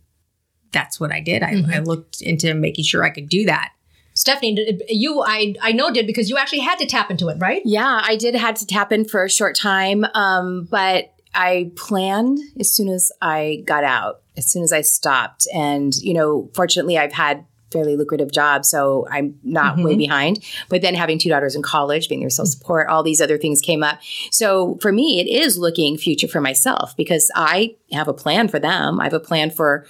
that's 0.73 1.01
what 1.01 1.13
I 1.13 1.21
did. 1.21 1.43
I, 1.43 1.65
I 1.73 1.79
looked 1.79 2.21
into 2.21 2.53
making 2.55 2.85
sure 2.85 3.03
I 3.05 3.11
could 3.11 3.29
do 3.29 3.47
that. 3.47 3.73
Stephanie, 4.13 4.81
you 4.89 5.23
I 5.23 5.55
I 5.61 5.73
know 5.73 5.91
did 5.91 6.07
because 6.07 6.31
you 6.31 6.39
actually 6.39 6.61
had 6.61 6.79
to 6.79 6.87
tap 6.87 7.11
into 7.11 7.29
it, 7.29 7.37
right? 7.39 7.61
Yeah, 7.67 8.01
I 8.03 8.17
did 8.17 8.35
had 8.35 8.57
to 8.57 8.67
tap 8.67 8.91
in 8.91 9.05
for 9.05 9.25
a 9.25 9.31
short 9.31 9.57
time, 9.57 10.07
um, 10.15 10.67
but 10.71 11.13
I 11.35 11.71
planned 11.77 12.39
as 12.59 12.73
soon 12.73 12.89
as 12.89 13.13
I 13.21 13.63
got 13.67 13.85
out, 13.85 14.23
as 14.37 14.51
soon 14.51 14.63
as 14.63 14.73
I 14.73 14.81
stopped. 14.81 15.47
And, 15.55 15.95
you 15.97 16.15
know, 16.15 16.51
fortunately, 16.55 16.97
I've 16.97 17.13
had 17.13 17.45
fairly 17.73 17.97
lucrative 17.97 18.33
job, 18.33 18.65
so 18.65 19.07
I'm 19.11 19.39
not 19.43 19.77
way 19.77 19.93
mm-hmm. 19.93 19.99
behind. 19.99 20.45
But 20.69 20.83
then 20.83 20.95
having 20.95 21.19
two 21.19 21.29
daughters 21.29 21.55
in 21.55 21.63
college, 21.63 22.09
being 22.09 22.21
their 22.21 22.31
sole 22.31 22.47
support, 22.47 22.89
all 22.89 23.03
these 23.03 23.21
other 23.21 23.39
things 23.39 23.61
came 23.61 23.83
up. 23.83 23.99
So 24.31 24.79
for 24.81 24.93
me, 24.93 25.21
it 25.21 25.29
is 25.29 25.59
looking 25.59 25.97
future 25.97 26.29
for 26.29 26.41
myself 26.41 26.97
because 26.97 27.31
I 27.35 27.77
have 27.93 28.09
a 28.09 28.15
plan 28.15 28.49
for 28.49 28.59
them. 28.59 29.01
I 29.01 29.05
have 29.05 29.13
a 29.13 29.21
plan 29.21 29.51
for 29.51 29.87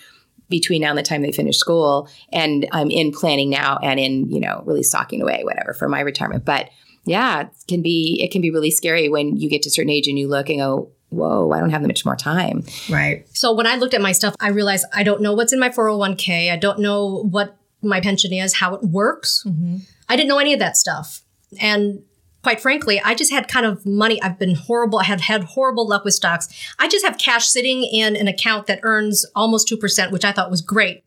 between 0.48 0.82
now 0.82 0.90
and 0.90 0.98
the 0.98 1.02
time 1.02 1.22
they 1.22 1.32
finish 1.32 1.56
school 1.58 2.08
and 2.32 2.68
i'm 2.70 2.88
in 2.88 3.10
planning 3.10 3.50
now 3.50 3.78
and 3.82 3.98
in 3.98 4.30
you 4.30 4.38
know 4.38 4.62
really 4.64 4.84
stocking 4.84 5.20
away 5.20 5.40
whatever 5.42 5.74
for 5.74 5.88
my 5.88 5.98
retirement 5.98 6.44
but 6.44 6.70
yeah 7.04 7.40
it 7.40 7.48
can 7.66 7.82
be 7.82 8.20
it 8.22 8.30
can 8.30 8.40
be 8.40 8.52
really 8.52 8.70
scary 8.70 9.08
when 9.08 9.34
you 9.34 9.50
get 9.50 9.62
to 9.62 9.68
a 9.68 9.72
certain 9.72 9.90
age 9.90 10.06
and 10.06 10.20
you 10.20 10.28
look 10.28 10.48
and 10.48 10.60
go 10.60 10.88
whoa 11.08 11.50
i 11.50 11.58
don't 11.58 11.70
have 11.70 11.82
that 11.82 11.88
much 11.88 12.04
more 12.04 12.14
time 12.14 12.62
Right. 12.88 13.26
So 13.36 13.52
when 13.52 13.66
I 13.66 13.76
looked 13.76 13.94
at 13.94 14.00
my 14.00 14.12
stuff, 14.12 14.34
I 14.40 14.48
realized 14.48 14.86
I 14.92 15.02
don't 15.02 15.20
know 15.20 15.32
what's 15.32 15.52
in 15.52 15.60
my 15.60 15.68
401k. 15.70 16.52
I 16.52 16.56
don't 16.56 16.78
know 16.78 17.22
what 17.30 17.56
my 17.88 18.00
pension 18.00 18.32
is, 18.32 18.54
how 18.54 18.74
it 18.74 18.82
works. 18.82 19.44
Mm-hmm. 19.46 19.78
I 20.08 20.16
didn't 20.16 20.28
know 20.28 20.38
any 20.38 20.52
of 20.52 20.58
that 20.60 20.76
stuff. 20.76 21.22
And 21.60 22.02
quite 22.42 22.60
frankly, 22.60 23.00
I 23.04 23.14
just 23.14 23.32
had 23.32 23.48
kind 23.48 23.66
of 23.66 23.84
money. 23.84 24.22
I've 24.22 24.38
been 24.38 24.54
horrible. 24.54 24.98
I 24.98 25.04
have 25.04 25.20
had 25.20 25.44
horrible 25.44 25.88
luck 25.88 26.04
with 26.04 26.14
stocks. 26.14 26.48
I 26.78 26.88
just 26.88 27.04
have 27.04 27.18
cash 27.18 27.48
sitting 27.48 27.82
in 27.82 28.14
an 28.14 28.28
account 28.28 28.66
that 28.66 28.80
earns 28.82 29.26
almost 29.34 29.68
2%, 29.68 30.12
which 30.12 30.24
I 30.24 30.32
thought 30.32 30.50
was 30.50 30.60
great. 30.60 31.02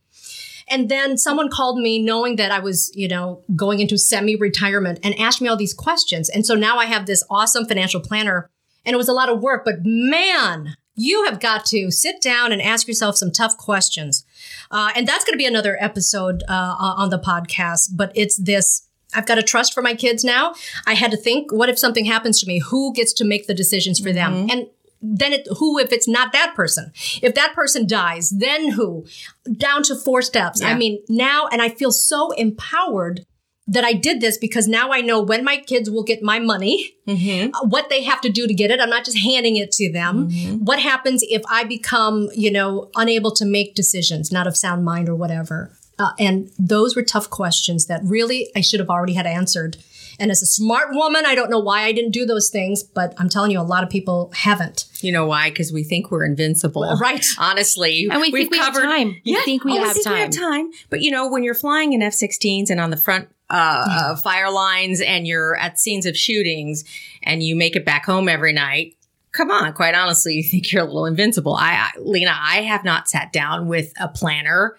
And 0.69 0.89
then 0.89 1.17
someone 1.17 1.49
called 1.49 1.79
me 1.79 1.99
knowing 1.99 2.35
that 2.35 2.51
I 2.51 2.59
was, 2.59 2.91
you 2.93 3.07
know, 3.07 3.43
going 3.55 3.79
into 3.79 3.97
semi 3.97 4.35
retirement 4.35 4.99
and 5.03 5.17
asked 5.19 5.41
me 5.41 5.47
all 5.47 5.57
these 5.57 5.73
questions. 5.73 6.29
And 6.29 6.45
so 6.45 6.53
now 6.53 6.77
I 6.77 6.85
have 6.85 7.05
this 7.05 7.23
awesome 7.29 7.65
financial 7.65 8.01
planner 8.01 8.49
and 8.85 8.93
it 8.93 8.97
was 8.97 9.09
a 9.09 9.13
lot 9.13 9.29
of 9.29 9.41
work, 9.41 9.65
but 9.65 9.75
man, 9.83 10.75
you 10.95 11.25
have 11.25 11.39
got 11.39 11.65
to 11.67 11.91
sit 11.91 12.21
down 12.21 12.51
and 12.51 12.61
ask 12.61 12.87
yourself 12.87 13.15
some 13.15 13.31
tough 13.31 13.57
questions. 13.57 14.25
Uh, 14.71 14.91
and 14.95 15.07
that's 15.07 15.23
going 15.23 15.33
to 15.33 15.37
be 15.37 15.45
another 15.45 15.77
episode 15.81 16.43
uh, 16.47 16.75
on 16.79 17.09
the 17.09 17.19
podcast, 17.19 17.91
but 17.95 18.11
it's 18.15 18.37
this. 18.37 18.87
I've 19.15 19.25
got 19.25 19.39
a 19.39 19.43
trust 19.43 19.73
for 19.73 19.81
my 19.81 19.95
kids 19.95 20.23
now. 20.23 20.53
I 20.85 20.93
had 20.93 21.09
to 21.11 21.17
think, 21.17 21.51
what 21.51 21.69
if 21.69 21.79
something 21.79 22.05
happens 22.05 22.39
to 22.41 22.47
me? 22.47 22.59
Who 22.59 22.93
gets 22.93 23.11
to 23.13 23.25
make 23.25 23.47
the 23.47 23.55
decisions 23.55 23.99
for 23.99 24.11
them? 24.13 24.33
And 24.51 24.67
then 25.01 25.33
it, 25.33 25.47
who 25.57 25.79
if 25.79 25.91
it's 25.91 26.07
not 26.07 26.31
that 26.33 26.53
person? 26.55 26.91
If 27.21 27.33
that 27.35 27.53
person 27.55 27.87
dies, 27.87 28.29
then 28.29 28.71
who? 28.71 29.05
Down 29.51 29.81
to 29.83 29.95
four 29.95 30.21
steps. 30.21 30.61
I 30.61 30.75
mean, 30.75 31.01
now, 31.09 31.47
and 31.47 31.61
I 31.61 31.69
feel 31.69 31.91
so 31.91 32.31
empowered 32.31 33.25
that 33.69 33.83
I 33.83 33.93
did 33.93 34.19
this 34.19 34.37
because 34.37 34.67
now 34.67 34.91
I 34.91 35.01
know 35.01 35.21
when 35.21 35.43
my 35.43 35.57
kids 35.57 35.89
will 35.89 36.03
get 36.03 36.21
my 36.23 36.39
money, 36.39 36.95
Mm-hmm. 37.07 37.49
uh, 37.55 37.65
what 37.67 37.89
they 37.89 38.03
have 38.03 38.21
to 38.21 38.29
do 38.29 38.45
to 38.45 38.53
get 38.53 38.69
it. 38.69 38.79
I'm 38.79 38.89
not 38.91 39.03
just 39.03 39.17
handing 39.17 39.55
it 39.55 39.71
to 39.73 39.91
them. 39.91 40.29
What 40.63 40.79
happens 40.79 41.23
if 41.27 41.41
I 41.49 41.63
become, 41.63 42.29
you 42.35 42.51
know, 42.51 42.91
unable 42.95 43.31
to 43.31 43.45
make 43.45 43.73
decisions, 43.73 44.31
not 44.31 44.45
of 44.45 44.55
sound 44.55 44.85
mind 44.85 45.09
or 45.09 45.15
whatever? 45.15 45.71
Uh, 45.97 46.11
and 46.19 46.51
those 46.59 46.95
were 46.95 47.01
tough 47.01 47.29
questions 47.31 47.87
that 47.87 48.01
really 48.03 48.51
I 48.55 48.61
should 48.61 48.79
have 48.79 48.89
already 48.91 49.13
had 49.13 49.25
answered. 49.25 49.77
And 50.19 50.29
as 50.31 50.41
a 50.43 50.45
smart 50.45 50.89
woman, 50.91 51.23
I 51.25 51.33
don't 51.33 51.49
know 51.49 51.59
why 51.59 51.81
I 51.83 51.93
didn't 51.93 52.11
do 52.11 52.25
those 52.27 52.49
things, 52.49 52.83
but 52.83 53.13
I'm 53.17 53.27
telling 53.29 53.49
you, 53.51 53.59
a 53.59 53.63
lot 53.63 53.83
of 53.83 53.89
people 53.89 54.31
haven't. 54.35 54.85
You 55.01 55.11
know 55.11 55.25
why? 55.25 55.49
Because 55.49 55.71
we 55.73 55.83
think 55.83 56.11
we're 56.11 56.25
invincible. 56.25 56.83
Right. 57.01 57.25
Honestly. 57.39 58.07
And 58.11 58.21
we 58.21 58.29
we've 58.29 58.49
think 58.49 58.51
we 58.51 58.57
have 58.59 58.73
covered 58.73 58.83
time. 58.83 59.15
We 59.25 59.35
think 59.45 59.63
we 59.63 59.71
Oh, 59.79 59.83
have 59.83 59.93
think 59.93 60.05
we 60.09 60.19
have 60.19 60.29
time. 60.29 60.41
time. 60.69 60.71
But 60.89 61.01
you 61.01 61.09
know, 61.09 61.27
when 61.27 61.43
you're 61.43 61.55
flying 61.55 61.93
in 61.93 62.01
F-16s 62.03 62.69
and 62.69 62.79
on 62.79 62.91
the 62.91 62.97
front 62.97 63.29
uh, 63.49 63.85
uh, 63.89 64.15
fire 64.15 64.51
lines 64.51 65.01
and 65.01 65.25
you're 65.27 65.55
at 65.57 65.79
scenes 65.79 66.05
of 66.05 66.15
shootings 66.15 66.83
and 67.23 67.41
you 67.43 67.55
make 67.55 67.75
it 67.75 67.85
back 67.85 68.05
home 68.05 68.29
every 68.29 68.53
night, 68.53 68.95
come 69.31 69.49
on, 69.51 69.73
quite 69.73 69.95
honestly, 69.95 70.33
you 70.35 70.43
think 70.43 70.71
you're 70.71 70.83
a 70.83 70.85
little 70.85 71.05
invincible. 71.05 71.55
I, 71.55 71.73
I 71.73 71.99
Lena, 71.99 72.35
I 72.39 72.61
have 72.61 72.83
not 72.83 73.07
sat 73.07 73.31
down 73.33 73.67
with 73.67 73.91
a 73.99 74.07
planner 74.07 74.77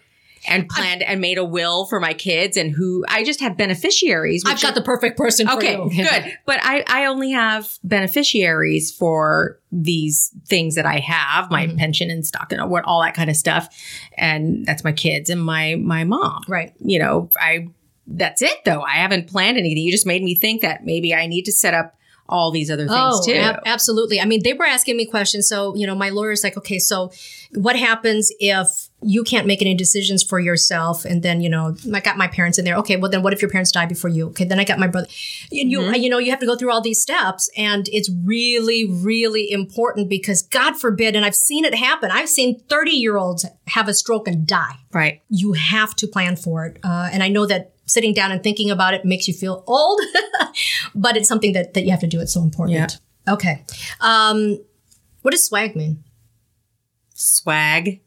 and 0.49 0.67
planned 0.71 1.03
and 1.03 1.21
made 1.21 1.37
a 1.37 1.45
will 1.45 1.85
for 1.85 2.01
my 2.01 2.15
kids 2.15 2.57
and 2.57 2.73
who 2.73 3.05
I 3.09 3.25
just 3.25 3.41
have 3.41 3.59
beneficiaries. 3.59 4.43
I've 4.47 4.61
got 4.63 4.75
the 4.75 4.81
perfect 4.81 5.19
person 5.19 5.47
for 5.47 5.59
Okay, 5.59 5.75
you. 5.77 5.91
good. 6.05 6.33
But 6.47 6.61
I, 6.63 6.83
I 6.87 7.05
only 7.07 7.33
have 7.33 7.69
beneficiaries 7.85 8.91
for 8.91 9.59
these 9.71 10.31
things 10.47 10.77
that 10.77 10.87
I 10.87 10.99
have, 11.01 11.51
my 11.51 11.67
Mhm. 11.67 11.77
pension 11.79 12.11
and 12.11 12.25
stock 12.27 12.53
and 12.53 12.71
what 12.71 12.85
all 12.87 13.03
that 13.03 13.15
kind 13.15 13.29
of 13.29 13.37
stuff. 13.37 13.69
And 14.17 14.65
that's 14.65 14.83
my 14.83 14.93
kids 14.93 15.29
and 15.31 15.43
my 15.43 15.75
my 15.77 16.05
mom. 16.05 16.43
Right. 16.49 16.73
You 16.81 17.01
know, 17.01 17.31
I 17.39 17.69
that's 18.11 18.43
it 18.43 18.65
though. 18.65 18.83
I 18.83 18.97
haven't 18.97 19.29
planned 19.29 19.57
anything. 19.57 19.83
You 19.83 19.93
just 19.93 20.07
made 20.07 20.23
me 20.23 20.35
think 20.35 20.63
that 20.63 20.85
maybe 20.85 21.15
I 21.15 21.27
need 21.27 21.45
to 21.45 21.53
set 21.53 21.75
up 21.75 21.97
all 22.31 22.51
these 22.51 22.71
other 22.71 22.87
things 22.87 22.93
Oh, 22.97 23.21
too. 23.25 23.35
ab- 23.35 23.63
absolutely. 23.67 24.21
I 24.21 24.25
mean, 24.25 24.43
they 24.43 24.53
were 24.53 24.65
asking 24.65 24.97
me 24.97 25.05
questions. 25.05 25.49
So, 25.49 25.75
you 25.75 25.87
know, 25.87 25.97
my 25.97 26.11
lawyer's 26.11 26.45
like, 26.45 26.57
okay, 26.57 26.79
so 26.79 27.11
what 27.55 27.77
happens 27.77 28.31
if 28.39 28.89
you 29.03 29.25
can't 29.25 29.47
make 29.47 29.61
any 29.61 29.75
decisions 29.75 30.23
for 30.23 30.39
yourself? 30.39 31.05
And 31.05 31.23
then, 31.23 31.41
you 31.41 31.49
know, 31.49 31.77
I 31.93 32.01
got 32.01 32.17
my 32.17 32.29
parents 32.29 32.57
in 32.59 32.65
there. 32.65 32.77
Okay, 32.77 32.97
well, 32.97 33.11
then 33.11 33.23
what 33.23 33.33
if 33.33 33.43
your 33.43 33.51
parents 33.51 33.73
die 33.73 33.87
before 33.87 34.11
you? 34.11 34.29
Okay, 34.29 34.45
then 34.45 34.61
I 34.61 34.65
got 34.65 34.79
my 34.79 34.87
brother. 34.87 35.09
And 35.51 35.73
you, 35.73 35.93
you 35.95 36.09
know, 36.09 36.19
you 36.19 36.31
have 36.31 36.41
to 36.41 36.47
go 36.47 36.57
through 36.57 36.71
all 36.71 36.81
these 36.81 37.03
steps. 37.03 37.51
And 37.57 37.89
it's 37.93 38.09
really, 38.25 38.89
really 38.89 39.51
important 39.51 40.09
because 40.09 40.43
God 40.43 40.77
forbid, 40.79 41.17
and 41.17 41.25
I've 41.25 41.35
seen 41.35 41.65
it 41.65 41.75
happen. 41.75 42.13
I've 42.13 42.29
seen 42.29 42.61
30 42.69 42.93
year 42.93 43.17
olds 43.17 43.45
have 43.67 43.89
a 43.89 43.95
stroke 43.95 44.29
and 44.29 44.47
die 44.47 44.77
right. 44.93 45.21
you 45.29 45.55
have 45.55 45.97
to 45.97 46.07
plan 46.07 46.37
for 46.37 46.67
it. 46.67 46.79
Uh, 46.85 47.09
and 47.13 47.23
I 47.23 47.29
know 47.29 47.47
that 47.47 47.73
sitting 47.91 48.15
down 48.15 48.33
and 48.33 48.43
thinking 48.43 48.71
about 48.71 48.95
it 48.95 49.05
makes 49.05 49.27
you 49.29 49.35
feel 49.35 49.65
old, 49.67 50.01
but 50.95 51.17
it's 51.17 51.29
something 51.29 51.53
that, 51.53 51.75
that 51.75 51.85
you 51.85 51.91
have 51.91 52.01
to 52.01 52.07
do. 52.07 52.21
It's 52.21 52.33
so 52.33 52.43
important. 52.43 52.79
Yeah. 53.27 53.33
Okay. 53.33 53.65
Um, 54.01 54.59
what 55.23 55.33
does 55.33 55.45
swag 55.45 55.77
mean? 55.77 56.05
Swag. 57.15 58.01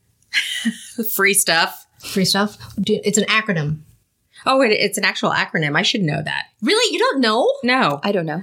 Free 1.13 1.33
stuff. 1.33 1.85
Free 1.99 2.25
stuff? 2.25 2.57
It's 2.85 3.17
an 3.17 3.25
acronym. 3.25 3.81
Oh, 4.45 4.61
it, 4.61 4.71
it's 4.71 4.97
an 4.97 5.05
actual 5.05 5.31
acronym. 5.31 5.77
I 5.77 5.83
should 5.83 6.01
know 6.01 6.21
that. 6.21 6.45
Really? 6.61 6.93
You 6.93 6.99
don't 6.99 7.21
know? 7.21 7.51
No. 7.63 7.99
I 8.03 8.11
don't 8.11 8.25
know. 8.25 8.41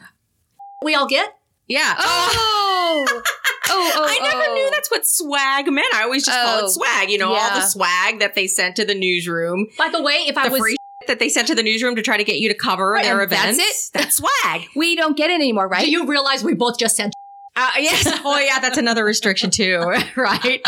We 0.83 0.95
all 0.95 1.07
get? 1.07 1.37
Yeah. 1.67 1.95
Oh, 1.99 3.07
oh, 3.07 3.23
oh! 3.69 4.07
I 4.09 4.19
never 4.23 4.51
oh. 4.51 4.55
knew 4.55 4.71
that's 4.73 4.91
what 4.91 5.07
swag 5.07 5.71
meant. 5.71 5.95
I 5.95 6.03
always 6.03 6.25
just 6.25 6.37
call 6.37 6.63
Oh, 6.63 6.67
it 6.67 6.71
swag. 6.71 7.11
You 7.11 7.19
know, 7.19 7.33
all 7.33 7.55
the 7.55 7.61
swag 7.61 8.19
that 8.19 8.35
they 8.35 8.49
sent 8.49 8.75
to 8.77 8.85
the 8.85 8.95
newsroom, 8.95 9.69
By 9.79 9.89
the 9.89 10.03
way, 10.03 10.15
if 10.27 10.37
I 10.37 10.49
was 10.49 10.59
free 10.59 10.73
shit 10.73 10.80
that 11.11 11.19
they 11.19 11.29
sent 11.29 11.47
to 11.49 11.55
the 11.55 11.63
newsroom 11.63 11.95
to 11.97 12.03
try 12.03 12.17
to 12.17 12.25
get 12.25 12.39
you 12.39 12.49
to 12.49 12.55
cover 12.55 12.93
Right, 12.93 13.05
their 13.05 13.21
and 13.21 13.31
that's 13.31 13.59
events. 13.59 13.91
it? 13.95 13.99
That's 13.99 14.17
swag. 14.17 14.69
We 14.77 14.97
don't 14.97 15.17
get 15.17 15.29
it 15.31 15.35
anymore, 15.35 15.69
right? 15.69 15.85
do 15.85 15.91
you 15.91 16.07
realize 16.07 16.43
we 16.43 16.55
both 16.55 16.79
just 16.79 16.97
said 16.97 17.13
Uh, 17.57 17.69
yes. 17.79 18.07
Oh, 18.25 18.39
yeah. 18.39 18.59
That's 18.61 18.79
another 18.79 19.05
restriction 19.05 19.51
too, 19.51 19.79
right? 20.17 20.61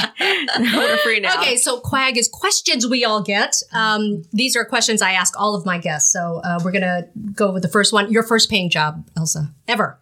no, 0.59 0.78
we're 0.78 0.96
free 0.98 1.20
now. 1.20 1.40
Okay, 1.40 1.57
so 1.57 1.78
quag 1.81 2.18
is 2.18 2.28
questions 2.28 2.87
we 2.87 3.05
all 3.05 3.22
get. 3.22 3.57
Um, 3.72 4.24
these 4.33 4.57
are 4.57 4.64
questions 4.64 5.00
I 5.00 5.12
ask 5.12 5.38
all 5.40 5.55
of 5.55 5.64
my 5.64 5.78
guests. 5.78 6.12
So 6.12 6.40
uh, 6.44 6.59
we're 6.64 6.72
gonna 6.72 7.07
go 7.35 7.52
with 7.52 7.62
the 7.62 7.68
first 7.68 7.92
one. 7.92 8.11
Your 8.12 8.24
first 8.24 8.50
paying 8.50 8.68
job, 8.68 9.07
Elsa, 9.16 9.50
ever? 9.68 9.98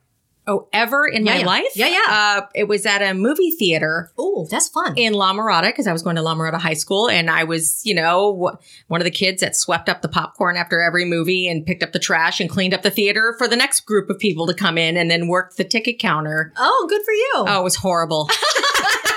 Oh, 0.52 0.66
ever 0.72 1.06
in 1.06 1.24
Yeah, 1.24 1.32
my 1.34 1.38
yeah. 1.40 1.46
life? 1.46 1.66
Yeah, 1.76 1.86
yeah. 1.88 2.04
Uh, 2.08 2.46
it 2.56 2.64
was 2.66 2.84
at 2.86 3.02
a 3.02 3.14
movie 3.14 3.52
theater 3.52 4.10
Oh, 4.18 4.48
that's 4.50 4.68
fun. 4.68 4.94
in 4.96 5.12
La 5.12 5.32
Mirada 5.32 5.68
because 5.68 5.86
I 5.86 5.92
was 5.92 6.02
going 6.02 6.16
to 6.16 6.22
La 6.22 6.34
Mirada 6.34 6.58
High 6.58 6.74
School 6.74 7.08
and 7.08 7.30
I 7.30 7.44
was, 7.44 7.80
you 7.84 7.94
know, 7.94 8.56
one 8.88 9.00
of 9.00 9.04
the 9.04 9.10
kids 9.12 9.42
that 9.42 9.54
swept 9.54 9.88
up 9.88 10.02
the 10.02 10.08
popcorn 10.08 10.56
after 10.56 10.80
every 10.80 11.04
movie 11.04 11.46
and 11.48 11.64
picked 11.64 11.82
up 11.84 11.92
the 11.92 11.98
trash 12.00 12.40
and 12.40 12.50
cleaned 12.50 12.74
up 12.74 12.82
the 12.82 12.90
theater 12.90 13.34
for 13.38 13.46
the 13.46 13.54
next 13.56 13.80
group 13.82 14.10
of 14.10 14.18
people 14.18 14.46
to 14.48 14.54
come 14.54 14.76
in 14.76 14.96
and 14.96 15.08
then 15.10 15.28
worked 15.28 15.56
the 15.56 15.64
ticket 15.64 15.98
counter. 16.00 16.52
oh, 16.56 16.86
good 16.88 17.02
for 17.04 17.12
you. 17.12 17.32
Oh, 17.36 17.60
it 17.60 17.64
was 17.64 17.76
horrible. 17.76 18.28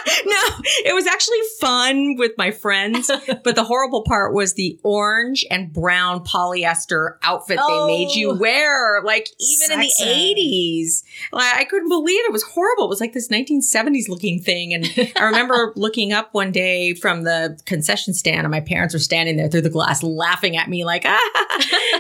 no, 0.26 0.42
it 0.86 0.94
was 0.94 1.08
actually 1.08 1.40
fun 1.60 2.16
with 2.18 2.32
my 2.38 2.52
friends, 2.52 3.10
but 3.44 3.56
the 3.56 3.64
horrible 3.64 4.04
part 4.04 4.34
was 4.34 4.54
the 4.54 4.80
orange 4.84 5.46
and 5.50 5.72
brown 5.72 6.24
polyester 6.24 7.18
outfit 7.24 7.58
Oh. 7.62 7.88
they 7.88 7.94
made 8.06 8.16
you 8.16 8.34
wear. 8.36 9.02
Like 9.04 9.30
even 9.40 9.80
in 9.80 9.80
the 9.82 9.94
80s. 10.02 11.04
Like 11.32 11.56
I 11.56 11.64
couldn't 11.66 11.90
believe 11.90 12.20
it. 12.20 12.30
it 12.30 12.32
was 12.32 12.44
horrible. 12.44 12.86
It 12.86 12.90
was 12.90 13.00
like 13.02 13.14
this 13.14 13.30
1970s 13.30 14.10
looking 14.10 14.42
thing. 14.42 14.74
And 14.74 14.86
I 15.16 15.24
remember 15.24 15.74
looking 15.76 16.14
up 16.14 16.34
one 16.34 16.52
day 16.52 16.94
from 16.94 17.24
the 17.24 17.60
concession 17.66 18.14
stand 18.14 18.40
and 18.42 18.52
my 18.52 18.60
parents 18.62 18.94
were 18.94 19.00
standing 19.00 19.38
there 19.38 19.48
through 19.50 19.62
the 19.62 19.70
glass 19.70 20.04
laughing 20.04 20.58
at 20.58 20.70
me 20.70 20.86
like, 20.86 21.04
ah, 21.06 21.20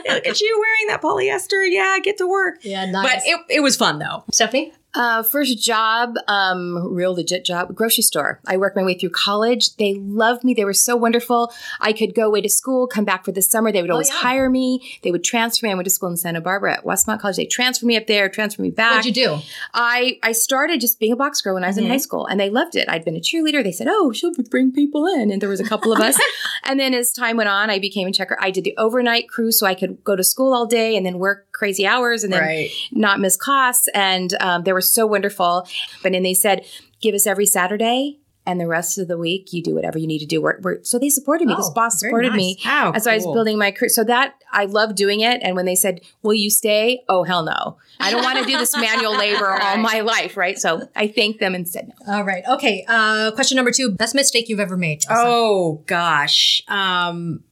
look 0.10 0.26
at 0.28 0.42
you 0.42 0.58
wearing 0.60 0.88
that 0.88 1.02
polyester. 1.02 1.64
Yeah, 1.70 1.98
get 2.04 2.18
to 2.18 2.28
work. 2.28 2.60
Yeah, 2.64 2.86
nice. 2.90 3.08
But 3.08 3.24
it, 3.26 3.58
it 3.58 3.60
was 3.62 3.76
fun 3.76 4.00
though. 4.00 4.24
Stephanie? 4.32 4.74
Uh, 4.96 5.24
first 5.24 5.58
job, 5.64 6.16
um, 6.28 6.94
real 6.94 7.14
legit 7.16 7.44
job, 7.46 7.74
grocery 7.74 8.04
store. 8.04 8.40
I 8.46 8.58
worked 8.58 8.76
my 8.76 8.84
way 8.84 8.94
through 8.98 9.10
college. 9.10 9.76
They 9.78 9.96
loved 9.96 10.44
me. 10.44 10.54
They 10.54 10.66
were 10.66 10.74
so 10.74 10.96
wonderful. 10.96 11.52
I 11.80 11.94
could 11.94 12.14
go 12.14 12.28
away 12.28 12.42
to 12.42 12.50
school, 12.50 12.86
come 12.88 13.04
back 13.06 13.26
for 13.26 13.32
the 13.32 13.42
summer. 13.42 13.72
They 13.72 13.82
would 13.82 13.90
Oh, 13.90 13.94
always 13.94 14.10
yeah. 14.10 14.18
hire 14.18 14.50
me. 14.50 14.82
They 15.02 15.12
would 15.12 15.24
transfer 15.24 15.66
me. 15.66 15.72
I 15.72 15.76
went 15.76 15.86
to 15.86 15.90
school 15.92 16.10
in 16.10 16.18
Santa 16.18 16.42
Barbara 16.42 16.74
at 16.74 16.84
Westmont 16.86 17.20
College. 17.20 17.38
They 17.38 17.46
transferred 17.46 17.88
me 17.88 17.98
up 17.98 18.08
there, 18.08 18.30
transferred 18.30 18.62
me 18.64 18.70
back. 18.70 18.98
What'd 18.98 19.16
you 19.18 19.28
do? 19.28 19.40
I 19.74 20.20
I 20.22 20.32
started 20.32 20.80
just 20.82 21.00
being 21.00 21.12
a 21.12 21.16
box 21.16 21.42
girl 21.42 21.56
when 21.56 21.64
I 21.64 21.68
was 21.68 21.78
in 21.78 21.86
Mhm. 21.86 21.90
high 21.90 21.98
school, 21.98 22.26
and 22.28 22.40
they 22.40 22.50
loved 22.50 22.76
it. 22.76 22.88
I'd 22.88 23.04
been 23.06 23.16
a 23.16 23.20
cheerleader. 23.20 23.64
They 23.64 23.72
said, 23.72 23.88
"Oh, 23.90 24.12
she'll 24.12 24.32
bring 24.52 24.72
people 24.72 25.08
in," 25.08 25.32
and 25.32 25.42
there 25.42 25.50
was 25.50 25.60
a 25.60 25.64
couple 25.64 25.92
of 25.92 26.00
us. 26.00 26.20
and 26.64 26.80
then 26.80 26.94
as 26.94 27.12
time 27.12 27.38
went 27.38 27.50
on, 27.50 27.70
I 27.70 27.80
became 27.80 28.08
a 28.08 28.12
checker. 28.12 28.38
I 28.40 28.52
did 28.52 28.64
the 28.64 28.76
overnight 28.78 29.28
crew, 29.30 29.52
so 29.52 29.66
I 29.66 29.74
could 29.76 30.04
go 30.04 30.16
to 30.16 30.24
school 30.24 30.54
all 30.54 30.66
day 30.66 30.96
and 30.96 31.06
then 31.06 31.18
work 31.20 31.48
crazy 31.54 31.86
hours, 31.88 32.24
and 32.24 32.34
then 32.34 32.42
Right. 32.42 32.70
not 32.92 33.20
miss 33.20 33.38
class. 33.38 33.88
And 33.94 34.34
um, 34.42 34.64
they 34.64 34.74
were 34.74 34.82
so 34.82 35.06
wonderful. 35.08 35.68
But 36.02 36.12
then 36.12 36.24
they 36.24 36.34
said, 36.34 36.66
"Give 37.02 37.16
us 37.16 37.26
every 37.28 37.46
Saturday." 37.46 38.20
And 38.46 38.60
the 38.60 38.68
rest 38.68 38.98
of 38.98 39.08
the 39.08 39.18
week, 39.18 39.54
you 39.54 39.64
do 39.64 39.74
whatever 39.74 39.98
you 39.98 40.06
need 40.06 40.20
to 40.20 40.26
do. 40.26 40.42
We're, 40.42 40.60
we're, 40.60 40.84
so 40.84 41.00
they 41.00 41.08
supported 41.08 41.48
me. 41.48 41.56
this 41.56 41.70
Oh, 41.70 41.74
boss 41.74 42.02
supported 42.02 42.32
nice. 42.32 42.38
me. 42.38 42.60
How 42.62 42.92
And 42.92 43.02
so 43.02 43.10
I 43.10 43.16
was 43.16 43.24
building 43.24 43.58
my 43.58 43.72
career. 43.72 43.88
So 43.88 44.04
that 44.04 44.34
I 44.52 44.66
love 44.66 44.96
doing 44.96 45.22
it. 45.22 45.40
And 45.42 45.56
when 45.56 45.66
they 45.66 45.76
said, 45.76 46.02
"Will 46.24 46.34
you 46.34 46.50
stay?" 46.50 47.06
Oh 47.08 47.24
hell 47.24 47.44
no! 47.44 47.78
I 48.02 48.12
don't 48.12 48.22
want 48.22 48.40
to 48.40 48.46
do 48.46 48.58
this 48.58 48.76
manual 48.76 49.16
labor 49.18 49.50
all 49.64 49.78
my 49.78 50.02
life, 50.02 50.36
right? 50.36 50.58
So 50.60 50.90
I 50.94 51.08
thanked 51.08 51.40
them 51.40 51.56
and 51.56 51.66
said 51.70 51.88
no. 52.06 52.14
All 52.16 52.24
right. 52.26 52.44
Okay. 52.46 52.84
Uh, 52.86 53.32
question 53.32 53.56
number 53.56 53.72
two. 53.72 53.92
Best 53.92 54.14
mistake 54.14 54.50
you've 54.50 54.60
ever 54.60 54.76
made. 54.76 55.04
Elsa? 55.10 55.24
Oh 55.26 55.82
gosh. 55.86 56.64
Um 56.68 57.46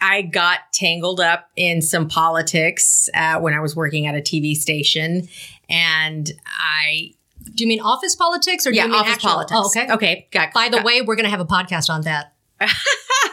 I 0.00 0.22
got 0.22 0.58
tangled 0.72 1.20
up 1.20 1.48
in 1.56 1.80
some 1.82 2.08
politics 2.08 3.08
uh, 3.14 3.38
when 3.40 3.54
I 3.54 3.60
was 3.60 3.74
working 3.74 4.06
at 4.06 4.14
a 4.14 4.20
TV 4.20 4.54
station, 4.54 5.28
and 5.68 6.30
I 6.46 7.14
Do 7.54 7.64
you 7.64 7.68
mean 7.68 7.80
office 7.80 8.14
politics 8.14 8.66
or 8.66 8.70
do 8.70 8.76
yeah 8.76 8.84
you 8.86 8.92
mean 8.92 9.00
office 9.00 9.14
actual? 9.14 9.30
politics. 9.30 9.58
Oh, 9.60 9.66
okay. 9.66 9.92
okay. 9.92 10.28
Got, 10.30 10.52
By 10.52 10.68
the 10.68 10.78
got- 10.78 10.84
way, 10.86 11.00
we're 11.02 11.16
going 11.16 11.24
to 11.24 11.30
have 11.30 11.40
a 11.40 11.46
podcast 11.46 11.88
on 11.90 12.02
that. 12.02 12.34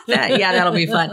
that- 0.07 0.39
yeah, 0.39 0.51
that'll 0.53 0.73
be 0.73 0.85
fun. 0.85 1.11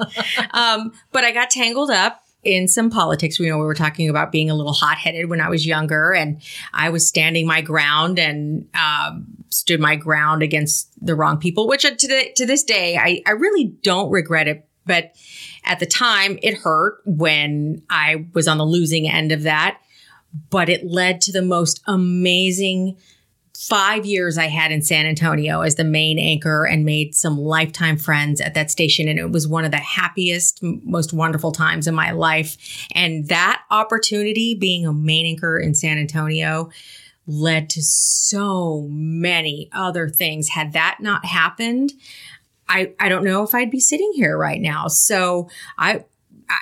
Um, 0.53 0.92
but 1.12 1.24
I 1.24 1.32
got 1.32 1.51
tangled 1.51 1.90
up 1.90 2.22
in 2.42 2.68
some 2.68 2.88
politics. 2.90 3.38
We 3.38 3.48
know 3.48 3.59
we 3.59 3.64
were 3.66 3.74
talking 3.74 4.09
about 4.09 4.32
being 4.32 4.51
a 4.51 4.55
little 4.55 4.72
hot 4.72 4.96
headed 4.98 5.28
when 5.28 5.40
I 5.40 5.48
was 5.48 5.66
younger, 5.66 6.12
and 6.14 6.40
I 6.72 6.88
was 6.90 7.07
standing 7.07 7.46
my 7.46 7.61
ground 7.61 8.18
and 8.18 8.66
um, 8.74 9.26
stood 9.51 9.78
my 9.80 9.94
ground 9.96 10.42
against 10.42 10.88
the 11.05 11.14
wrong 11.14 11.38
people. 11.38 11.68
Which 11.68 11.84
uh, 11.84 11.90
to 11.90 12.09
the, 12.09 12.30
to 12.36 12.46
this 12.46 12.64
day, 12.64 12.96
I 12.96 13.22
I 13.26 13.32
really 13.32 13.64
don't 13.82 14.11
regret 14.11 14.48
it. 14.48 14.66
But 14.87 15.14
at 15.64 15.78
the 15.78 15.87
time, 15.87 16.39
it 16.43 16.59
hurt 16.59 17.01
when 17.05 17.83
I 17.91 18.26
was 18.35 18.49
on 18.49 18.59
the 18.59 18.66
losing 18.66 19.09
end 19.09 19.33
of 19.33 19.43
that. 19.43 19.78
but 20.51 20.68
it 20.68 20.85
led 20.85 21.20
to 21.22 21.33
the 21.33 21.43
most 21.43 21.81
amazing 21.87 22.97
five 23.59 24.07
years 24.07 24.39
I 24.39 24.47
had 24.47 24.72
in 24.72 24.81
San 24.81 25.05
Antonio 25.05 25.61
as 25.61 25.74
the 25.74 25.85
main 25.85 26.18
anchor 26.18 26.64
and 26.64 26.85
made 26.85 27.14
some 27.14 27.37
lifetime 27.37 27.99
friends 27.99 28.41
at 28.41 28.55
that 28.55 28.70
station. 28.70 29.07
And 29.07 29.18
it 29.18 29.33
was 29.33 29.47
one 29.47 29.66
of 29.66 29.70
the 29.70 29.76
happiest, 29.76 30.62
most 30.62 31.12
wonderful 31.12 31.53
times 31.53 31.87
in 31.87 31.95
my 31.95 32.12
life. 32.12 32.57
And 32.93 33.28
that 33.28 33.62
opportunity, 33.70 34.55
being 34.55 34.87
a 34.87 34.95
main 34.95 35.26
anchor 35.26 35.59
in 35.59 35.74
San 35.74 35.99
Antonio, 35.99 36.70
led 37.26 37.68
to 37.70 37.83
so 37.83 38.87
many 38.89 39.68
other 39.72 40.09
things. 40.09 40.49
Had 40.49 40.72
that 40.72 40.99
not 41.01 41.26
happened, 41.26 41.93
I, 42.71 42.93
I 42.99 43.09
don't 43.09 43.25
know 43.25 43.43
if 43.43 43.55
I'd 43.55 43.71
be 43.71 43.81
sitting 43.81 44.12
here 44.14 44.39
right 44.39 44.61
now. 44.61 44.87
So 44.87 45.51
I, 45.77 46.05
I 46.49 46.59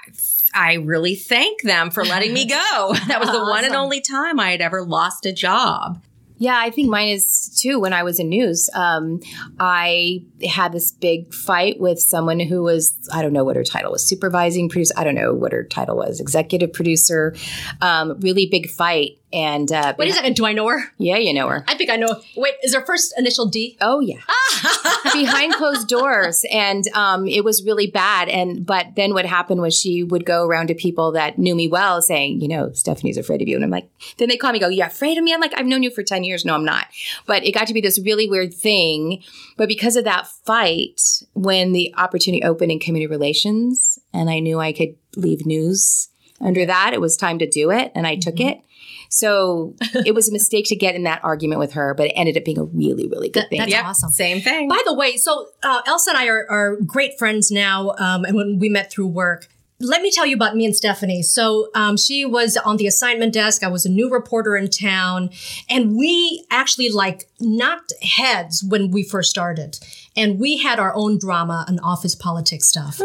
I 0.55 0.75
really 0.75 1.15
thank 1.15 1.63
them 1.63 1.91
for 1.91 2.05
letting 2.05 2.33
me 2.33 2.47
go. 2.49 2.95
That 3.07 3.21
was 3.21 3.31
the 3.31 3.41
one 3.41 3.65
and 3.65 3.77
only 3.77 4.01
time 4.01 4.41
I 4.41 4.51
had 4.51 4.63
ever 4.63 4.83
lost 4.83 5.27
a 5.27 5.33
job. 5.33 6.03
Yeah, 6.41 6.57
I 6.57 6.71
think 6.71 6.89
mine 6.89 7.09
is 7.09 7.59
too. 7.61 7.81
When 7.81 7.93
I 7.93 8.05
was 8.05 8.21
in 8.21 8.29
news, 8.29 8.71
um, 8.73 9.21
I 9.59 10.23
had 10.49 10.73
this 10.73 10.93
big 10.93 11.35
fight 11.35 11.81
with 11.81 11.99
someone 11.99 12.39
who 12.39 12.63
was, 12.63 12.97
I 13.13 13.23
don't 13.23 13.33
know 13.33 13.43
what 13.43 13.57
her 13.57 13.65
title 13.65 13.91
was, 13.91 14.09
supervising 14.09 14.69
producer. 14.69 14.95
I 14.97 15.03
don't 15.03 15.17
know 15.17 15.35
what 15.35 15.53
her 15.53 15.65
title 15.65 15.97
was, 15.97 16.21
executive 16.21 16.73
producer. 16.73 17.35
Um, 17.81 18.21
really 18.21 18.47
big 18.47 18.71
fight. 18.71 19.19
And 19.33 19.71
uh, 19.71 19.95
Wait 19.99 20.11
a 20.11 20.15
second. 20.15 20.37
Do 20.37 20.47
I 20.47 20.53
know 20.53 20.69
her? 20.69 20.81
yeah, 20.97 21.19
you 21.19 21.35
know 21.35 21.49
her. 21.49 21.63
I 21.69 21.75
think 21.77 21.91
I 21.91 21.97
know. 21.97 22.23
Wait, 22.35 22.55
is 22.63 22.75
her 22.75 22.85
first 22.85 23.13
initial 23.19 23.47
D? 23.47 23.77
Oh 23.81 24.01
yeah, 24.01 24.21
behind 25.13 25.53
closed 25.55 25.87
doors, 25.87 26.47
and 26.51 26.89
um, 26.95 27.27
it 27.29 27.45
was 27.45 27.63
really 27.63 27.89
bad. 27.89 28.31
And 28.31 28.65
but 28.65 28.95
then 28.97 29.13
what 29.13 29.27
happened 29.27 29.61
was 29.61 29.79
she 29.79 30.03
would 30.03 30.25
go 30.25 30.47
around 30.47 30.69
to 30.69 30.75
people 30.75 31.13
that 31.13 31.39
knew 31.39 31.55
me 31.55 31.69
well, 31.69 32.01
saying, 32.01 32.41
you 32.41 32.49
know, 32.49 32.73
Stephanie's 32.73 33.19
afraid 33.19 33.43
of 33.43 33.49
you, 33.49 33.57
and 33.57 33.65
I'm 33.65 33.71
like, 33.71 33.91
then 34.17 34.31
they 34.31 34.39
call 34.39 34.53
me, 34.53 34.61
go, 34.61 34.69
you 34.69 34.83
afraid 34.83 35.19
of 35.19 35.25
me? 35.25 35.35
I'm 35.35 35.41
like, 35.41 35.53
I've 35.57 35.67
known 35.67 35.83
you 35.83 35.91
for 35.91 36.03
ten 36.03 36.25
years. 36.25 36.47
No, 36.47 36.55
I'm 36.55 36.65
not. 36.65 36.87
But 37.27 37.45
it 37.45 37.53
got 37.53 37.67
to 37.67 37.75
be 37.75 37.83
this 37.83 38.01
really 38.03 38.29
weird 38.31 38.55
thing. 38.55 39.23
But 39.59 39.69
because 39.69 39.97
of 39.97 40.05
that 40.05 40.27
fight, 40.27 41.01
when 41.35 41.73
the 41.73 41.93
opportunity 41.99 42.43
opened 42.43 42.73
in 42.73 42.79
community 42.79 43.11
relations, 43.11 43.99
and 44.15 44.31
I 44.31 44.39
knew 44.41 44.59
I 44.59 44.73
could 44.73 44.97
leave 45.17 45.45
news 45.45 46.09
under 46.41 46.65
that, 46.65 46.95
it 46.95 47.01
was 47.01 47.17
time 47.17 47.39
to 47.41 47.49
do 47.49 47.71
it, 47.71 47.93
and 47.95 48.07
I 48.07 48.17
took 48.17 48.41
it. 48.41 48.61
So 49.09 49.75
it 50.07 50.15
was 50.15 50.29
a 50.29 50.33
mistake 50.33 50.67
to 50.69 50.77
get 50.77 50.95
in 50.95 51.05
that 51.05 51.23
argument 51.25 51.59
with 51.59 51.73
her, 51.73 51.95
but 51.95 52.07
it 52.09 52.13
ended 52.15 52.37
up 52.37 52.45
being 52.45 52.59
a 52.59 52.65
really, 52.65 53.07
really 53.09 53.29
good 53.29 53.45
That- 53.45 53.51
thing. 53.51 53.59
that's 53.61 53.71
Yep, 53.73 53.85
awesome. 53.85 54.11
Same 54.11 54.41
thing. 54.41 54.69
By 54.69 54.83
the 54.87 54.95
way, 54.95 55.17
so 55.17 55.49
uh, 55.63 55.83
Elsa 55.87 56.11
and 56.11 56.19
I 56.19 56.29
are, 56.29 56.47
are 56.51 56.77
great 56.77 57.19
friends 57.19 57.51
now, 57.51 57.95
um, 57.99 58.25
and 58.25 58.37
when 58.37 58.59
we 58.59 58.69
met 58.69 58.91
through 58.91 59.09
work. 59.09 59.49
Let 59.81 60.03
me 60.03 60.11
tell 60.11 60.27
you 60.27 60.35
about 60.35 60.57
me 60.57 60.65
and 60.65 60.75
Stephanie. 60.75 61.23
So 61.23 61.69
um, 61.73 61.97
she 61.97 62.25
was 62.27 62.57
on 62.57 62.79
the 62.79 62.89
assignment 62.89 63.33
desk. 63.33 63.63
I 63.63 63.69
was 63.69 63.87
a 63.87 63.89
new 63.89 64.11
reporter 64.11 64.57
in 64.57 64.69
town, 64.71 65.31
and 65.71 65.95
we 65.97 66.45
actually 66.51 66.89
like 66.89 67.29
knocked 67.39 67.93
heads 68.03 68.65
when 68.67 68.91
we 68.91 69.05
first 69.05 69.31
started. 69.31 69.79
And 70.17 70.41
we 70.41 70.57
had 70.57 70.81
our 70.81 70.93
own 70.97 71.17
drama 71.17 71.65
and 71.69 71.79
office 71.81 72.17
politics 72.17 72.67
stuff. 72.67 73.01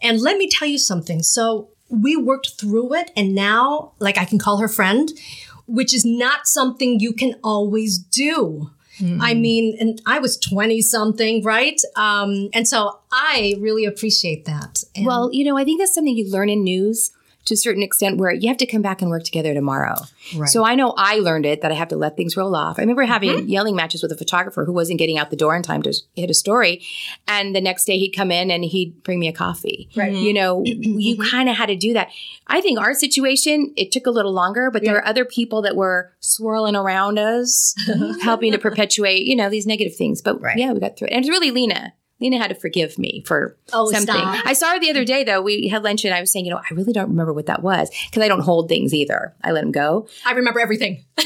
And 0.00 0.18
let 0.18 0.38
me 0.38 0.48
tell 0.48 0.66
you 0.66 0.78
something. 0.78 1.22
So 1.22 1.68
we 1.88 2.16
worked 2.16 2.52
through 2.58 2.94
it, 2.94 3.10
and 3.16 3.34
now, 3.34 3.92
like, 3.98 4.18
I 4.18 4.24
can 4.24 4.38
call 4.38 4.58
her 4.58 4.68
friend, 4.68 5.10
which 5.66 5.94
is 5.94 6.04
not 6.04 6.46
something 6.46 7.00
you 7.00 7.12
can 7.12 7.34
always 7.42 7.98
do. 7.98 8.70
I 9.20 9.34
mean, 9.34 9.76
and 9.80 10.00
I 10.06 10.20
was 10.20 10.36
20 10.36 10.80
something, 10.80 11.42
right? 11.42 11.80
Um, 11.96 12.48
and 12.54 12.68
so 12.68 13.00
I 13.10 13.56
really 13.58 13.84
appreciate 13.84 14.44
that. 14.44 14.84
And 14.94 15.04
Well, 15.04 15.30
you 15.32 15.44
know, 15.44 15.58
I 15.58 15.64
think 15.64 15.80
that's 15.80 15.94
something 15.94 16.16
you 16.16 16.30
learn 16.30 16.48
in 16.48 16.62
news 16.62 17.10
to 17.46 17.54
a 17.54 17.56
certain 17.56 17.82
extent 17.82 18.16
where 18.18 18.32
you 18.32 18.48
have 18.48 18.56
to 18.58 18.66
come 18.66 18.80
back 18.82 19.02
and 19.02 19.10
work 19.10 19.22
together 19.24 19.52
tomorrow. 19.54 19.94
Right. 20.36 20.48
So 20.48 20.64
I 20.64 20.74
know 20.74 20.94
I 20.96 21.16
learned 21.18 21.44
it 21.46 21.60
that 21.62 21.70
I 21.70 21.74
have 21.74 21.88
to 21.88 21.96
let 21.96 22.16
things 22.16 22.36
roll 22.36 22.56
off. 22.56 22.78
I 22.78 22.82
remember 22.82 23.02
having 23.04 23.30
Mm-hmm. 23.30 23.48
yelling 23.48 23.76
matches 23.76 24.02
with 24.02 24.12
a 24.12 24.16
photographer 24.16 24.64
who 24.64 24.72
wasn't 24.72 24.98
getting 24.98 25.18
out 25.18 25.30
the 25.30 25.36
door 25.36 25.54
in 25.56 25.62
time 25.62 25.82
to 25.82 25.92
hit 26.14 26.30
a 26.30 26.34
story. 26.34 26.82
And 27.28 27.54
the 27.54 27.60
next 27.60 27.84
day 27.84 27.98
he'd 27.98 28.12
come 28.12 28.30
in 28.30 28.50
and 28.50 28.64
he'd 28.64 29.02
bring 29.02 29.18
me 29.18 29.28
a 29.28 29.32
coffee. 29.32 29.88
Right. 29.96 30.12
Mm-hmm. 30.12 30.22
You 30.22 30.32
know, 30.34 30.62
you 30.64 31.16
kind 31.30 31.48
of 31.48 31.56
had 31.56 31.66
to 31.66 31.76
do 31.76 31.92
that. 31.94 32.08
I 32.46 32.60
think 32.60 32.78
our 32.78 32.94
situation, 32.94 33.72
it 33.76 33.92
took 33.92 34.06
a 34.06 34.10
little 34.10 34.32
longer, 34.32 34.70
but 34.70 34.82
there 34.82 34.96
are 34.96 35.06
other 35.06 35.24
people 35.24 35.62
that 35.62 35.74
were 35.76 36.12
swirling 36.20 36.76
around 36.76 37.18
us, 37.18 37.74
helping 38.22 38.52
to 38.52 38.58
perpetuate, 38.58 39.22
you 39.24 39.36
know, 39.36 39.48
these 39.50 39.66
negative 39.66 39.94
things. 39.96 40.22
But 40.22 40.40
Right. 40.40 40.56
yeah, 40.58 40.72
we 40.72 40.80
got 40.80 40.96
through 40.98 41.08
it. 41.08 41.12
And 41.12 41.20
it's 41.24 41.28
really 41.30 41.50
Lena. 41.50 41.92
Lena 42.20 42.38
had 42.38 42.48
to 42.48 42.54
forgive 42.54 42.98
me 42.98 43.22
for 43.26 43.56
Oh, 43.72 43.90
something. 43.90 44.14
stop. 44.14 44.46
I 44.46 44.52
saw 44.52 44.72
her 44.72 44.80
the 44.80 44.90
other 44.90 45.04
day 45.04 45.24
though. 45.24 45.42
We 45.42 45.68
had 45.68 45.82
lunch 45.82 46.04
and 46.04 46.14
I 46.14 46.20
was 46.20 46.32
saying, 46.32 46.44
you 46.44 46.50
know, 46.52 46.58
I 46.58 46.74
really 46.74 46.92
don't 46.92 47.08
remember 47.08 47.32
what 47.32 47.46
that 47.46 47.62
was 47.62 47.90
because 48.08 48.22
I 48.22 48.28
don't 48.28 48.40
hold 48.40 48.68
things 48.68 48.94
either. 48.94 49.34
I 49.42 49.50
let 49.50 49.62
them 49.62 49.72
go. 49.72 50.06
I 50.24 50.32
remember 50.32 50.60
everything. 50.60 51.04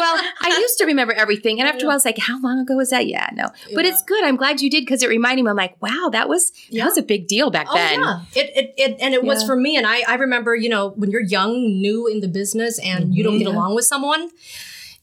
well, 0.00 0.16
I 0.40 0.56
used 0.60 0.78
to 0.78 0.86
remember 0.86 1.12
everything, 1.12 1.60
and 1.60 1.68
after 1.68 1.84
a 1.84 1.86
while, 1.86 1.92
I 1.92 1.96
was 1.96 2.04
like, 2.04 2.18
"How 2.18 2.40
long 2.40 2.58
ago 2.60 2.74
was 2.74 2.90
that?" 2.90 3.06
Yeah, 3.06 3.28
no, 3.32 3.46
but 3.74 3.84
it's 3.84 4.02
good. 4.02 4.24
I'm 4.24 4.36
glad 4.36 4.60
you 4.60 4.68
did 4.70 4.82
because 4.84 5.02
it 5.02 5.08
reminded 5.08 5.44
me. 5.44 5.50
I'm 5.50 5.56
like, 5.56 5.80
"Wow, 5.80 6.08
that 6.12 6.28
was 6.28 6.52
Yeah. 6.68 6.82
that 6.84 6.90
was 6.90 6.98
a 6.98 7.02
big 7.02 7.28
deal 7.28 7.50
back 7.50 7.66
Oh 7.70 7.74
then." 7.74 8.00
yeah, 8.00 8.20
it, 8.34 8.50
it, 8.56 8.74
it 8.76 8.96
and 9.00 9.14
it 9.14 9.22
was 9.22 9.44
for 9.44 9.54
me. 9.56 9.76
And 9.76 9.86
I, 9.86 10.02
I 10.08 10.14
remember, 10.14 10.56
you 10.56 10.68
know, 10.68 10.90
when 10.96 11.10
you're 11.10 11.20
young, 11.22 11.52
new 11.80 12.06
in 12.06 12.20
the 12.20 12.28
business, 12.28 12.78
and 12.80 13.04
mm-hmm. 13.04 13.12
you 13.12 13.22
don't 13.22 13.38
get 13.38 13.46
along 13.46 13.74
with 13.74 13.84
someone, 13.84 14.30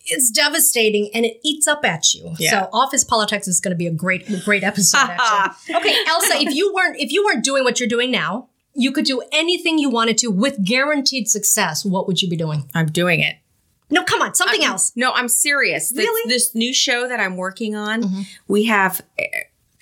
it's 0.07 0.29
devastating 0.31 1.09
and 1.13 1.25
it 1.25 1.37
eats 1.43 1.67
up 1.67 1.85
at 1.85 2.13
you. 2.13 2.33
Yeah. 2.39 2.49
So, 2.51 2.69
office 2.73 3.03
politics 3.03 3.47
is 3.47 3.59
going 3.59 3.71
to 3.71 3.77
be 3.77 3.87
a 3.87 3.91
great, 3.91 4.27
great 4.43 4.63
episode. 4.63 4.97
actually. 5.09 5.75
okay, 5.75 5.95
Elsa, 6.07 6.37
if 6.37 6.55
you 6.55 6.73
weren't, 6.73 6.97
if 6.99 7.11
you 7.11 7.23
weren't 7.23 7.43
doing 7.43 7.63
what 7.63 7.79
you're 7.79 7.89
doing 7.89 8.11
now, 8.11 8.49
you 8.73 8.91
could 8.91 9.05
do 9.05 9.21
anything 9.31 9.79
you 9.79 9.89
wanted 9.89 10.17
to 10.19 10.27
with 10.27 10.63
guaranteed 10.63 11.27
success. 11.27 11.83
What 11.83 12.07
would 12.07 12.21
you 12.21 12.29
be 12.29 12.37
doing? 12.37 12.69
I'm 12.75 12.87
doing 12.87 13.19
it. 13.19 13.37
No, 13.89 14.03
come 14.03 14.21
on, 14.21 14.35
something 14.35 14.63
else. 14.63 14.91
No, 14.95 15.13
I'm 15.13 15.29
serious. 15.29 15.89
This, 15.89 16.05
Really? 16.05 16.29
This 16.29 16.53
new 16.53 16.73
show 16.73 17.07
that 17.07 17.19
I'm 17.19 17.37
working 17.37 17.75
on, 17.75 18.03
mm-hmm. 18.03 18.21
we 18.47 18.65
have, 18.65 19.01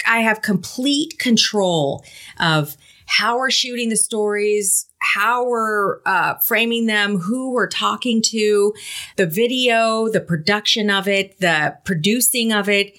I 0.08 0.20
have 0.20 0.42
complete 0.42 1.18
control 1.18 2.06
of 2.40 2.78
how 3.08 3.38
we're 3.38 3.52
shooting 3.52 3.90
the 3.90 3.98
stories, 3.98 4.88
how 5.14 5.48
we're 5.48 6.00
uh, 6.06 6.36
framing 6.36 6.88
them, 6.88 7.18
who 7.20 7.52
we're 7.52 7.68
talking 7.68 8.22
to, 8.24 8.74
the 9.18 9.26
video, 9.28 10.10
the 10.10 10.20
production 10.20 10.90
of 10.90 11.08
it, 11.08 11.40
the 11.40 11.78
producing 11.86 12.52
of 12.52 12.68
it. 12.68 12.98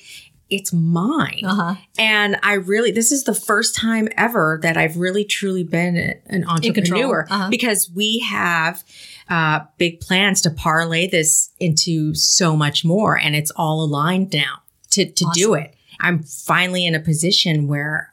It's 0.48 0.72
mine. 0.72 1.42
Uh-huh. 1.44 1.74
And 1.98 2.38
I 2.44 2.54
really, 2.54 2.92
this 2.92 3.10
is 3.10 3.24
the 3.24 3.34
first 3.34 3.74
time 3.74 4.08
ever 4.16 4.60
that 4.62 4.76
I've 4.76 4.96
really 4.96 5.24
truly 5.24 5.64
been 5.64 5.96
an 6.26 6.44
entrepreneur 6.44 7.26
Uh-huh. 7.28 7.48
because 7.50 7.90
we 7.90 8.20
have 8.20 8.84
uh, 9.28 9.60
big 9.76 9.98
plans 10.00 10.40
to 10.42 10.50
parlay 10.50 11.08
this 11.08 11.50
into 11.58 12.14
so 12.14 12.56
much 12.56 12.84
more. 12.84 13.18
And 13.18 13.34
it's 13.34 13.50
all 13.56 13.82
aligned 13.82 14.32
now 14.32 14.62
to, 14.90 15.04
to 15.10 15.26
do 15.34 15.54
it. 15.54 15.74
I'm 15.98 16.22
finally 16.22 16.86
in 16.86 16.94
a 16.94 17.00
position 17.00 17.66
where 17.66 18.12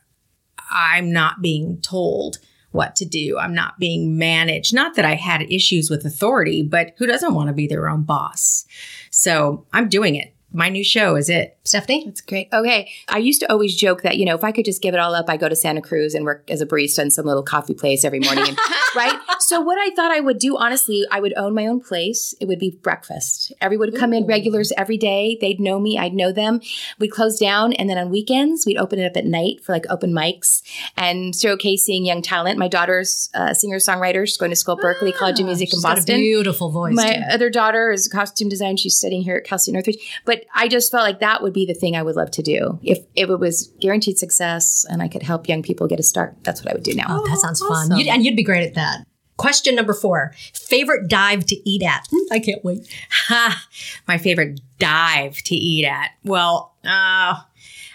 I'm 0.71 1.11
not 1.13 1.39
being 1.39 1.81
told 1.81 2.39
what 2.74 2.95
to 2.97 3.05
do. 3.05 3.38
I'm 3.39 3.53
not 3.53 3.80
being 3.80 4.17
managed. 4.17 4.74
Not 4.74 4.95
that 4.95 5.05
I 5.05 5.15
had 5.15 5.43
issues 5.51 5.89
with 5.89 6.05
authority, 6.05 6.61
but 6.61 6.93
who 6.97 7.05
doesn't 7.05 7.34
want 7.34 7.47
to 7.47 7.53
be 7.53 7.67
their 7.67 7.88
own 7.88 8.03
boss? 8.03 8.65
So 9.09 9.65
I'm 9.71 9.89
doing 9.89 10.15
it. 10.15 10.32
My 10.53 10.69
new 10.69 10.83
show 10.83 11.15
is 11.15 11.29
it. 11.29 11.57
Stephanie? 11.63 12.03
That's 12.05 12.21
great. 12.21 12.47
Okay. 12.53 12.91
I 13.09 13.17
used 13.17 13.39
to 13.41 13.51
always 13.51 13.75
joke 13.75 14.03
that, 14.03 14.17
you 14.17 14.25
know, 14.25 14.35
if 14.35 14.43
I 14.43 14.51
could 14.51 14.65
just 14.65 14.81
give 14.81 14.93
it 14.93 14.99
all 14.99 15.15
up, 15.15 15.25
I 15.27 15.37
go 15.37 15.49
to 15.49 15.55
Santa 15.55 15.81
Cruz 15.81 16.13
and 16.13 16.25
work 16.25 16.49
as 16.49 16.61
a 16.61 16.65
barista 16.65 16.99
in 16.99 17.09
some 17.09 17.25
little 17.25 17.41
coffee 17.43 17.73
place 17.73 18.05
every 18.05 18.19
morning. 18.19 18.49
And, 18.49 18.57
right? 18.95 19.19
So 19.39 19.61
what 19.61 19.79
I 19.79 19.93
thought 19.95 20.11
I 20.11 20.19
would 20.19 20.37
do, 20.37 20.55
honestly, 20.57 21.05
I 21.11 21.19
would 21.19 21.33
own 21.35 21.55
my 21.55 21.65
own 21.65 21.81
place. 21.81 22.35
It 22.39 22.47
would 22.47 22.59
be 22.59 22.77
breakfast. 22.83 23.51
Everyone 23.61 23.91
would 23.91 23.99
come 23.99 24.13
in 24.13 24.25
regulars 24.27 24.71
every 24.77 24.97
day. 24.97 25.37
They'd 25.41 25.59
know 25.59 25.79
me. 25.79 25.97
I'd 25.97 26.13
know 26.13 26.31
them. 26.31 26.61
We'd 26.99 27.09
close 27.09 27.39
down. 27.39 27.73
And 27.73 27.89
then 27.89 27.97
on 27.97 28.11
weekends, 28.11 28.65
we'd 28.65 28.77
open 28.77 28.99
it 28.99 29.05
up 29.05 29.17
at 29.17 29.25
night 29.25 29.63
for 29.63 29.71
like 29.71 29.85
open 29.89 30.13
mics 30.13 30.61
and 30.95 31.33
showcasing 31.33 32.05
young 32.05 32.21
talent. 32.21 32.59
My 32.59 32.67
daughter's 32.67 33.29
uh, 33.33 33.47
a 33.49 33.55
singer 33.55 33.77
songwriter. 33.77 34.25
She's 34.27 34.37
going 34.37 34.51
to 34.51 34.55
school 34.55 34.77
at 34.77 34.83
Berklee 34.83 35.13
ah, 35.15 35.17
College 35.17 35.39
of 35.39 35.45
Music 35.47 35.73
in 35.73 35.81
got 35.81 35.93
a 35.93 35.95
Boston. 36.01 36.17
beautiful 36.17 36.69
voice. 36.69 36.93
My 36.93 37.15
too. 37.15 37.21
other 37.31 37.49
daughter 37.49 37.91
is 37.91 38.07
a 38.07 38.09
costume 38.09 38.49
design. 38.49 38.77
She's 38.77 38.97
studying 38.97 39.23
here 39.23 39.37
at 39.37 39.43
Cal 39.45 39.57
State 39.57 39.73
Northridge. 39.73 40.21
But 40.25 40.42
I 40.53 40.67
just 40.67 40.91
felt 40.91 41.03
like 41.03 41.19
that 41.19 41.41
would 41.41 41.53
be 41.53 41.65
the 41.65 41.73
thing 41.73 41.95
I 41.95 42.03
would 42.03 42.15
love 42.15 42.31
to 42.31 42.41
do. 42.41 42.79
If, 42.83 42.99
if 43.15 43.29
it 43.29 43.39
was 43.39 43.67
guaranteed 43.79 44.17
success 44.17 44.85
and 44.89 45.01
I 45.01 45.07
could 45.07 45.23
help 45.23 45.47
young 45.47 45.63
people 45.63 45.87
get 45.87 45.99
a 45.99 46.03
start, 46.03 46.35
that's 46.43 46.63
what 46.63 46.71
I 46.71 46.75
would 46.75 46.83
do 46.83 46.93
now. 46.93 47.05
Oh, 47.09 47.27
that 47.27 47.37
sounds 47.39 47.61
awesome. 47.61 47.89
fun. 47.89 47.99
You'd, 47.99 48.07
and 48.07 48.25
you'd 48.25 48.35
be 48.35 48.43
great 48.43 48.67
at 48.67 48.75
that. 48.75 49.05
Question 49.37 49.75
number 49.75 49.93
four 49.93 50.33
favorite 50.53 51.07
dive 51.07 51.45
to 51.47 51.69
eat 51.69 51.81
at? 51.83 52.07
I 52.31 52.39
can't 52.39 52.63
wait. 52.63 52.87
Ha! 53.09 53.67
My 54.07 54.17
favorite 54.17 54.61
dive 54.79 55.37
to 55.43 55.55
eat 55.55 55.85
at. 55.85 56.11
Well, 56.23 56.75
uh, 56.85 57.35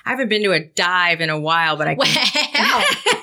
I 0.09 0.11
haven't 0.11 0.29
been 0.29 0.43
to 0.43 0.53
a 0.53 0.65
dive 0.65 1.21
in 1.21 1.31
a 1.31 1.39
while, 1.39 1.77
but 1.77 1.87
I 1.87 1.95
can, 1.95 3.18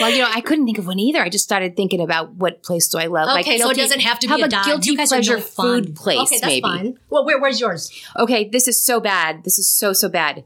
Well, 0.00 0.10
you 0.10 0.18
know, 0.18 0.28
I 0.32 0.40
couldn't 0.40 0.66
think 0.66 0.78
of 0.78 0.86
one 0.86 0.98
either. 0.98 1.20
I 1.20 1.28
just 1.28 1.44
started 1.44 1.76
thinking 1.76 2.00
about 2.00 2.34
what 2.34 2.62
place 2.62 2.88
do 2.88 2.98
I 2.98 3.06
love. 3.06 3.38
Okay, 3.40 3.58
so 3.58 3.70
it 3.70 3.76
doesn't 3.76 4.00
have 4.00 4.18
to 4.20 4.28
how 4.28 4.36
be 4.36 4.42
a 4.42 4.46
about 4.46 4.64
dive. 4.64 4.66
guilty 4.66 4.90
you 4.90 4.96
guys 4.96 5.08
pleasure 5.08 5.34
are 5.34 5.38
no 5.38 5.42
fun. 5.42 5.84
food 5.84 5.96
place, 5.96 6.20
Okay, 6.20 6.38
that's 6.40 6.46
maybe. 6.46 6.60
fine. 6.62 6.98
Well, 7.10 7.24
where, 7.24 7.40
where's 7.40 7.60
yours? 7.60 7.90
Okay, 8.18 8.48
this 8.48 8.68
is 8.68 8.82
so 8.82 9.00
bad. 9.00 9.44
This 9.44 9.58
is 9.58 9.68
so, 9.68 9.92
so 9.92 10.08
bad. 10.08 10.44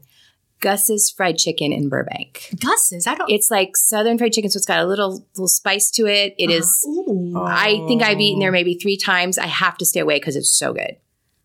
Gus's 0.61 1.09
Fried 1.09 1.37
Chicken 1.37 1.73
in 1.73 1.89
Burbank. 1.89 2.49
Gus's. 2.59 3.07
I 3.07 3.15
don't. 3.15 3.29
It's 3.29 3.49
like 3.49 3.75
Southern 3.75 4.17
fried 4.17 4.31
chicken, 4.31 4.51
so 4.51 4.57
it's 4.57 4.65
got 4.65 4.79
a 4.79 4.85
little 4.85 5.25
little 5.35 5.47
spice 5.47 5.89
to 5.91 6.05
it. 6.05 6.35
It 6.37 6.49
uh-huh. 6.49 6.57
is. 6.57 6.85
Ooh. 6.87 7.33
I 7.35 7.83
think 7.87 8.03
I've 8.03 8.19
eaten 8.19 8.39
there 8.39 8.51
maybe 8.51 8.75
three 8.75 8.95
times. 8.95 9.39
I 9.39 9.47
have 9.47 9.77
to 9.79 9.85
stay 9.85 9.99
away 9.99 10.17
because 10.17 10.35
it's 10.35 10.55
so 10.55 10.71
good. 10.71 10.97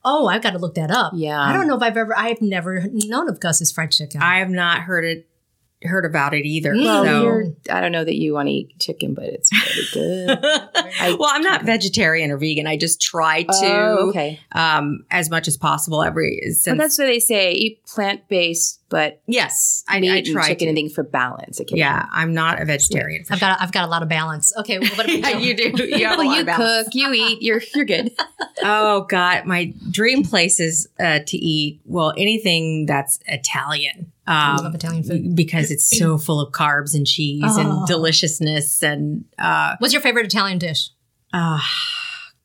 Oh, 0.05 0.29
I've 0.29 0.43
got 0.43 0.51
to 0.51 0.59
look 0.59 0.75
that 0.75 0.91
up. 0.91 1.15
Yeah. 1.17 1.41
I 1.41 1.53
don't 1.53 1.67
know 1.67 1.77
if 1.77 1.83
I've 1.83 1.97
ever. 1.97 2.17
I 2.17 2.29
have 2.29 2.43
never 2.43 2.85
known 2.93 3.29
of 3.29 3.41
Gus's 3.41 3.73
fried 3.73 3.91
chicken. 3.91 4.21
I 4.23 4.39
have 4.39 4.51
not 4.51 4.83
heard 4.83 5.05
it 5.05 5.27
heard 5.83 6.05
about 6.07 6.33
it 6.35 6.47
either. 6.47 6.73
Mm. 6.73 6.85
Well, 6.85 7.05
so 7.05 7.73
I 7.75 7.81
don't 7.81 7.93
know 7.93 8.05
that 8.05 8.17
you 8.17 8.33
want 8.33 8.49
to 8.49 8.53
eat 8.53 8.79
chicken, 8.81 9.15
but 9.15 9.25
it's 9.25 9.51
really 9.53 10.27
good. 10.27 10.39
well, 11.19 11.29
I'm 11.31 11.43
not 11.43 11.65
vegetarian 11.65 12.31
or 12.31 12.39
vegan. 12.39 12.67
I 12.67 12.77
just 12.77 13.01
try 13.01 13.43
to 13.43 13.51
Oh, 13.53 14.09
okay. 14.09 14.41
um 14.53 15.05
as 15.11 15.29
much 15.31 15.49
as 15.49 15.57
possible 15.57 16.03
every 16.03 16.41
Well, 16.45 16.55
since 16.55 16.79
that's 16.79 16.99
what 16.99 17.05
they 17.07 17.21
say. 17.21 17.53
Eat 17.53 17.85
plant 17.87 18.27
based, 18.29 18.81
but 18.89 19.21
yes, 19.27 19.85
I, 19.89 20.01
meat 20.01 20.11
I 20.11 20.17
and 20.19 20.27
try 20.27 20.49
chicken 20.49 20.67
to. 20.67 20.69
and 20.69 20.77
things 20.77 20.93
for 20.95 21.03
balance. 21.05 21.61
Okay. 21.61 21.77
Yeah, 21.77 22.07
I'm 22.11 22.33
not 22.33 22.61
a 22.61 22.65
vegetarian. 22.65 23.25
for 23.25 23.35
I've 23.35 23.41
got. 23.41 23.61
I've 23.61 23.73
got 23.73 23.85
a 23.85 23.91
lot 23.91 24.03
of 24.03 24.09
balance. 24.09 24.53
Okay. 24.59 24.79
Well, 24.79 24.91
what 24.97 25.09
yeah, 25.13 25.31
you 25.39 25.55
do. 25.55 25.85
You 25.85 26.07
have 26.07 26.19
a 26.19 26.23
Well, 26.23 26.27
lot 26.29 26.37
you 26.37 26.49
of 26.51 26.57
cook, 26.57 26.95
you 26.95 27.13
eat, 27.13 27.43
you're 27.43 27.61
you're 27.75 27.85
good. 27.85 28.13
Oh 28.69 29.03
God, 29.03 29.45
my 29.45 29.75
dream 29.91 30.25
places 30.25 30.89
uh, 30.99 31.21
to 31.27 31.37
eat. 31.37 31.81
Well, 31.85 32.15
anything 32.17 32.87
that's 32.87 33.19
Italian. 33.27 34.11
I 34.27 34.57
love 34.57 34.67
Um, 34.67 34.75
Italian 34.75 35.03
food. 35.05 35.37
because 35.37 35.71
it's 35.71 35.89
so 35.99 36.19
full 36.27 36.41
of 36.41 36.53
carbs 36.53 36.95
and 36.95 37.07
cheese 37.07 37.43
Oh. 37.47 37.61
and 37.61 37.87
deliciousness 37.87 38.83
and 38.83 39.25
uh, 39.39 39.77
What's 39.79 39.93
your 39.95 40.03
favorite 40.03 40.27
Italian 40.27 40.59
dish? 40.59 40.91
uh, 41.33 41.61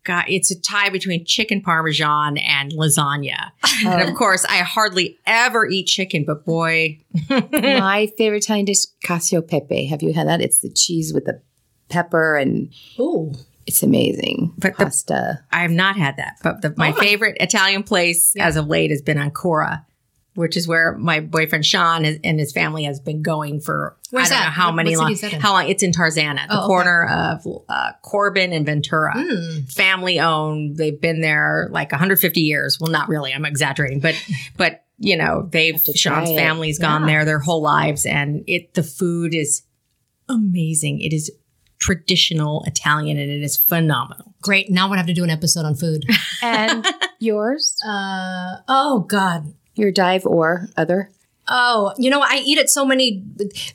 God, 0.03 0.25
it's 0.27 0.49
a 0.49 0.59
tie 0.59 0.89
between 0.89 1.25
chicken 1.25 1.61
parmesan 1.61 2.37
and 2.39 2.71
lasagna. 2.71 3.51
And 3.85 4.09
of 4.09 4.15
course, 4.15 4.43
I 4.45 4.57
hardly 4.57 5.19
ever 5.27 5.67
eat 5.67 5.85
chicken, 5.85 6.23
but 6.25 6.43
boy, 6.43 6.99
My 7.29 8.09
favorite 8.17 8.43
Italian 8.43 8.65
dish, 8.65 8.79
cacio 9.05 9.47
pepe. 9.47 9.85
Have 9.85 10.01
you 10.01 10.11
had 10.13 10.27
that? 10.27 10.41
It's 10.41 10.57
the 10.59 10.71
cheese 10.71 11.13
with 11.13 11.25
the 11.25 11.39
pepper, 11.89 12.35
and 12.35 12.73
Ooh. 12.99 13.31
it's 13.67 13.83
amazing. 13.83 14.53
But 14.57 14.75
the- 14.77 14.85
pasta. 14.85 15.43
I 15.51 15.61
have 15.61 15.71
not 15.71 15.97
had 15.97 16.17
that. 16.17 16.37
But 16.41 16.63
the, 16.63 16.73
my 16.77 16.93
Oh. 16.93 16.99
favorite 16.99 17.37
Italian 17.39 17.83
place 17.83 18.33
as 18.39 18.55
of 18.55 18.65
late 18.67 18.89
has 18.89 19.03
been 19.03 19.19
Ancora, 19.19 19.85
which 20.35 20.55
is 20.55 20.67
where 20.67 20.95
my 20.97 21.19
boyfriend 21.19 21.65
Sean 21.65 22.05
is, 22.05 22.19
and 22.23 22.39
his 22.39 22.51
family 22.51 22.83
has 22.85 22.99
been 22.99 23.21
going 23.21 23.59
for 23.59 23.97
Where's 24.11 24.27
I 24.27 24.29
don't 24.29 24.39
that? 24.39 24.45
know 24.45 24.51
how 24.51 24.67
What- 24.67 24.75
many 24.75 24.91
what 24.91 24.99
long. 24.99 25.07
city 25.07 25.13
is 25.13 25.21
that 25.21 25.33
in? 25.33 25.41
How 25.41 25.53
long? 25.53 25.67
It's 25.69 25.83
in 25.83 25.91
Tarzana, 25.91 26.47
the 26.47 26.55
Oh, 26.55 26.59
okay. 26.59 26.67
corner 26.67 27.05
of 27.07 27.47
uh, 27.69 27.91
Corbin 28.01 28.53
and 28.53 28.65
Ventura. 28.65 29.13
Mm. 29.15 29.71
Family 29.71 30.19
owned. 30.19 30.77
They've 30.77 30.99
been 30.99 31.21
there 31.21 31.67
like 31.71 31.91
150 31.91 32.41
years. 32.41 32.79
Well, 32.79 32.91
not 32.91 33.09
really. 33.09 33.33
I'm 33.33 33.45
exaggerating, 33.45 33.99
but 33.99 34.15
but 34.57 34.83
you 34.99 35.17
know 35.17 35.47
they've 35.51 35.79
Sean's 35.79 35.97
try 36.01 36.23
it. 36.23 36.35
family's 36.37 36.77
gone 36.79 37.01
Yeah. 37.01 37.07
there 37.07 37.25
their 37.25 37.39
whole 37.39 37.61
lives, 37.61 38.05
and 38.05 38.43
it 38.47 38.73
the 38.73 38.83
food 38.83 39.33
is 39.33 39.63
amazing. 40.29 41.01
It 41.01 41.13
is 41.13 41.31
traditional 41.79 42.63
Italian, 42.67 43.17
and 43.17 43.29
it 43.31 43.41
is 43.41 43.57
phenomenal. 43.57 44.33
Great. 44.41 44.69
Now 44.69 44.83
I'm 44.83 44.89
gonna 44.89 44.99
have 44.99 45.07
to 45.07 45.13
do 45.13 45.23
an 45.23 45.29
episode 45.29 45.65
on 45.65 45.75
food. 45.75 46.05
And 46.43 46.85
yours? 47.19 47.75
Uh. 47.87 48.57
Oh 48.67 49.05
God. 49.07 49.53
Your 49.75 49.91
dive 49.91 50.25
or 50.25 50.67
other? 50.75 51.09
Oh, 51.47 51.93
you 51.97 52.09
know, 52.09 52.21
I 52.21 52.41
eat 52.45 52.57
at 52.59 52.69
so 52.69 52.85
many. 52.85 53.23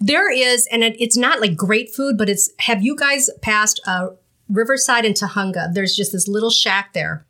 There 0.00 0.32
is, 0.32 0.66
and 0.70 0.84
it, 0.84 0.96
it's 1.00 1.16
not 1.16 1.40
like 1.40 1.56
great 1.56 1.94
food, 1.94 2.16
but 2.16 2.28
it's. 2.28 2.50
Have 2.60 2.82
you 2.82 2.96
guys 2.96 3.28
passed 3.42 3.80
uh, 3.86 4.08
Riverside 4.48 5.04
and 5.04 5.14
Tujunga? 5.14 5.74
There's 5.74 5.96
just 5.96 6.12
this 6.12 6.28
little 6.28 6.50
shack 6.50 6.92
there, 6.92 7.26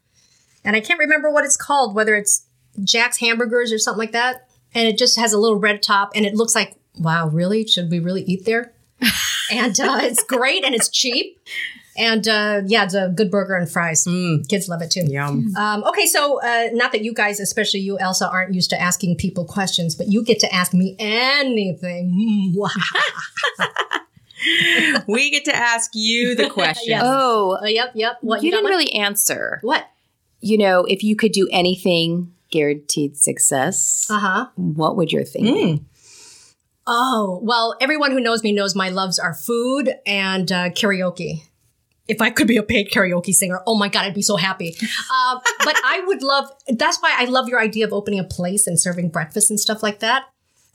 and 0.65 0.77
I 0.77 0.81
can't 0.81 1.01
remember 1.01 1.31
what 1.31 1.45
it's 1.45 1.57
called. 1.57 1.95
Whether 1.95 2.17
it's 2.17 2.47
Jack's 2.85 3.19
Hamburgers 3.19 3.73
or 3.73 3.79
something 3.79 3.99
like 3.99 4.13
that, 4.13 4.49
and 4.75 4.87
it 4.87 4.99
just 4.99 5.19
has 5.19 5.33
a 5.33 5.39
little 5.39 5.59
red 5.59 5.83
top, 5.83 6.13
and 6.15 6.27
it 6.27 6.35
looks 6.35 6.55
like, 6.55 6.75
wow, 6.99 7.29
really? 7.29 7.67
Should 7.67 7.91
we 7.91 7.99
really 7.99 8.23
eat 8.23 8.45
there? 8.45 8.73
and 9.51 9.79
uh, 9.81 9.99
it's 10.03 10.23
great, 10.23 10.65
and 10.65 10.75
it's 10.75 10.89
cheap, 10.89 11.41
and 11.97 12.27
uh, 12.29 12.63
yeah, 12.67 12.85
it's 12.85 12.95
a 12.95 13.09
good 13.09 13.31
burger 13.31 13.55
and 13.55 13.69
fries. 13.71 14.05
Mm, 14.05 14.49
Kids 14.49 14.69
love 14.69 14.83
it 14.83 14.91
too. 14.91 15.05
yum. 15.07 15.55
Um, 15.57 15.85
okay, 15.85 16.07
so 16.07 16.41
uh, 16.43 16.69
not 16.73 16.93
that 16.93 17.03
you 17.03 17.13
guys, 17.15 17.41
especially 17.41 17.81
you, 17.81 17.99
Elsa, 17.99 18.29
aren't 18.29 18.55
used 18.55 18.71
to 18.71 18.81
asking 18.81 19.17
people 19.17 19.45
questions, 19.45 19.95
but 19.95 20.09
you 20.09 20.23
get 20.23 20.39
to 20.41 20.55
ask 20.55 20.73
me 20.75 20.97
anything. 20.99 22.55
We 25.09 25.31
get 25.31 25.45
to 25.47 25.57
ask 25.57 25.91
you 25.95 26.35
the 26.37 26.49
question. 26.51 26.85
Yes. 26.91 27.03
Oh, 27.05 27.59
Uh, 27.63 27.67
yep, 27.67 27.93
yep. 27.95 28.19
What 28.21 28.43
you 28.43 28.51
got 28.51 28.59
didn't 28.59 28.65
one? 28.65 28.73
really 28.73 28.93
answer. 28.93 29.59
What? 29.63 29.85
You 30.41 30.59
know, 30.59 30.85
if 30.85 31.03
you 31.03 31.17
could 31.17 31.33
do 31.33 31.49
anything 31.51 32.33
guaranteed 32.51 33.17
success, 33.17 34.07
Uh 34.11 34.19
huh. 34.19 34.47
what 34.57 34.97
would 34.97 35.11
your 35.11 35.25
thing 35.25 35.45
be? 35.45 35.51
Mm. 35.51 35.85
Oh 36.87 37.41
well, 37.43 37.75
everyone 37.81 38.13
who 38.13 38.21
knows 38.21 38.45
me 38.45 38.53
knows 38.53 38.77
my 38.77 38.89
loves 38.91 39.19
are 39.19 39.35
food 39.35 39.93
and 40.07 40.53
uh, 40.53 40.69
karaoke. 40.71 41.43
If 42.09 42.23
I 42.23 42.31
could 42.31 42.47
be 42.47 42.57
a 42.57 42.63
paid 42.63 42.91
karaoke 42.91 43.33
singer, 43.33 43.63
oh 43.67 43.77
my 43.77 43.89
god, 43.89 44.05
I'd 44.05 44.15
be 44.15 44.23
so 44.23 44.37
happy. 44.37 44.77
Um, 44.81 45.41
but 45.65 45.77
I 45.85 46.03
would 46.07 46.23
love. 46.23 46.51
That's 46.69 46.99
why 46.99 47.15
I 47.19 47.25
love 47.25 47.49
your 47.49 47.61
idea 47.61 47.85
of 47.85 47.93
opening 47.93 48.21
a 48.21 48.25
place 48.25 48.67
and 48.67 48.79
serving 48.81 49.09
breakfast 49.09 49.51
and 49.51 49.59
stuff 49.59 49.83
like 49.83 50.01
that. 50.01 50.25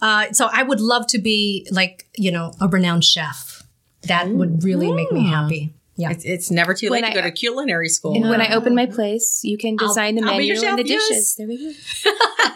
Uh, 0.02 0.32
so 0.32 0.50
I 0.52 0.64
would 0.64 0.82
love 0.82 1.08
to 1.08 1.20
be 1.20 1.68
like 1.72 2.08
you 2.18 2.32
know 2.32 2.54
a 2.60 2.68
renowned 2.68 3.06
chef. 3.06 3.64
That 4.04 4.28
would 4.30 4.64
really 4.64 4.92
make 4.92 5.12
me 5.12 5.28
happy. 5.28 5.74
Yeah. 5.96 6.10
It's, 6.10 6.26
it's 6.26 6.52
never 6.52 6.74
too 6.74 6.90
When 6.90 7.04
late 7.04 7.10
to 7.10 7.14
go 7.14 7.22
to 7.22 7.32
culinary 7.32 7.88
school. 7.88 8.16
And 8.16 8.28
when 8.28 8.42
I 8.42 8.56
open 8.56 8.74
my 8.74 8.88
place, 8.88 9.42
you 9.44 9.58
can 9.58 9.78
I'll- 9.80 9.90
design 9.90 10.16
the 10.16 10.24
I'll 10.24 10.38
be 10.38 10.50
menu 10.50 10.56
your 10.56 10.70
and 10.70 10.80
the 10.80 10.88
chef, 10.88 10.90
yes. 10.90 11.10
dishes. 11.10 11.36
There 11.36 11.48
we 11.48 11.76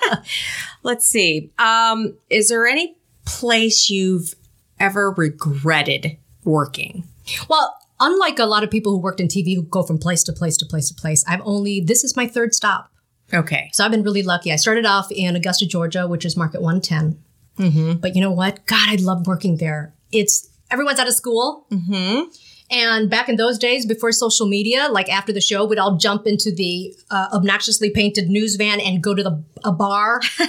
go. 0.09 0.15
Let's 0.83 1.05
see. 1.05 1.51
Um, 1.59 2.17
is 2.29 2.49
there 2.49 2.65
any 2.65 2.97
place 3.25 3.89
you've 3.89 4.33
ever 4.79 5.11
regretted 5.11 6.17
working? 6.43 7.03
Well, 7.47 7.77
unlike 7.99 8.39
a 8.39 8.45
lot 8.45 8.63
of 8.63 8.71
people 8.71 8.91
who 8.91 8.99
worked 8.99 9.19
in 9.19 9.27
TV 9.27 9.55
who 9.55 9.63
go 9.63 9.83
from 9.83 9.97
place 9.97 10.23
to 10.23 10.33
place 10.33 10.57
to 10.57 10.65
place 10.65 10.89
to 10.89 10.95
place, 10.95 11.23
I've 11.27 11.41
only, 11.43 11.81
this 11.81 12.03
is 12.03 12.15
my 12.15 12.27
third 12.27 12.53
stop. 12.53 12.91
Okay. 13.33 13.69
So 13.73 13.83
I've 13.83 13.91
been 13.91 14.03
really 14.03 14.23
lucky. 14.23 14.51
I 14.51 14.55
started 14.55 14.85
off 14.85 15.11
in 15.11 15.35
Augusta, 15.35 15.65
Georgia, 15.65 16.07
which 16.07 16.25
is 16.25 16.37
Market 16.37 16.61
110. 16.61 17.19
Mm-hmm. 17.57 17.99
But 17.99 18.15
you 18.15 18.21
know 18.21 18.31
what? 18.31 18.65
God, 18.65 18.89
I 18.89 18.95
love 18.95 19.25
working 19.27 19.57
there. 19.57 19.95
It's, 20.11 20.47
everyone's 20.69 20.99
out 20.99 21.07
of 21.07 21.15
school. 21.15 21.65
Mm-hmm. 21.71 22.29
And 22.71 23.09
back 23.09 23.29
in 23.29 23.35
those 23.35 23.59
days, 23.59 23.85
before 23.85 24.11
social 24.11 24.47
media, 24.47 24.87
like 24.89 25.09
after 25.09 25.31
the 25.31 25.41
show, 25.41 25.65
we'd 25.65 25.77
all 25.77 25.97
jump 25.97 26.25
into 26.25 26.51
the 26.53 26.95
uh, 27.11 27.27
obnoxiously 27.31 27.91
painted 27.91 28.27
news 28.27 28.55
van 28.55 28.79
and 28.79 29.03
go 29.03 29.13
to 29.13 29.21
the 29.21 29.43
a 29.63 29.71
bar. 29.71 30.19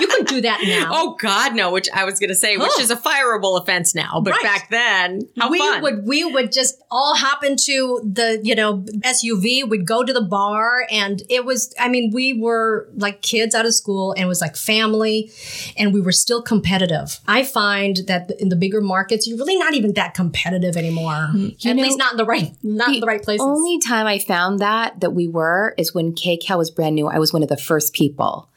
you 0.00 0.06
couldn't 0.06 0.28
do 0.28 0.40
that 0.42 0.60
now. 0.66 0.90
Oh 0.92 1.16
God, 1.20 1.54
no! 1.54 1.70
Which 1.72 1.88
I 1.94 2.04
was 2.04 2.18
going 2.18 2.28
to 2.28 2.34
say, 2.34 2.56
which 2.56 2.70
Oh. 2.76 2.80
is 2.82 2.90
a 2.90 2.96
fireable 2.96 3.60
offense 3.60 3.94
now, 3.94 4.20
but 4.22 4.32
Right. 4.32 4.42
back 4.42 4.70
then, 4.70 5.22
how 5.38 5.50
we 5.50 5.58
fun! 5.58 5.82
would 5.82 6.06
we 6.06 6.24
would 6.24 6.52
just 6.52 6.76
all 6.90 7.14
hop 7.16 7.44
into 7.44 8.00
the 8.04 8.40
you 8.42 8.54
know 8.54 8.84
SUV. 9.04 9.68
We'd 9.68 9.86
go 9.86 10.04
to 10.04 10.12
the 10.12 10.20
bar, 10.22 10.86
and 10.90 11.22
it 11.28 11.44
was. 11.44 11.74
I 11.78 11.88
mean, 11.88 12.10
we 12.12 12.32
were 12.32 12.88
like 12.94 13.22
kids 13.22 13.54
out 13.54 13.66
of 13.66 13.74
school, 13.74 14.12
and 14.12 14.22
it 14.24 14.26
was 14.26 14.40
like 14.40 14.56
family, 14.56 15.30
and 15.76 15.92
we 15.94 16.00
were 16.00 16.12
still 16.12 16.42
competitive. 16.42 17.18
I 17.26 17.44
find 17.44 17.96
that 18.06 18.30
in 18.38 18.48
the 18.48 18.56
bigger 18.56 18.80
markets, 18.80 19.26
you're 19.26 19.38
really 19.38 19.56
not 19.56 19.74
even 19.74 19.94
that 19.94 20.14
competitive 20.14 20.76
anymore. 20.76 21.28
Mm, 21.34 21.66
At 21.66 21.76
know, 21.76 21.82
least 21.82 21.98
not 21.98 22.12
in 22.12 22.16
the 22.18 22.24
right 22.24 22.52
not 22.62 22.94
in 22.94 23.00
the 23.00 23.06
right 23.06 23.22
places. 23.22 23.44
Only 23.46 23.78
time 23.78 24.06
I 24.06 24.18
found 24.18 24.58
that 24.60 25.00
that 25.00 25.10
we 25.10 25.26
were 25.28 25.74
is 25.78 25.94
when 25.94 26.12
KCAL 26.14 26.58
was 26.58 26.70
brand 26.70 26.94
new. 26.94 27.06
I 27.08 27.18
was 27.18 27.32
one 27.32 27.42
of 27.42 27.48
the 27.48 27.56
first 27.56 27.92
people. 27.92 28.48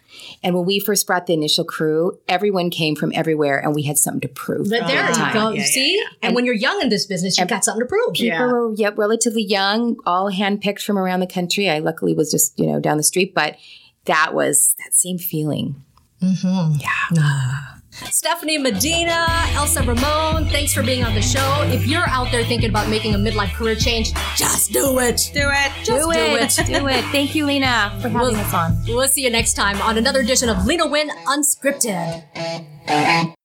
And 0.43 0.55
when 0.55 0.65
we 0.65 0.79
first 0.79 1.07
brought 1.07 1.27
the 1.27 1.33
initial 1.33 1.63
crew, 1.65 2.19
everyone 2.27 2.69
came 2.69 2.95
from 2.95 3.11
everywhere 3.15 3.59
and 3.59 3.73
we 3.75 3.83
had 3.83 3.97
something 3.97 4.21
to 4.21 4.27
prove. 4.27 4.69
but 4.69 4.87
there 4.87 5.05
the 5.11 5.19
you 5.19 5.33
go. 5.33 5.49
Yeah, 5.49 5.49
you 5.51 5.55
yeah, 5.59 5.65
see, 5.65 5.95
yeah. 5.97 6.03
and 6.27 6.35
when 6.35 6.45
you're 6.45 6.55
young 6.55 6.81
in 6.81 6.89
this 6.89 7.05
business, 7.05 7.37
you've 7.37 7.47
got 7.47 7.63
something 7.63 7.81
to 7.81 7.85
prove. 7.87 8.13
People 8.13 8.27
Yeah. 8.37 8.45
were 8.51 8.73
yep, 8.75 8.97
relatively 8.97 9.43
young, 9.43 9.97
all 10.05 10.31
handpicked 10.31 10.81
from 10.83 10.97
around 10.97 11.19
the 11.19 11.27
country. 11.27 11.69
I 11.69 11.79
luckily 11.79 12.13
was 12.13 12.31
just, 12.31 12.57
you 12.59 12.67
know, 12.67 12.79
down 12.79 12.97
the 12.97 13.03
street, 13.03 13.33
but 13.35 13.57
that 14.05 14.33
was 14.33 14.75
that 14.83 14.93
same 14.93 15.17
feeling. 15.17 15.83
Ah. 16.23 17.80
Stephanie 18.09 18.57
Medina, 18.57 19.27
Elsa 19.53 19.81
Ramon, 19.83 20.45
thanks 20.49 20.73
for 20.73 20.83
being 20.83 21.03
on 21.03 21.13
the 21.13 21.21
show. 21.21 21.63
If 21.67 21.87
you're 21.87 22.07
out 22.09 22.31
there 22.31 22.43
thinking 22.43 22.69
about 22.69 22.89
making 22.89 23.15
a 23.15 23.17
midlife 23.17 23.53
career 23.53 23.75
change, 23.75 24.11
just 24.35 24.71
do 24.71 24.99
it. 24.99 25.29
do 25.33 25.49
it. 25.49 25.71
Just 25.83 25.87
do 25.87 26.11
it. 26.11 26.65
do 26.79 26.87
it. 26.87 27.03
Thank 27.11 27.35
you, 27.35 27.45
Lena, 27.45 27.91
for 28.01 28.09
having 28.09 28.19
We'll- 28.19 28.35
us 28.35 28.53
on. 28.53 28.77
We'll 28.87 29.07
see 29.07 29.23
you 29.23 29.29
next 29.29 29.53
time 29.53 29.81
on 29.81 29.97
another 29.97 30.19
edition 30.21 30.49
of 30.49 30.65
Lena 30.65 30.87
Wynn 30.87 31.09
Unscripted. 31.27 33.35